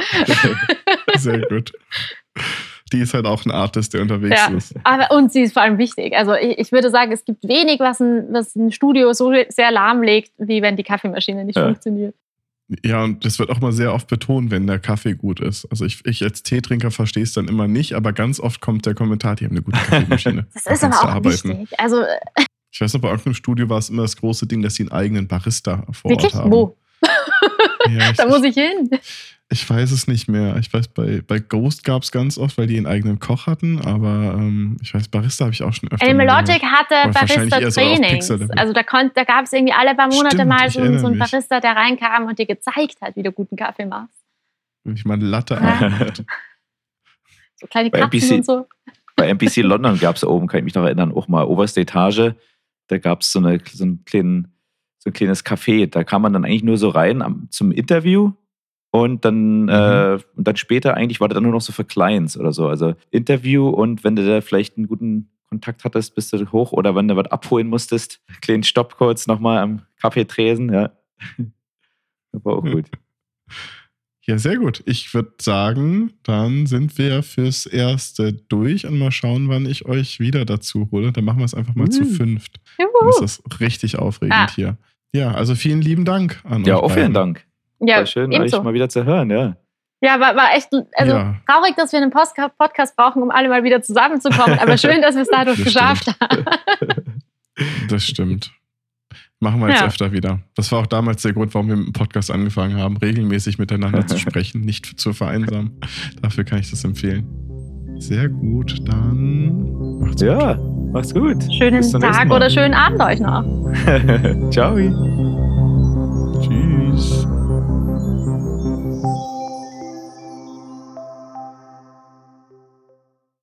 [1.15, 1.73] Sehr gut.
[2.93, 4.75] Die ist halt auch ein Artist, der unterwegs ja, ist.
[4.83, 6.15] Aber, und sie ist vor allem wichtig.
[6.15, 9.71] Also ich, ich, würde sagen, es gibt wenig, was ein, was ein Studio so sehr
[9.71, 11.65] lahmlegt, wie wenn die Kaffeemaschine nicht ja.
[11.65, 12.15] funktioniert.
[12.83, 15.65] Ja, und das wird auch mal sehr oft betont, wenn der Kaffee gut ist.
[15.71, 18.93] Also ich, ich als Teetrinker verstehe es dann immer nicht, aber ganz oft kommt der
[18.93, 20.47] Kommentar, die haben eine gute Kaffeemaschine.
[20.53, 21.49] das ist aber auch arbeiten.
[21.49, 21.79] wichtig.
[21.79, 22.03] Also,
[22.71, 24.91] ich weiß noch, bei irgendeinem Studio war es immer das große Ding, dass sie einen
[24.91, 26.33] eigenen Barista vor Wirklich?
[26.33, 26.51] Ort haben.
[26.51, 26.77] Wo?
[27.89, 28.89] Ja, da muss ich hin.
[29.49, 30.57] Ich weiß es nicht mehr.
[30.57, 33.79] Ich weiß, bei, bei Ghost gab es ganz oft, weil die einen eigenen Koch hatten,
[33.79, 36.05] aber ähm, ich weiß, Barista habe ich auch schon öfter.
[36.05, 38.27] Logic hatte Barista-Trainings.
[38.27, 41.17] So also da, da gab es irgendwie alle paar Monate Stimmt, mal so, so einen
[41.17, 44.13] Barista, der reinkam und dir gezeigt hat, wie du guten Kaffee machst.
[44.83, 45.91] Ich meine, Latte ja.
[47.59, 48.67] So kleine Kapseln und so.
[49.15, 52.33] Bei MPC London gab es oben, kann ich mich noch erinnern, auch mal oberste Etage.
[52.87, 54.53] Da gab es so, eine, so, einen kleinen,
[55.07, 55.87] so ein kleines Café.
[55.87, 58.33] Da kam man dann eigentlich nur so rein am, zum Interview
[58.91, 59.69] und dann, mhm.
[59.69, 62.67] äh, und dann später eigentlich war das dann nur noch so für Clients oder so.
[62.67, 66.95] Also Interview und wenn du da vielleicht einen guten Kontakt hattest, bist du hoch oder
[66.95, 70.91] wenn du was abholen musstest, kleinen Stopp kurz nochmal am Kaffeetresen, ja.
[72.31, 72.85] Das war auch gut.
[74.25, 74.83] Ja, sehr gut.
[74.85, 80.19] Ich würde sagen, dann sind wir fürs Erste durch und mal schauen, wann ich euch
[80.19, 81.13] wieder dazu hole.
[81.13, 81.91] Dann machen wir es einfach mal mhm.
[81.91, 82.59] zu fünft.
[82.77, 83.05] Juhu.
[83.05, 84.51] Das ist richtig aufregend ah.
[84.53, 84.77] hier.
[85.13, 86.79] Ja, also vielen lieben Dank an ja, euch.
[86.81, 87.45] Ja, auch vielen Dank.
[87.79, 89.55] Ja, war schön, euch mal wieder zu hören, ja.
[90.01, 91.35] Ja, war, war echt also ja.
[91.47, 94.59] traurig, dass wir einen Podcast brauchen, um alle mal wieder zusammenzukommen.
[94.59, 96.45] Aber schön, dass wir es dadurch geschafft haben.
[97.89, 98.51] Das stimmt.
[99.39, 99.87] Machen wir jetzt ja.
[99.87, 100.41] öfter wieder.
[100.53, 104.05] Das war auch damals der Grund, warum wir mit dem Podcast angefangen haben, regelmäßig miteinander
[104.05, 105.79] zu sprechen, nicht zu vereinsamen.
[106.21, 107.25] Dafür kann ich das empfehlen.
[107.99, 110.29] Sehr gut, dann macht's gut.
[110.29, 110.57] Ja,
[110.91, 111.43] macht's gut.
[111.53, 113.43] Schönen Tag oder schönen Abend euch noch.
[114.51, 114.75] Ciao.
[116.41, 116.76] Tschüss.